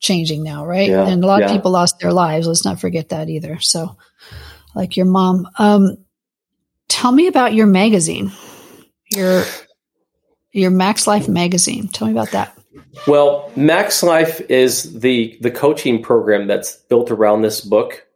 changing 0.00 0.42
now, 0.42 0.66
right? 0.66 0.88
Yeah, 0.88 1.06
and 1.06 1.22
a 1.22 1.26
lot 1.26 1.40
yeah. 1.40 1.46
of 1.46 1.52
people 1.52 1.70
lost 1.70 2.00
their 2.00 2.12
lives. 2.12 2.46
Let's 2.46 2.64
not 2.64 2.80
forget 2.80 3.10
that 3.10 3.28
either. 3.28 3.60
So, 3.60 3.96
like 4.74 4.96
your 4.96 5.06
mom, 5.06 5.48
um, 5.58 5.96
tell 6.88 7.12
me 7.12 7.28
about 7.28 7.54
your 7.54 7.66
magazine. 7.66 8.32
Your 9.10 9.44
your 10.50 10.70
Max 10.70 11.06
Life 11.06 11.28
magazine. 11.28 11.88
Tell 11.88 12.08
me 12.08 12.12
about 12.12 12.32
that. 12.32 12.58
Well, 13.06 13.50
Max 13.56 14.02
Life 14.02 14.40
is 14.50 15.00
the 15.00 15.36
the 15.40 15.50
coaching 15.50 16.02
program 16.02 16.46
that's 16.46 16.76
built 16.76 17.10
around 17.10 17.42
this 17.42 17.60
book, 17.60 18.06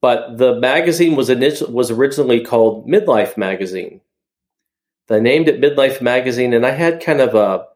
but 0.00 0.38
the 0.38 0.54
magazine 0.56 1.16
was 1.16 1.30
initial, 1.30 1.70
was 1.70 1.90
originally 1.90 2.44
called 2.44 2.88
Midlife 2.88 3.36
Magazine. 3.36 4.00
They 5.08 5.20
named 5.20 5.48
it 5.48 5.60
Midlife 5.60 6.00
Magazine, 6.00 6.52
and 6.52 6.64
I 6.64 6.70
had 6.70 7.02
kind 7.02 7.20
of 7.20 7.34
a 7.34 7.66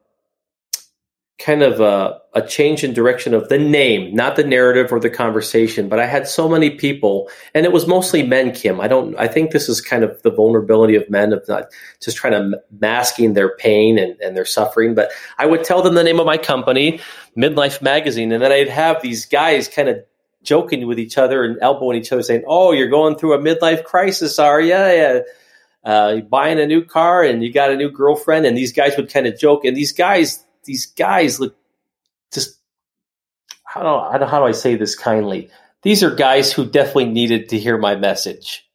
kind 1.39 1.63
of 1.63 1.81
a, 1.81 2.19
a, 2.33 2.47
change 2.47 2.83
in 2.83 2.95
direction 2.95 3.35
of 3.35 3.51
the 3.51 3.59
name, 3.59 4.15
not 4.15 4.37
the 4.37 4.45
narrative 4.45 4.91
or 4.91 4.99
the 4.99 5.11
conversation. 5.11 5.89
But 5.89 5.99
I 5.99 6.07
had 6.07 6.27
so 6.27 6.49
many 6.49 6.71
people, 6.71 7.29
and 7.55 7.67
it 7.67 7.73
was 7.73 7.87
mostly 7.87 8.23
men. 8.23 8.53
Kim, 8.53 8.81
I 8.81 8.89
don't. 8.89 9.15
I 9.17 9.29
think 9.29 9.51
this 9.51 9.69
is 9.69 9.81
kind 9.81 10.03
of 10.03 10.21
the 10.23 10.31
vulnerability 10.31 10.95
of 10.95 11.11
men 11.11 11.33
of 11.33 11.47
not 11.47 11.67
just 12.01 12.17
trying 12.17 12.33
to 12.33 12.63
masking 12.81 13.35
their 13.35 13.55
pain 13.57 13.99
and, 13.99 14.19
and 14.21 14.37
their 14.37 14.47
suffering. 14.47 14.95
But 14.95 15.11
I 15.37 15.45
would 15.45 15.63
tell 15.63 15.83
them 15.83 15.95
the 15.95 16.05
name 16.05 16.21
of 16.21 16.27
my 16.27 16.39
company, 16.39 17.01
Midlife 17.37 17.83
Magazine, 17.83 18.33
and 18.33 18.43
then 18.43 18.53
I'd 18.53 18.71
have 18.71 19.03
these 19.03 19.27
guys 19.27 19.69
kind 19.69 19.89
of 19.89 19.99
joking 20.43 20.87
with 20.87 20.99
each 20.99 21.19
other 21.19 21.45
and 21.45 21.59
elbowing 21.61 21.99
each 21.99 22.13
other, 22.13 22.23
saying, 22.23 22.45
"Oh, 22.47 22.73
you're 22.73 22.89
going 22.89 23.17
through 23.17 23.35
a 23.35 23.39
midlife 23.39 23.85
crisis, 23.85 24.39
are 24.39 24.61
you?" 24.61 24.69
Yeah. 24.69 25.21
Uh, 25.85 26.17
buying 26.23 26.59
a 26.59 26.67
new 26.67 26.85
car 26.85 27.23
and 27.23 27.45
you 27.45 27.53
got 27.53 27.71
a 27.71 27.77
new 27.77 27.91
girlfriend, 27.91 28.47
and 28.47 28.57
these 28.57 28.73
guys 28.73 28.97
would 28.97 29.13
kind 29.13 29.27
of 29.27 29.39
joke, 29.39 29.65
and 29.67 29.77
these 29.77 29.93
guys 29.93 30.46
these 30.67 30.87
guys 30.87 31.41
look 31.41 31.57
just 32.33 32.59
how 33.65 33.83
do, 34.19 34.25
how 34.27 34.39
do 34.41 34.45
I 34.45 34.53
say 34.53 34.77
this 34.77 34.95
kindly? 34.95 35.51
These 35.83 36.03
are 36.03 36.15
guys 36.15 36.53
who 36.53 36.69
definitely 36.69 37.07
needed 37.07 37.49
to 37.51 37.59
hear 37.59 37.79
my 37.79 37.95
message. 37.95 38.67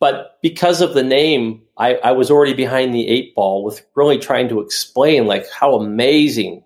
But 0.00 0.38
because 0.42 0.80
of 0.80 0.94
the 0.94 1.02
name, 1.02 1.62
I, 1.76 1.94
I 1.96 2.12
was 2.12 2.30
already 2.30 2.54
behind 2.54 2.94
the 2.94 3.08
eight 3.08 3.34
ball 3.34 3.64
with 3.64 3.84
really 3.94 4.18
trying 4.18 4.48
to 4.48 4.60
explain 4.60 5.26
like 5.26 5.50
how 5.50 5.74
amazing 5.74 6.62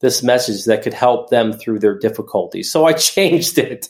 this 0.00 0.22
message 0.22 0.64
that 0.64 0.82
could 0.82 0.92
help 0.92 1.30
them 1.30 1.52
through 1.52 1.78
their 1.78 1.96
difficulties. 1.96 2.70
So 2.70 2.84
I 2.84 2.92
changed 3.14 3.58
it. 3.58 3.88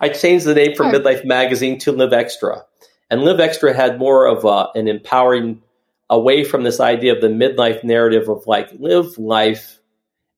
I 0.00 0.10
changed 0.10 0.44
the 0.44 0.54
name 0.54 0.74
from 0.74 0.92
Midlife 0.92 1.24
Magazine 1.24 1.78
to 1.80 1.92
Live 1.92 2.12
Extra. 2.12 2.62
And 3.10 3.22
Live 3.22 3.40
Extra 3.40 3.72
had 3.72 3.98
more 3.98 4.26
of 4.26 4.44
a, 4.44 4.68
an 4.78 4.86
empowering 4.86 5.62
away 6.08 6.44
from 6.44 6.62
this 6.62 6.80
idea 6.80 7.14
of 7.14 7.20
the 7.20 7.28
midlife 7.28 7.82
narrative 7.82 8.28
of 8.28 8.46
like 8.46 8.68
live 8.78 9.18
life 9.18 9.78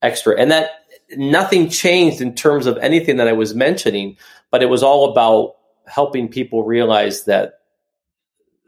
extra. 0.02 0.38
And 0.38 0.50
that 0.50 0.70
nothing 1.16 1.68
changed 1.68 2.20
in 2.20 2.34
terms 2.34 2.66
of 2.66 2.78
anything 2.78 3.16
that 3.18 3.28
I 3.28 3.32
was 3.32 3.54
mentioning, 3.54 4.16
but 4.50 4.62
it 4.62 4.66
was 4.66 4.82
all 4.82 5.10
about 5.10 5.56
helping 5.86 6.28
people 6.28 6.64
realize 6.64 7.24
that 7.24 7.60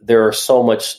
there 0.02 0.26
are 0.26 0.32
so 0.32 0.62
much 0.62 0.96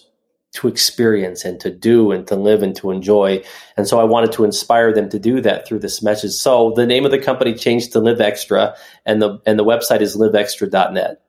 to 0.54 0.68
experience 0.68 1.46
and 1.46 1.60
to 1.62 1.72
do 1.72 2.12
and 2.12 2.28
to 2.28 2.36
live 2.36 2.62
and 2.62 2.76
to 2.76 2.92
enjoy. 2.92 3.42
And 3.78 3.88
so 3.88 4.00
I 4.00 4.04
wanted 4.04 4.34
to 4.34 4.44
inspire 4.44 4.94
them 4.94 5.10
to 5.10 5.20
do 5.20 5.40
that 5.42 5.66
through 5.66 5.80
this 5.80 6.02
message. 6.02 6.32
So 6.32 6.74
the 6.76 6.86
name 6.86 7.06
of 7.06 7.12
the 7.12 7.20
company 7.20 7.54
changed 7.54 7.94
to 7.94 8.00
Live 8.00 8.20
Extra 8.20 8.76
and 9.06 9.22
the 9.22 9.40
and 9.46 9.58
the 9.58 9.64
website 9.64 10.02
is 10.02 10.18
liveextra.net. 10.18 11.22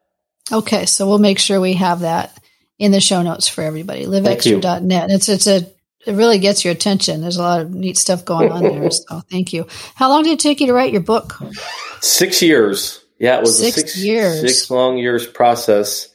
Okay, 0.50 0.86
so 0.86 1.06
we'll 1.06 1.18
make 1.18 1.38
sure 1.38 1.60
we 1.60 1.74
have 1.74 2.00
that 2.00 2.36
in 2.82 2.90
the 2.90 3.00
show 3.00 3.22
notes 3.22 3.46
for 3.46 3.62
everybody. 3.62 4.06
Liveextra.net. 4.06 5.08
It's 5.08 5.28
it's 5.28 5.46
a 5.46 5.58
it 6.04 6.14
really 6.14 6.40
gets 6.40 6.64
your 6.64 6.72
attention. 6.72 7.20
There's 7.20 7.36
a 7.36 7.42
lot 7.42 7.60
of 7.60 7.72
neat 7.72 7.96
stuff 7.96 8.24
going 8.24 8.50
on 8.50 8.62
there. 8.64 8.90
So 8.90 9.20
thank 9.30 9.52
you. 9.52 9.68
How 9.94 10.08
long 10.08 10.24
did 10.24 10.32
it 10.32 10.40
take 10.40 10.60
you 10.60 10.66
to 10.66 10.74
write 10.74 10.92
your 10.92 11.00
book? 11.00 11.38
Six 12.00 12.42
years. 12.42 13.04
Yeah, 13.20 13.36
it 13.38 13.42
was 13.42 13.56
six 13.56 13.76
a 13.76 13.80
six 13.80 13.98
years. 13.98 14.40
six 14.40 14.68
long 14.68 14.98
years 14.98 15.28
process. 15.28 16.08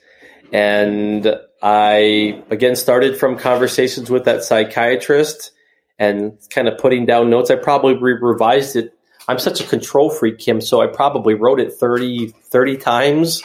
And 0.52 1.40
I 1.64 2.44
again 2.50 2.76
started 2.76 3.18
from 3.18 3.38
conversations 3.38 4.10
with 4.10 4.26
that 4.26 4.44
psychiatrist 4.44 5.52
and 5.98 6.38
kind 6.50 6.68
of 6.68 6.78
putting 6.78 7.06
down 7.06 7.30
notes. 7.30 7.50
I 7.50 7.56
probably 7.56 7.96
revised 7.96 8.76
it. 8.76 8.94
I'm 9.30 9.40
such 9.40 9.62
a 9.62 9.64
control 9.66 10.10
freak, 10.10 10.38
Kim, 10.38 10.60
so 10.60 10.82
I 10.82 10.88
probably 10.88 11.34
wrote 11.34 11.62
it 11.62 11.74
30, 11.74 12.28
30 12.28 12.78
times 12.78 13.42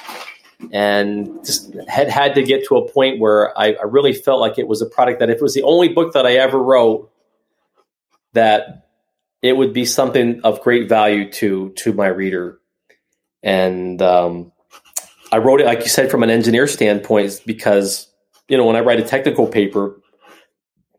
and 0.71 1.45
just 1.45 1.75
had 1.89 2.09
had 2.09 2.35
to 2.37 2.43
get 2.43 2.67
to 2.67 2.77
a 2.77 2.89
point 2.89 3.19
where 3.19 3.57
I, 3.59 3.73
I 3.73 3.85
really 3.85 4.13
felt 4.13 4.41
like 4.41 4.59
it 4.59 4.69
was 4.69 4.83
a 4.83 4.87
product 4.87 5.21
that 5.21 5.31
if 5.31 5.37
it 5.37 5.43
was 5.43 5.55
the 5.55 5.63
only 5.63 5.89
book 5.89 6.13
that 6.13 6.27
I 6.27 6.35
ever 6.35 6.63
wrote, 6.63 7.11
that 8.35 8.89
it 9.41 9.57
would 9.57 9.73
be 9.73 9.85
something 9.85 10.41
of 10.43 10.61
great 10.61 10.89
value 10.89 11.31
to 11.33 11.71
to 11.71 11.93
my 11.93 12.07
reader. 12.07 12.59
And 13.43 14.01
um, 14.01 14.53
I 15.33 15.39
wrote 15.39 15.61
it, 15.61 15.67
like 15.67 15.81
you 15.81 15.89
said, 15.89 16.11
from 16.11 16.23
an 16.23 16.31
engineer 16.31 16.69
standpoint, 16.69 17.43
because 17.45 18.09
you 18.49 18.57
know 18.57 18.65
when 18.65 18.77
I 18.77 18.81
write 18.81 19.01
a 19.01 19.05
technical 19.05 19.49
paper, 19.49 20.01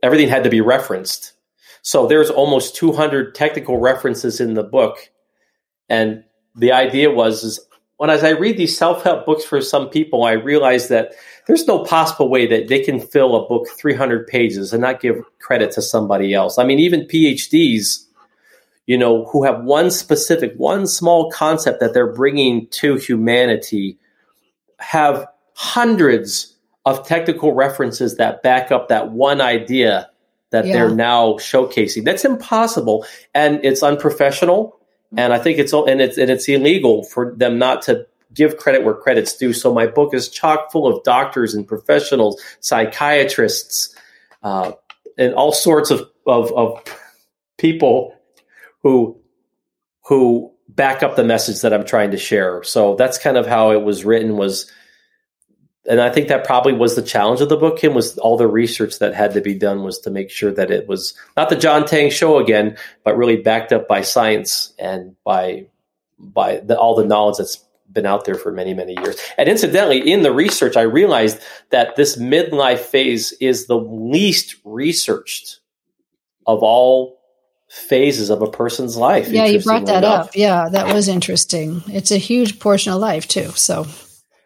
everything 0.02 0.28
had 0.28 0.44
to 0.44 0.50
be 0.50 0.62
referenced. 0.62 1.34
So 1.82 2.08
there's 2.08 2.30
almost 2.30 2.76
200 2.78 3.36
technical 3.36 3.78
references 3.78 4.40
in 4.40 4.54
the 4.54 4.64
book, 4.64 5.10
and 5.90 6.24
the 6.56 6.72
idea 6.72 7.12
was 7.12 7.44
is 7.44 7.60
when 7.98 8.10
as 8.10 8.24
I 8.24 8.30
read 8.32 8.58
these 8.58 8.78
self 8.78 9.04
help 9.04 9.26
books 9.26 9.44
for 9.44 9.62
some 9.62 9.90
people, 9.90 10.24
I 10.24 10.34
realize 10.34 10.88
that 10.88 11.14
there's 11.48 11.68
no 11.68 11.84
possible 11.84 12.30
way 12.30 12.48
that 12.48 12.68
they 12.68 12.80
can 12.80 13.00
fill 13.00 13.36
a 13.36 13.48
book 13.48 13.68
300 13.78 14.28
pages 14.28 14.74
and 14.74 14.82
not 14.82 15.02
give 15.02 15.24
credit 15.40 15.72
to 15.72 15.82
somebody 15.82 16.34
else. 16.34 16.58
I 16.58 16.64
mean, 16.64 16.80
even 16.80 17.02
PhDs, 17.02 18.06
you 18.88 18.98
know, 18.98 19.26
who 19.26 19.44
have 19.44 19.64
one 19.64 19.92
specific, 19.92 20.54
one 20.58 20.88
small 20.88 21.32
concept 21.32 21.80
that 21.80 21.94
they're 21.94 22.14
bringing 22.14 22.68
to 22.68 22.96
humanity, 22.96 23.98
have 24.80 25.26
hundreds 25.56 26.56
of 26.86 27.08
technical 27.08 27.54
references 27.54 28.18
that 28.18 28.44
back 28.44 28.72
up 28.72 28.90
that 28.90 29.12
one 29.12 29.40
idea 29.40 30.10
that 30.50 30.66
yeah. 30.66 30.74
they're 30.74 30.96
now 30.96 31.34
showcasing. 31.34 32.04
That's 32.04 32.26
impossible 32.26 33.06
and 33.34 33.64
it's 33.64 33.82
unprofessional 33.82 34.80
and 35.18 35.34
I 35.34 35.40
think 35.40 35.60
it's 35.60 35.74
and 35.74 36.02
it's 36.02 36.18
and 36.18 36.30
it's 36.30 36.48
illegal 36.48 37.04
for 37.04 37.34
them 37.36 37.58
not 37.58 37.82
to 37.84 38.08
give 38.34 38.58
credit 38.58 38.84
where 38.84 38.94
credit's 38.94 39.36
due. 39.36 39.54
So 39.54 39.74
my 39.74 39.88
book 39.88 40.14
is 40.14 40.30
chock 40.30 40.72
full 40.72 40.88
of 40.88 41.04
doctors 41.04 41.54
and 41.54 41.68
professionals, 41.68 42.42
psychiatrists, 42.62 43.96
uh, 44.42 44.72
and 45.18 45.34
all 45.36 45.52
sorts 45.52 45.92
of, 45.92 46.10
of, 46.26 46.52
of 46.54 46.84
people 47.58 48.16
who 48.82 49.18
who 50.06 50.52
back 50.68 51.04
up 51.04 51.16
the 51.16 51.24
message 51.24 51.62
that 51.62 51.74
I'm 51.74 51.86
trying 51.86 52.12
to 52.12 52.18
share. 52.18 52.64
So 52.64 52.96
that's 52.96 53.18
kind 53.18 53.38
of 53.38 53.46
how 53.46 53.72
it 53.72 53.84
was 53.84 54.04
written. 54.04 54.38
Was 54.38 54.72
and 55.86 56.00
I 56.00 56.10
think 56.10 56.30
that 56.30 56.46
probably 56.46 56.74
was 56.74 56.96
the 56.96 57.02
challenge 57.02 57.42
of 57.42 57.50
the 57.50 57.58
book. 57.58 57.78
Kim 57.78 57.94
was 57.94 58.18
all 58.18 58.38
the 58.38 58.48
research 58.48 59.00
that 59.00 59.14
had 59.14 59.34
to 59.34 59.42
be 59.42 59.54
done 59.54 59.84
was 59.84 60.00
to 60.00 60.10
make 60.10 60.30
sure 60.30 60.52
that 60.52 60.72
it 60.72 60.88
was 60.88 61.14
not 61.36 61.50
the 61.50 61.56
John 61.56 61.86
Tang 61.86 62.10
show 62.10 62.38
again, 62.38 62.78
but 63.04 63.18
really 63.18 63.38
backed 63.38 63.74
up 63.74 63.88
by 63.88 64.02
science 64.02 64.74
and 64.80 65.16
by 65.24 65.68
by 66.18 66.58
the, 66.58 66.80
all 66.80 66.96
the 66.96 67.06
knowledge 67.06 67.38
that's 67.38 67.66
been 67.92 68.06
out 68.06 68.24
there 68.26 68.36
for 68.36 68.52
many 68.52 68.74
many 68.74 68.96
years. 68.98 69.18
And 69.38 69.50
incidentally, 69.50 70.10
in 70.10 70.24
the 70.24 70.32
research, 70.32 70.78
I 70.78 70.84
realized 70.84 71.40
that 71.72 71.96
this 71.96 72.16
midlife 72.16 72.80
phase 72.80 73.34
is 73.34 73.68
the 73.68 73.78
least 73.78 74.56
researched 74.64 75.60
of 76.48 76.64
all 76.64 77.20
phases 77.68 78.30
of 78.30 78.42
a 78.42 78.48
person's 78.50 78.96
life. 78.96 79.28
Yeah, 79.28 79.46
you 79.46 79.62
brought 79.62 79.88
that 79.88 80.04
enough. 80.04 80.28
up. 80.28 80.36
Yeah, 80.36 80.70
that 80.70 80.94
was 80.94 81.08
interesting. 81.08 81.82
It's 81.88 82.12
a 82.12 82.18
huge 82.18 82.60
portion 82.60 82.94
of 82.94 83.00
life 83.00 83.28
too. 83.28 83.50
So 83.52 83.88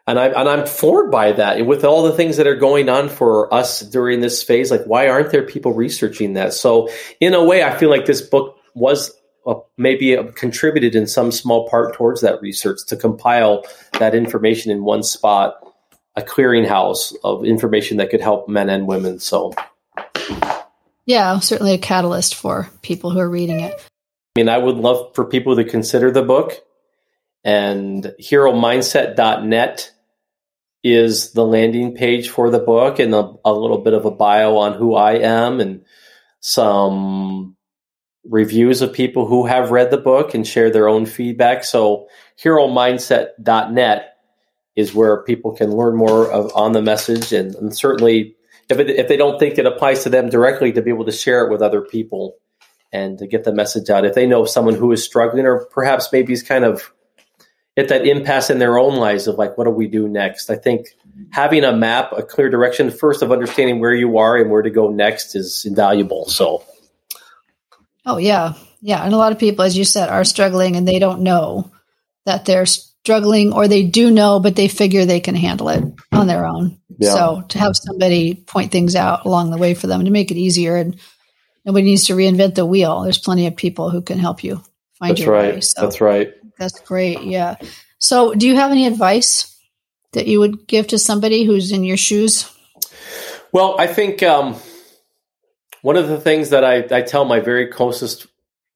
and 0.08 0.18
I 0.18 0.28
and 0.28 0.48
I'm 0.48 0.66
floored 0.66 1.10
by 1.10 1.32
that. 1.32 1.64
with 1.66 1.84
all 1.84 2.02
the 2.02 2.12
things 2.12 2.38
that 2.38 2.46
are 2.46 2.56
going 2.56 2.88
on 2.88 3.10
for 3.10 3.52
us 3.52 3.80
during 3.80 4.20
this 4.20 4.42
phase, 4.42 4.70
like 4.70 4.84
why 4.84 5.06
aren't 5.06 5.30
there 5.30 5.42
people 5.42 5.74
researching 5.74 6.32
that? 6.32 6.54
So 6.54 6.88
in 7.20 7.34
a 7.34 7.44
way, 7.44 7.62
I 7.62 7.76
feel 7.76 7.90
like 7.90 8.06
this 8.06 8.22
book 8.22 8.56
was 8.74 9.12
a, 9.46 9.56
maybe 9.76 10.14
a, 10.14 10.24
contributed 10.32 10.94
in 10.94 11.06
some 11.06 11.30
small 11.30 11.68
part 11.68 11.94
towards 11.94 12.22
that 12.22 12.40
research 12.40 12.86
to 12.86 12.96
compile 12.96 13.64
that 13.98 14.14
information 14.14 14.72
in 14.72 14.82
one 14.82 15.02
spot, 15.02 15.56
a 16.16 16.22
clearinghouse 16.22 17.14
of 17.22 17.44
information 17.44 17.98
that 17.98 18.08
could 18.08 18.22
help 18.22 18.48
men 18.48 18.70
and 18.70 18.86
women. 18.86 19.18
So, 19.18 19.52
yeah, 21.04 21.38
certainly 21.40 21.74
a 21.74 21.78
catalyst 21.78 22.34
for 22.34 22.70
people 22.80 23.10
who 23.10 23.18
are 23.18 23.28
reading 23.28 23.60
it. 23.60 23.74
I 24.36 24.40
mean, 24.40 24.48
I 24.48 24.56
would 24.56 24.76
love 24.76 25.14
for 25.14 25.26
people 25.26 25.56
to 25.56 25.64
consider 25.64 26.10
the 26.10 26.22
book 26.22 26.54
and 27.44 28.14
heromindset.net 28.20 29.92
is 30.84 31.32
the 31.32 31.44
landing 31.44 31.94
page 31.94 32.28
for 32.28 32.50
the 32.50 32.58
book 32.58 32.98
and 32.98 33.14
a, 33.14 33.32
a, 33.44 33.52
little 33.52 33.78
bit 33.78 33.94
of 33.94 34.04
a 34.04 34.10
bio 34.10 34.56
on 34.56 34.74
who 34.74 34.94
I 34.94 35.14
am 35.14 35.60
and 35.60 35.84
some 36.40 37.56
reviews 38.24 38.82
of 38.82 38.92
people 38.92 39.26
who 39.26 39.46
have 39.46 39.70
read 39.70 39.90
the 39.90 39.98
book 39.98 40.34
and 40.34 40.46
share 40.46 40.70
their 40.70 40.88
own 40.88 41.06
feedback. 41.06 41.64
So 41.64 42.08
heromindset.net 42.42 44.14
is 44.76 44.94
where 44.94 45.24
people 45.24 45.56
can 45.56 45.72
learn 45.72 45.96
more 45.96 46.30
of, 46.30 46.52
on 46.54 46.72
the 46.72 46.82
message 46.82 47.32
and, 47.32 47.54
and 47.56 47.76
certainly 47.76 48.36
if, 48.68 48.78
it, 48.78 48.90
if 48.90 49.08
they 49.08 49.16
don't 49.16 49.38
think 49.40 49.58
it 49.58 49.66
applies 49.66 50.04
to 50.04 50.10
them 50.10 50.28
directly 50.28 50.72
to 50.72 50.82
be 50.82 50.90
able 50.90 51.06
to 51.06 51.12
share 51.12 51.44
it 51.44 51.50
with 51.50 51.62
other 51.62 51.80
people 51.80 52.36
and 52.92 53.18
to 53.18 53.26
get 53.26 53.44
the 53.44 53.52
message 53.52 53.90
out. 53.90 54.04
If 54.04 54.14
they 54.14 54.26
know 54.26 54.44
someone 54.44 54.74
who 54.74 54.92
is 54.92 55.04
struggling 55.04 55.46
or 55.46 55.66
perhaps 55.66 56.12
maybe 56.12 56.32
is 56.32 56.42
kind 56.42 56.64
of 56.64 56.92
hit 57.78 57.90
that 57.90 58.04
impasse 58.04 58.50
in 58.50 58.58
their 58.58 58.76
own 58.76 58.96
lives 58.96 59.28
of 59.28 59.36
like, 59.36 59.56
what 59.56 59.62
do 59.64 59.70
we 59.70 59.86
do 59.86 60.08
next? 60.08 60.50
I 60.50 60.56
think 60.56 60.88
having 61.30 61.62
a 61.62 61.72
map, 61.72 62.12
a 62.12 62.24
clear 62.24 62.50
direction, 62.50 62.90
first 62.90 63.22
of 63.22 63.30
understanding 63.30 63.78
where 63.78 63.94
you 63.94 64.18
are 64.18 64.36
and 64.36 64.50
where 64.50 64.62
to 64.62 64.70
go 64.70 64.90
next 64.90 65.36
is 65.36 65.64
invaluable. 65.64 66.26
So, 66.26 66.64
oh 68.04 68.16
yeah, 68.16 68.54
yeah, 68.80 69.04
and 69.04 69.14
a 69.14 69.16
lot 69.16 69.30
of 69.30 69.38
people, 69.38 69.64
as 69.64 69.78
you 69.78 69.84
said, 69.84 70.08
are 70.08 70.24
struggling 70.24 70.74
and 70.74 70.88
they 70.88 70.98
don't 70.98 71.20
know 71.20 71.70
that 72.26 72.46
they're 72.46 72.66
struggling, 72.66 73.52
or 73.52 73.68
they 73.68 73.84
do 73.84 74.10
know, 74.10 74.40
but 74.40 74.56
they 74.56 74.66
figure 74.66 75.04
they 75.04 75.20
can 75.20 75.36
handle 75.36 75.68
it 75.68 75.84
on 76.10 76.26
their 76.26 76.46
own. 76.46 76.80
Yeah. 76.98 77.14
So 77.14 77.44
to 77.50 77.58
have 77.60 77.76
somebody 77.76 78.34
point 78.34 78.72
things 78.72 78.96
out 78.96 79.24
along 79.24 79.52
the 79.52 79.56
way 79.56 79.74
for 79.74 79.86
them 79.86 80.04
to 80.04 80.10
make 80.10 80.32
it 80.32 80.36
easier, 80.36 80.74
and 80.74 80.98
nobody 81.64 81.84
needs 81.84 82.06
to 82.06 82.14
reinvent 82.14 82.56
the 82.56 82.66
wheel. 82.66 83.02
There's 83.02 83.18
plenty 83.18 83.46
of 83.46 83.54
people 83.54 83.88
who 83.88 84.02
can 84.02 84.18
help 84.18 84.42
you 84.42 84.64
find 84.98 85.12
That's 85.12 85.20
your 85.20 85.32
right. 85.32 85.54
way. 85.54 85.60
So. 85.60 85.80
That's 85.80 86.00
right. 86.00 86.32
That's 86.58 86.80
great. 86.80 87.22
Yeah. 87.22 87.56
So, 87.98 88.34
do 88.34 88.46
you 88.46 88.56
have 88.56 88.70
any 88.70 88.86
advice 88.86 89.56
that 90.12 90.26
you 90.26 90.40
would 90.40 90.66
give 90.66 90.88
to 90.88 90.98
somebody 90.98 91.44
who's 91.44 91.72
in 91.72 91.84
your 91.84 91.96
shoes? 91.96 92.50
Well, 93.52 93.76
I 93.78 93.86
think 93.86 94.22
um, 94.22 94.56
one 95.82 95.96
of 95.96 96.08
the 96.08 96.20
things 96.20 96.50
that 96.50 96.64
I, 96.64 96.86
I 96.90 97.02
tell 97.02 97.24
my 97.24 97.40
very 97.40 97.68
closest 97.68 98.26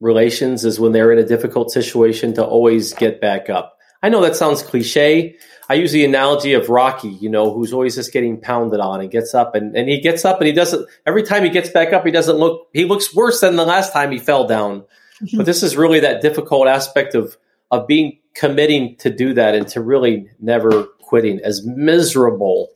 relations 0.00 0.64
is 0.64 0.80
when 0.80 0.92
they're 0.92 1.12
in 1.12 1.18
a 1.18 1.26
difficult 1.26 1.70
situation 1.70 2.34
to 2.34 2.44
always 2.44 2.92
get 2.94 3.20
back 3.20 3.48
up. 3.48 3.78
I 4.02 4.08
know 4.08 4.20
that 4.22 4.34
sounds 4.34 4.62
cliche. 4.62 5.36
I 5.68 5.74
use 5.74 5.92
the 5.92 6.04
analogy 6.04 6.54
of 6.54 6.68
Rocky, 6.68 7.08
you 7.08 7.30
know, 7.30 7.54
who's 7.54 7.72
always 7.72 7.94
just 7.94 8.12
getting 8.12 8.40
pounded 8.40 8.80
on 8.80 9.00
and 9.00 9.10
gets 9.10 9.32
up 9.32 9.54
and, 9.54 9.76
and 9.76 9.88
he 9.88 10.00
gets 10.00 10.24
up 10.24 10.40
and 10.40 10.46
he 10.48 10.52
doesn't, 10.52 10.88
every 11.06 11.22
time 11.22 11.44
he 11.44 11.50
gets 11.50 11.68
back 11.70 11.92
up, 11.92 12.04
he 12.04 12.10
doesn't 12.10 12.36
look, 12.36 12.66
he 12.72 12.84
looks 12.84 13.14
worse 13.14 13.40
than 13.40 13.56
the 13.56 13.64
last 13.64 13.92
time 13.92 14.10
he 14.10 14.18
fell 14.18 14.46
down. 14.46 14.80
Mm-hmm. 15.22 15.36
But 15.36 15.46
this 15.46 15.62
is 15.62 15.76
really 15.76 16.00
that 16.00 16.20
difficult 16.20 16.66
aspect 16.66 17.14
of, 17.14 17.36
of 17.72 17.88
being 17.88 18.20
committing 18.34 18.94
to 18.98 19.10
do 19.10 19.34
that 19.34 19.56
and 19.56 19.66
to 19.68 19.80
really 19.80 20.28
never 20.38 20.84
quitting, 20.84 21.40
as 21.42 21.66
miserable 21.66 22.68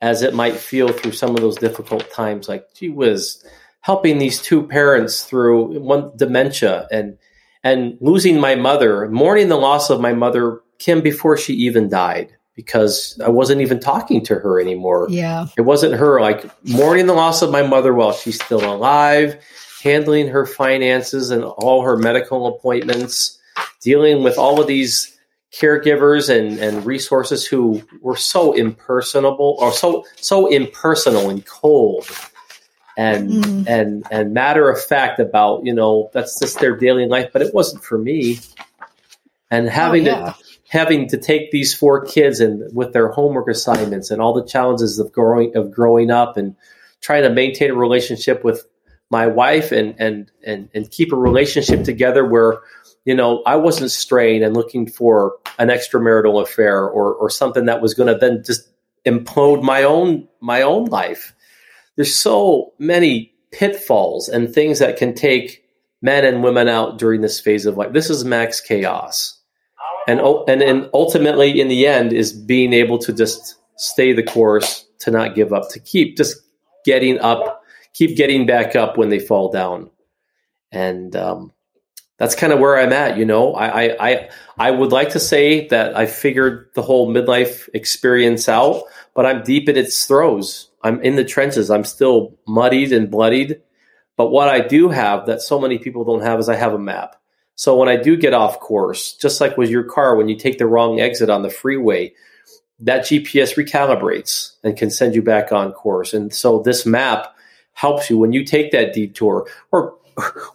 as 0.00 0.22
it 0.22 0.32
might 0.32 0.54
feel 0.54 0.92
through 0.92 1.12
some 1.12 1.30
of 1.30 1.40
those 1.40 1.56
difficult 1.56 2.08
times. 2.12 2.48
Like, 2.48 2.72
gee 2.74 2.88
whiz, 2.90 3.44
helping 3.80 4.18
these 4.18 4.40
two 4.40 4.62
parents 4.62 5.24
through 5.24 5.80
one 5.80 6.12
dementia 6.16 6.86
and 6.92 7.18
and 7.64 7.98
losing 8.00 8.40
my 8.40 8.54
mother, 8.54 9.08
mourning 9.08 9.48
the 9.48 9.56
loss 9.56 9.90
of 9.90 10.00
my 10.00 10.12
mother, 10.12 10.60
Kim, 10.78 11.00
before 11.00 11.36
she 11.36 11.54
even 11.54 11.88
died, 11.88 12.34
because 12.54 13.20
I 13.24 13.28
wasn't 13.28 13.60
even 13.60 13.80
talking 13.80 14.24
to 14.26 14.36
her 14.36 14.60
anymore. 14.60 15.08
Yeah. 15.10 15.46
It 15.56 15.62
wasn't 15.62 15.94
her, 15.94 16.20
like 16.20 16.50
mourning 16.64 17.06
the 17.06 17.14
loss 17.14 17.42
of 17.42 17.50
my 17.50 17.62
mother 17.62 17.92
while 17.92 18.12
she's 18.12 18.42
still 18.42 18.64
alive, 18.64 19.42
handling 19.82 20.28
her 20.28 20.46
finances 20.46 21.30
and 21.30 21.44
all 21.44 21.82
her 21.82 21.96
medical 21.96 22.46
appointments, 22.46 23.37
dealing 23.80 24.22
with 24.22 24.38
all 24.38 24.60
of 24.60 24.66
these 24.66 25.18
caregivers 25.52 26.28
and, 26.28 26.58
and 26.58 26.84
resources 26.84 27.46
who 27.46 27.82
were 28.02 28.16
so 28.16 28.52
impersonable 28.52 29.56
or 29.58 29.72
so 29.72 30.04
so 30.16 30.46
impersonal 30.46 31.30
and 31.30 31.46
cold 31.46 32.06
and 32.98 33.30
mm. 33.30 33.66
and 33.66 34.06
and 34.10 34.34
matter 34.34 34.68
of 34.68 34.82
fact 34.82 35.18
about 35.18 35.64
you 35.64 35.72
know 35.72 36.10
that's 36.12 36.38
just 36.38 36.60
their 36.60 36.76
daily 36.76 37.06
life 37.06 37.30
but 37.32 37.40
it 37.40 37.54
wasn't 37.54 37.82
for 37.82 37.96
me 37.96 38.38
and 39.50 39.70
having 39.70 40.06
oh, 40.06 40.10
yeah. 40.10 40.32
to 40.32 40.44
having 40.68 41.08
to 41.08 41.16
take 41.16 41.50
these 41.50 41.74
four 41.74 42.04
kids 42.04 42.40
and 42.40 42.74
with 42.74 42.92
their 42.92 43.08
homework 43.08 43.48
assignments 43.48 44.10
and 44.10 44.20
all 44.20 44.34
the 44.34 44.44
challenges 44.44 44.98
of 44.98 45.10
growing 45.12 45.56
of 45.56 45.70
growing 45.70 46.10
up 46.10 46.36
and 46.36 46.54
trying 47.00 47.22
to 47.22 47.30
maintain 47.30 47.70
a 47.70 47.74
relationship 47.74 48.44
with 48.44 48.66
my 49.10 49.26
wife 49.26 49.72
and 49.72 49.94
and 49.98 50.30
and 50.44 50.68
and 50.74 50.90
keep 50.90 51.12
a 51.12 51.16
relationship 51.16 51.84
together 51.84 52.26
where 52.26 52.58
you 53.08 53.14
know 53.14 53.42
I 53.46 53.56
wasn't 53.56 53.90
straying 53.90 54.42
and 54.42 54.54
looking 54.54 54.86
for 54.86 55.36
an 55.58 55.68
extramarital 55.68 56.42
affair 56.42 56.84
or 56.84 57.14
or 57.14 57.30
something 57.30 57.64
that 57.64 57.80
was 57.80 57.94
going 57.94 58.12
to 58.12 58.18
then 58.18 58.42
just 58.44 58.68
implode 59.06 59.62
my 59.62 59.82
own 59.82 60.28
my 60.40 60.60
own 60.60 60.84
life. 60.84 61.34
There's 61.96 62.14
so 62.14 62.74
many 62.78 63.32
pitfalls 63.50 64.28
and 64.28 64.52
things 64.52 64.78
that 64.80 64.98
can 64.98 65.14
take 65.14 65.64
men 66.02 66.26
and 66.26 66.44
women 66.44 66.68
out 66.68 66.98
during 66.98 67.22
this 67.22 67.40
phase 67.40 67.64
of 67.64 67.78
life. 67.78 67.94
This 67.94 68.10
is 68.10 68.26
max 68.26 68.60
chaos, 68.60 69.40
and 70.06 70.20
and 70.20 70.60
and 70.60 70.90
ultimately 70.92 71.58
in 71.58 71.68
the 71.68 71.86
end 71.86 72.12
is 72.12 72.34
being 72.34 72.74
able 72.74 72.98
to 72.98 73.12
just 73.14 73.56
stay 73.76 74.12
the 74.12 74.22
course, 74.22 74.84
to 74.98 75.10
not 75.10 75.34
give 75.34 75.54
up, 75.54 75.70
to 75.70 75.80
keep 75.80 76.18
just 76.18 76.36
getting 76.84 77.18
up 77.20 77.62
keep 77.94 78.18
getting 78.18 78.44
back 78.44 78.76
up 78.76 78.98
when 78.98 79.08
they 79.08 79.18
fall 79.18 79.50
down. 79.50 79.88
And 80.70 81.16
um, 81.16 81.52
that's 82.18 82.34
kind 82.34 82.52
of 82.52 82.58
where 82.58 82.78
I'm 82.78 82.92
at. 82.92 83.16
You 83.16 83.24
know, 83.24 83.54
I, 83.54 84.08
I 84.08 84.28
I 84.58 84.70
would 84.70 84.92
like 84.92 85.10
to 85.10 85.20
say 85.20 85.68
that 85.68 85.96
I 85.96 86.06
figured 86.06 86.70
the 86.74 86.82
whole 86.82 87.12
midlife 87.12 87.68
experience 87.72 88.48
out, 88.48 88.82
but 89.14 89.24
I'm 89.24 89.42
deep 89.42 89.68
in 89.68 89.76
its 89.76 90.04
throes. 90.04 90.68
I'm 90.82 91.00
in 91.02 91.16
the 91.16 91.24
trenches. 91.24 91.70
I'm 91.70 91.84
still 91.84 92.36
muddied 92.46 92.92
and 92.92 93.10
bloodied. 93.10 93.62
But 94.16 94.30
what 94.30 94.48
I 94.48 94.60
do 94.60 94.88
have 94.88 95.26
that 95.26 95.42
so 95.42 95.60
many 95.60 95.78
people 95.78 96.04
don't 96.04 96.22
have 96.22 96.40
is 96.40 96.48
I 96.48 96.56
have 96.56 96.74
a 96.74 96.78
map. 96.78 97.14
So 97.54 97.76
when 97.76 97.88
I 97.88 97.96
do 97.96 98.16
get 98.16 98.34
off 98.34 98.60
course, 98.60 99.14
just 99.14 99.40
like 99.40 99.56
with 99.56 99.70
your 99.70 99.84
car, 99.84 100.16
when 100.16 100.28
you 100.28 100.36
take 100.36 100.58
the 100.58 100.66
wrong 100.66 101.00
exit 101.00 101.30
on 101.30 101.42
the 101.42 101.50
freeway, 101.50 102.14
that 102.80 103.02
GPS 103.02 103.56
recalibrates 103.56 104.52
and 104.62 104.76
can 104.76 104.90
send 104.90 105.14
you 105.14 105.22
back 105.22 105.50
on 105.50 105.72
course. 105.72 106.14
And 106.14 106.32
so 106.32 106.60
this 106.60 106.86
map 106.86 107.34
helps 107.72 108.10
you 108.10 108.18
when 108.18 108.32
you 108.32 108.44
take 108.44 108.72
that 108.72 108.92
detour 108.92 109.48
or 109.72 109.97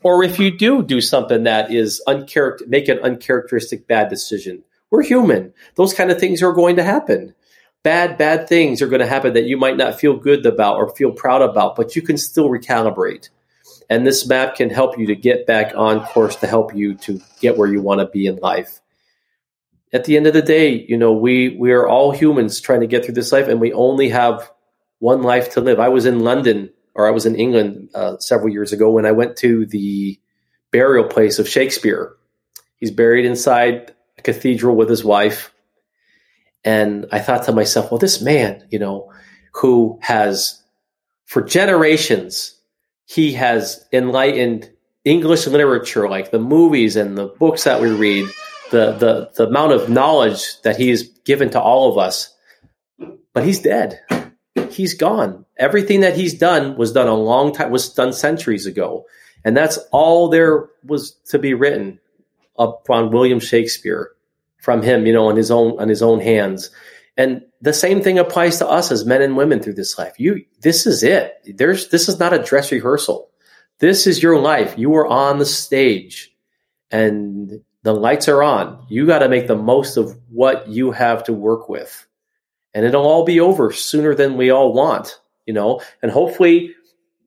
or 0.04 0.24
if 0.24 0.40
you 0.40 0.56
do 0.56 0.84
do 0.84 1.02
something 1.02 1.44
that 1.44 1.72
is 1.72 2.02
uncharacter 2.08 2.68
make 2.68 2.88
an 2.88 3.00
uncharacteristic 3.00 3.88
bad 3.88 4.10
decision. 4.10 4.64
We're 4.90 5.04
human. 5.04 5.54
Those 5.76 5.94
kind 5.94 6.12
of 6.12 6.20
things 6.20 6.44
are 6.44 6.54
going 6.54 6.76
to 6.76 6.84
happen. 6.84 7.34
Bad 7.84 8.18
bad 8.18 8.48
things 8.48 8.82
are 8.82 8.88
going 8.88 9.02
to 9.02 9.08
happen 9.08 9.34
that 9.34 9.46
you 9.46 9.58
might 9.58 9.78
not 9.78 10.00
feel 10.00 10.16
good 10.16 10.46
about 10.46 10.78
or 10.78 10.96
feel 10.96 11.12
proud 11.12 11.42
about 11.42 11.76
but 11.76 11.96
you 11.96 12.02
can 12.02 12.18
still 12.18 12.50
recalibrate. 12.50 13.30
And 13.90 14.08
this 14.08 14.26
map 14.28 14.56
can 14.56 14.70
help 14.70 14.98
you 14.98 15.08
to 15.08 15.16
get 15.16 15.46
back 15.46 15.74
on 15.76 16.06
course 16.06 16.38
to 16.38 16.48
help 16.48 16.76
you 16.76 16.96
to 16.96 17.22
get 17.42 17.58
where 17.58 17.68
you 17.68 17.82
want 17.82 18.00
to 18.00 18.08
be 18.08 18.26
in 18.26 18.38
life. 18.38 18.80
At 19.92 20.06
the 20.06 20.18
end 20.18 20.28
of 20.28 20.34
the 20.34 20.42
day 20.42 20.86
you 20.88 20.98
know 20.98 21.14
we 21.14 21.50
we 21.50 21.72
are 21.72 21.88
all 21.88 22.12
humans 22.12 22.62
trying 22.62 22.82
to 22.82 22.88
get 22.88 23.06
through 23.06 23.16
this 23.16 23.32
life 23.32 23.48
and 23.48 23.60
we 23.60 23.74
only 23.74 24.10
have 24.10 24.52
one 25.00 25.22
life 25.22 25.52
to 25.54 25.62
live. 25.62 25.80
I 25.80 25.90
was 25.90 26.06
in 26.06 26.20
london 26.22 26.70
or 26.96 27.08
I 27.08 27.12
was 27.12 27.26
in 27.26 27.36
England 27.36 27.90
uh, 27.94 28.18
several 28.20 28.50
years 28.50 28.72
ago 28.72 28.90
when 28.92 29.06
I 29.06 29.12
went 29.12 29.38
to 29.38 29.66
the 29.66 30.20
burial 30.72 31.08
place 31.08 31.40
of 31.40 31.48
Shakespeare. 31.48 32.16
He's 32.78 32.92
buried 32.92 33.26
inside 33.26 33.94
a 34.18 34.22
cathedral 34.22 34.76
with 34.76 34.90
his 34.90 35.04
wife. 35.04 35.54
And 36.64 37.08
I 37.12 37.20
thought 37.20 37.46
to 37.46 37.52
myself, 37.52 37.92
well, 37.92 37.98
this 37.98 38.22
man, 38.22 38.68
you 38.70 38.80
know, 38.80 39.12
who 39.54 40.00
has 40.02 40.62
for 41.26 41.42
generations, 41.42 42.56
he 43.06 43.34
has 43.34 43.86
enlightened 43.92 44.70
English 45.04 45.48
literature, 45.48 46.08
like 46.08 46.32
the 46.32 46.40
movies 46.40 46.96
and 46.96 47.18
the 47.18 47.28
books 47.28 47.66
that 47.66 47.82
we 47.82 47.90
read, 47.90 48.28
the, 48.72 48.94
the, 48.94 49.32
the 49.36 49.48
amount 49.48 49.74
of 49.74 49.90
knowledge 49.90 50.62
that 50.62 50.78
he's 50.78 51.10
given 51.20 51.50
to 51.50 51.62
all 51.62 51.92
of 51.92 51.98
us. 51.98 52.34
But 53.34 53.46
he's 53.46 53.60
dead 53.60 54.00
he's 54.74 54.94
gone. 54.94 55.46
Everything 55.58 56.02
that 56.02 56.16
he's 56.16 56.34
done 56.34 56.76
was 56.78 56.92
done 56.92 57.08
a 57.08 57.16
long 57.16 57.54
time, 57.54 57.72
was 57.72 57.94
done 57.94 58.14
centuries 58.14 58.66
ago. 58.66 59.06
And 59.46 59.56
that's 59.56 59.78
all 59.92 60.30
there 60.30 60.70
was 60.84 61.12
to 61.30 61.40
be 61.40 61.54
written 61.54 62.00
upon 62.58 63.12
William 63.12 63.40
Shakespeare 63.40 64.12
from 64.60 64.82
him, 64.82 65.06
you 65.06 65.14
know, 65.14 65.28
on 65.28 65.36
his 65.36 65.52
own, 65.52 65.80
on 65.80 65.90
his 65.90 66.02
own 66.02 66.20
hands. 66.20 66.70
And 67.18 67.44
the 67.62 67.74
same 67.74 68.02
thing 68.02 68.18
applies 68.18 68.58
to 68.60 68.68
us 68.68 68.92
as 68.92 69.06
men 69.06 69.22
and 69.22 69.38
women 69.38 69.60
through 69.60 69.76
this 69.76 69.98
life. 69.98 70.14
You, 70.18 70.46
this 70.62 70.86
is 70.86 71.04
it. 71.04 71.34
There's, 71.46 71.90
this 71.90 72.10
is 72.10 72.20
not 72.20 72.34
a 72.34 72.42
dress 72.42 72.72
rehearsal. 72.72 73.30
This 73.80 74.08
is 74.08 74.24
your 74.24 74.40
life. 74.40 74.78
You 74.78 74.96
are 74.96 75.08
on 75.08 75.40
the 75.40 75.46
stage 75.46 76.34
and 76.90 77.62
the 77.84 77.94
lights 77.94 78.30
are 78.30 78.42
on. 78.42 78.86
You 78.90 79.06
got 79.06 79.20
to 79.20 79.30
make 79.30 79.48
the 79.48 79.56
most 79.56 79.98
of 79.98 80.18
what 80.30 80.70
you 80.70 80.92
have 80.92 81.26
to 81.26 81.34
work 81.34 81.70
with 81.70 82.08
and 82.74 82.86
it'll 82.86 83.06
all 83.06 83.26
be 83.26 83.40
over 83.40 83.72
sooner 83.72 84.16
than 84.16 84.38
we 84.38 84.50
all 84.50 84.74
want, 84.74 85.20
you 85.46 85.54
know, 85.54 85.82
and 86.02 86.12
hopefully 86.12 86.74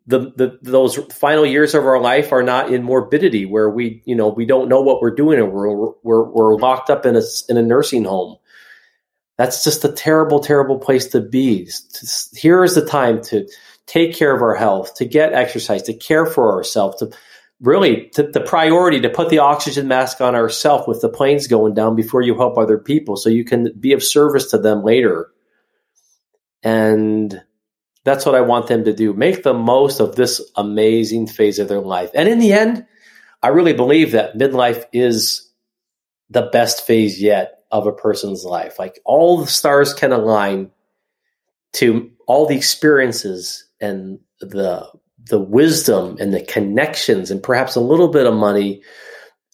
the, 0.06 0.32
the 0.36 0.58
those 0.62 0.96
final 1.12 1.44
years 1.44 1.74
of 1.74 1.84
our 1.84 2.00
life 2.00 2.32
are 2.32 2.42
not 2.42 2.72
in 2.72 2.82
morbidity 2.82 3.44
where 3.44 3.68
we, 3.68 4.02
you 4.04 4.14
know, 4.14 4.28
we 4.28 4.46
don't 4.46 4.68
know 4.68 4.80
what 4.80 5.00
we're 5.00 5.14
doing 5.14 5.38
and 5.38 5.52
we're, 5.52 5.92
we're, 6.02 6.22
we're 6.22 6.56
locked 6.56 6.90
up 6.90 7.04
in 7.04 7.16
a, 7.16 7.22
in 7.48 7.56
a 7.56 7.62
nursing 7.62 8.04
home. 8.04 8.36
That's 9.36 9.64
just 9.64 9.84
a 9.84 9.92
terrible, 9.92 10.40
terrible 10.40 10.78
place 10.78 11.06
to 11.08 11.20
be. 11.20 11.68
Here 12.34 12.64
is 12.64 12.74
the 12.74 12.86
time 12.86 13.22
to 13.24 13.46
take 13.86 14.16
care 14.16 14.34
of 14.34 14.42
our 14.42 14.54
health, 14.54 14.94
to 14.94 15.04
get 15.04 15.32
exercise, 15.32 15.82
to 15.82 15.94
care 15.94 16.26
for 16.26 16.52
ourselves, 16.52 16.98
to 16.98 17.10
really 17.60 18.08
to, 18.10 18.22
the 18.22 18.40
priority 18.40 19.00
to 19.00 19.10
put 19.10 19.28
the 19.28 19.38
oxygen 19.38 19.88
mask 19.88 20.20
on 20.20 20.34
ourselves 20.34 20.86
with 20.86 21.00
the 21.00 21.08
planes 21.08 21.46
going 21.46 21.74
down 21.74 21.96
before 21.96 22.22
you 22.22 22.36
help 22.36 22.58
other 22.58 22.78
people 22.78 23.16
so 23.16 23.28
you 23.28 23.44
can 23.44 23.72
be 23.78 23.92
of 23.92 24.02
service 24.02 24.50
to 24.50 24.58
them 24.58 24.82
later. 24.82 25.30
And 26.66 27.40
that's 28.02 28.26
what 28.26 28.34
I 28.34 28.40
want 28.40 28.66
them 28.66 28.86
to 28.86 28.92
do. 28.92 29.12
Make 29.12 29.44
the 29.44 29.54
most 29.54 30.00
of 30.00 30.16
this 30.16 30.42
amazing 30.56 31.28
phase 31.28 31.60
of 31.60 31.68
their 31.68 31.80
life. 31.80 32.10
And 32.12 32.28
in 32.28 32.40
the 32.40 32.52
end, 32.52 32.84
I 33.40 33.48
really 33.48 33.72
believe 33.72 34.10
that 34.12 34.36
midlife 34.36 34.84
is 34.92 35.48
the 36.28 36.42
best 36.42 36.84
phase 36.84 37.22
yet 37.22 37.60
of 37.70 37.86
a 37.86 37.92
person's 37.92 38.44
life. 38.44 38.80
Like 38.80 38.98
all 39.04 39.38
the 39.38 39.46
stars 39.46 39.94
can 39.94 40.10
align 40.10 40.72
to 41.74 42.10
all 42.26 42.46
the 42.46 42.56
experiences 42.56 43.64
and 43.80 44.18
the 44.40 44.90
the 45.28 45.38
wisdom 45.38 46.16
and 46.18 46.34
the 46.34 46.42
connections 46.42 47.30
and 47.30 47.42
perhaps 47.42 47.76
a 47.76 47.80
little 47.80 48.08
bit 48.08 48.26
of 48.26 48.34
money 48.34 48.82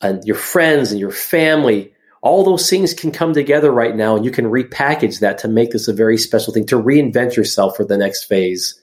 and 0.00 0.24
your 0.24 0.36
friends 0.36 0.92
and 0.92 1.00
your 1.00 1.10
family 1.10 1.92
all 2.22 2.44
those 2.44 2.70
things 2.70 2.94
can 2.94 3.10
come 3.10 3.34
together 3.34 3.70
right 3.70 3.96
now 3.96 4.16
and 4.16 4.24
you 4.24 4.30
can 4.30 4.46
repackage 4.46 5.20
that 5.20 5.38
to 5.38 5.48
make 5.48 5.72
this 5.72 5.88
a 5.88 5.92
very 5.92 6.16
special 6.16 6.54
thing 6.54 6.64
to 6.66 6.80
reinvent 6.80 7.36
yourself 7.36 7.76
for 7.76 7.84
the 7.84 7.98
next 7.98 8.24
phase. 8.24 8.80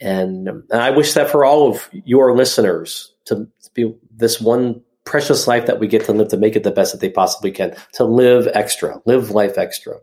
And, 0.00 0.46
and 0.46 0.72
i 0.72 0.90
wish 0.90 1.14
that 1.14 1.28
for 1.28 1.44
all 1.44 1.68
of 1.68 1.88
your 1.92 2.36
listeners 2.36 3.12
to 3.24 3.48
be 3.74 3.96
this 4.14 4.40
one 4.40 4.80
precious 5.04 5.48
life 5.48 5.66
that 5.66 5.80
we 5.80 5.88
get 5.88 6.04
to 6.04 6.12
live 6.12 6.28
to 6.28 6.36
make 6.36 6.54
it 6.54 6.62
the 6.62 6.70
best 6.70 6.92
that 6.92 7.00
they 7.00 7.08
possibly 7.08 7.50
can 7.50 7.74
to 7.94 8.04
live 8.04 8.46
extra 8.54 9.00
live 9.06 9.30
life 9.30 9.58
extra. 9.58 9.96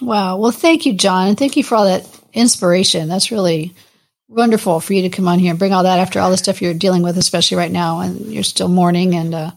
Wow. 0.00 0.38
Well 0.38 0.52
thank 0.52 0.86
you 0.86 0.94
john 0.94 1.28
and 1.28 1.38
thank 1.38 1.58
you 1.58 1.64
for 1.64 1.74
all 1.74 1.84
that 1.84 2.08
inspiration. 2.32 3.08
That's 3.08 3.30
really 3.30 3.74
wonderful 4.28 4.80
for 4.80 4.94
you 4.94 5.02
to 5.02 5.10
come 5.10 5.28
on 5.28 5.38
here 5.38 5.50
and 5.50 5.58
bring 5.58 5.74
all 5.74 5.82
that 5.82 5.98
after 5.98 6.18
all 6.18 6.30
the 6.30 6.36
stuff 6.38 6.62
you're 6.62 6.72
dealing 6.72 7.02
with 7.02 7.18
especially 7.18 7.58
right 7.58 7.70
now 7.70 8.00
and 8.00 8.32
you're 8.32 8.42
still 8.42 8.68
mourning 8.68 9.14
and 9.14 9.34
uh, 9.34 9.50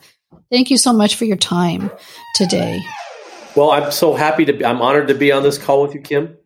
Thank 0.50 0.72
you 0.72 0.78
so 0.78 0.94
much 0.94 1.16
for 1.16 1.26
your 1.26 1.38
time 1.38 1.92
today. 2.36 2.80
Well, 3.56 3.72
I'm 3.72 3.92
so 3.92 4.14
happy 4.14 4.46
to 4.46 4.54
be, 4.54 4.64
I'm 4.64 4.82
honored 4.82 5.08
to 5.08 5.16
be 5.16 5.32
on 5.32 5.44
this 5.44 5.58
call 5.58 5.82
with 5.82 5.94
you, 5.94 6.02
Kim. 6.02 6.38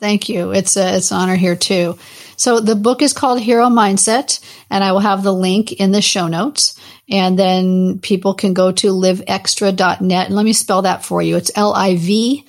Thank 0.00 0.28
you. 0.28 0.50
It's 0.50 0.76
a, 0.76 0.96
it's 0.96 1.12
an 1.12 1.18
honor 1.18 1.36
here 1.36 1.54
too. 1.54 1.96
So 2.36 2.58
the 2.58 2.74
book 2.74 3.02
is 3.02 3.12
called 3.12 3.40
Hero 3.40 3.66
Mindset, 3.66 4.40
and 4.68 4.82
I 4.82 4.90
will 4.90 5.00
have 5.00 5.22
the 5.22 5.32
link 5.32 5.72
in 5.72 5.92
the 5.92 6.02
show 6.02 6.26
notes. 6.26 6.76
And 7.08 7.38
then 7.38 8.00
people 8.00 8.34
can 8.34 8.52
go 8.52 8.72
to 8.72 8.92
liveextra.net. 8.92 10.26
And 10.26 10.34
let 10.34 10.44
me 10.44 10.52
spell 10.52 10.82
that 10.82 11.04
for 11.04 11.22
you. 11.22 11.36
It's 11.36 11.52
L 11.54 11.72
I 11.72 11.94
V 11.96 12.44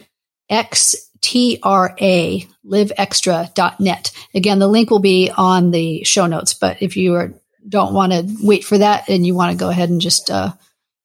X 0.49 0.95
T 1.21 1.59
R 1.61 1.95
A, 2.01 2.47
liveextra.net. 2.65 4.11
Again, 4.33 4.57
the 4.57 4.67
link 4.67 4.89
will 4.89 4.99
be 4.99 5.29
on 5.35 5.69
the 5.69 6.03
show 6.05 6.25
notes, 6.25 6.55
but 6.55 6.81
if 6.81 6.97
you 6.97 7.13
are 7.13 7.33
don't 7.67 7.93
want 7.93 8.11
to 8.11 8.27
wait 8.41 8.63
for 8.63 8.77
that 8.77 9.09
and 9.09 9.25
you 9.25 9.35
want 9.35 9.51
to 9.51 9.57
go 9.57 9.69
ahead 9.69 9.89
and 9.89 10.01
just 10.01 10.29
uh, 10.29 10.51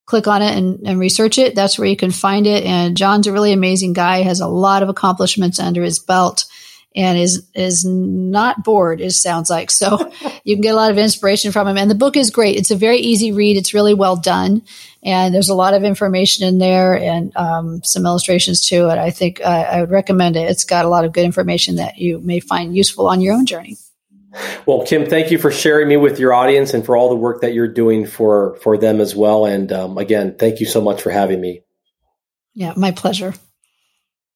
click 0.06 0.26
on 0.26 0.42
it 0.42 0.56
and, 0.56 0.80
and, 0.86 0.98
research 0.98 1.38
it, 1.38 1.54
that's 1.54 1.78
where 1.78 1.86
you 1.86 1.96
can 1.96 2.10
find 2.10 2.46
it. 2.46 2.64
And 2.64 2.96
John's 2.96 3.26
a 3.26 3.32
really 3.32 3.52
amazing 3.52 3.92
guy, 3.92 4.22
has 4.22 4.40
a 4.40 4.48
lot 4.48 4.82
of 4.82 4.88
accomplishments 4.88 5.60
under 5.60 5.82
his 5.82 5.98
belt. 5.98 6.46
and 6.96 7.18
is 7.18 7.46
is 7.54 7.84
not 7.84 8.64
bored. 8.64 9.00
It 9.00 9.12
sounds 9.12 9.50
like 9.50 9.70
so. 9.70 10.10
you 10.44 10.56
can 10.56 10.62
get 10.62 10.72
a 10.72 10.76
lot 10.76 10.90
of 10.90 10.98
inspiration 10.98 11.52
from 11.52 11.68
him, 11.68 11.76
and 11.76 11.90
the 11.90 11.94
book 11.94 12.16
is 12.16 12.30
great. 12.30 12.56
It's 12.56 12.70
a 12.70 12.76
very 12.76 12.98
easy 12.98 13.30
read. 13.30 13.58
It's 13.58 13.74
really 13.74 13.94
well 13.94 14.16
done, 14.16 14.62
and 15.02 15.34
there's 15.34 15.50
a 15.50 15.54
lot 15.54 15.74
of 15.74 15.84
information 15.84 16.48
in 16.48 16.58
there 16.58 16.98
and 16.98 17.36
um, 17.36 17.82
some 17.84 18.06
illustrations 18.06 18.66
to 18.68 18.88
it. 18.88 18.98
I 18.98 19.10
think 19.10 19.40
uh, 19.42 19.44
I 19.44 19.80
would 19.80 19.90
recommend 19.90 20.36
it. 20.36 20.50
It's 20.50 20.64
got 20.64 20.86
a 20.86 20.88
lot 20.88 21.04
of 21.04 21.12
good 21.12 21.24
information 21.24 21.76
that 21.76 21.98
you 21.98 22.18
may 22.20 22.40
find 22.40 22.74
useful 22.74 23.06
on 23.06 23.20
your 23.20 23.34
own 23.34 23.46
journey. 23.46 23.76
Well, 24.66 24.84
Kim, 24.84 25.06
thank 25.06 25.30
you 25.30 25.38
for 25.38 25.50
sharing 25.50 25.88
me 25.88 25.96
with 25.96 26.18
your 26.18 26.34
audience 26.34 26.74
and 26.74 26.84
for 26.84 26.94
all 26.96 27.08
the 27.08 27.16
work 27.16 27.40
that 27.40 27.54
you're 27.54 27.72
doing 27.72 28.06
for 28.06 28.56
for 28.56 28.76
them 28.76 29.00
as 29.00 29.16
well. 29.16 29.46
And 29.46 29.72
um, 29.72 29.96
again, 29.96 30.36
thank 30.38 30.60
you 30.60 30.66
so 30.66 30.82
much 30.82 31.00
for 31.00 31.10
having 31.10 31.40
me. 31.40 31.62
Yeah, 32.54 32.74
my 32.76 32.90
pleasure. 32.90 33.32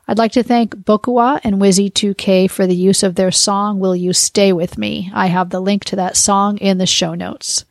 I'd 0.08 0.18
like 0.18 0.32
to 0.32 0.42
thank 0.42 0.74
Bokua 0.74 1.40
and 1.44 1.56
Wizzy2K 1.56 2.50
for 2.50 2.66
the 2.66 2.74
use 2.74 3.04
of 3.04 3.14
their 3.14 3.30
song, 3.30 3.78
Will 3.78 3.94
You 3.94 4.12
Stay 4.12 4.52
With 4.52 4.78
Me? 4.78 5.10
I 5.14 5.26
have 5.26 5.50
the 5.50 5.60
link 5.60 5.84
to 5.84 5.96
that 5.96 6.16
song 6.16 6.58
in 6.58 6.78
the 6.78 6.86
show 6.86 7.14
notes. 7.14 7.64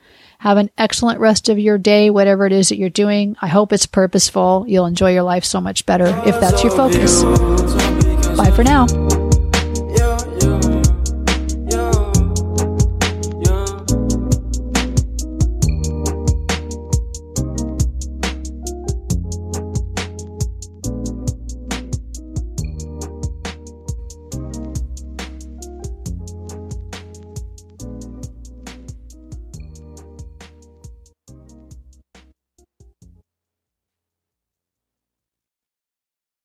Have 0.45 0.57
an 0.57 0.69
excellent 0.77 1.19
rest 1.19 1.49
of 1.49 1.57
your 1.57 1.79
day, 1.79 2.11
whatever 2.11 2.45
it 2.45 2.51
is 2.51 2.69
that 2.69 2.77
you're 2.77 2.91
doing. 2.91 3.35
I 3.41 3.47
hope 3.47 3.73
it's 3.73 3.87
purposeful. 3.87 4.63
You'll 4.67 4.85
enjoy 4.85 5.11
your 5.11 5.23
life 5.23 5.43
so 5.43 5.59
much 5.59 5.87
better 5.87 6.05
if 6.23 6.39
that's 6.39 6.61
your 6.61 6.71
focus. 6.71 7.23
Bye 8.37 8.51
for 8.51 8.63
now. 8.63 8.85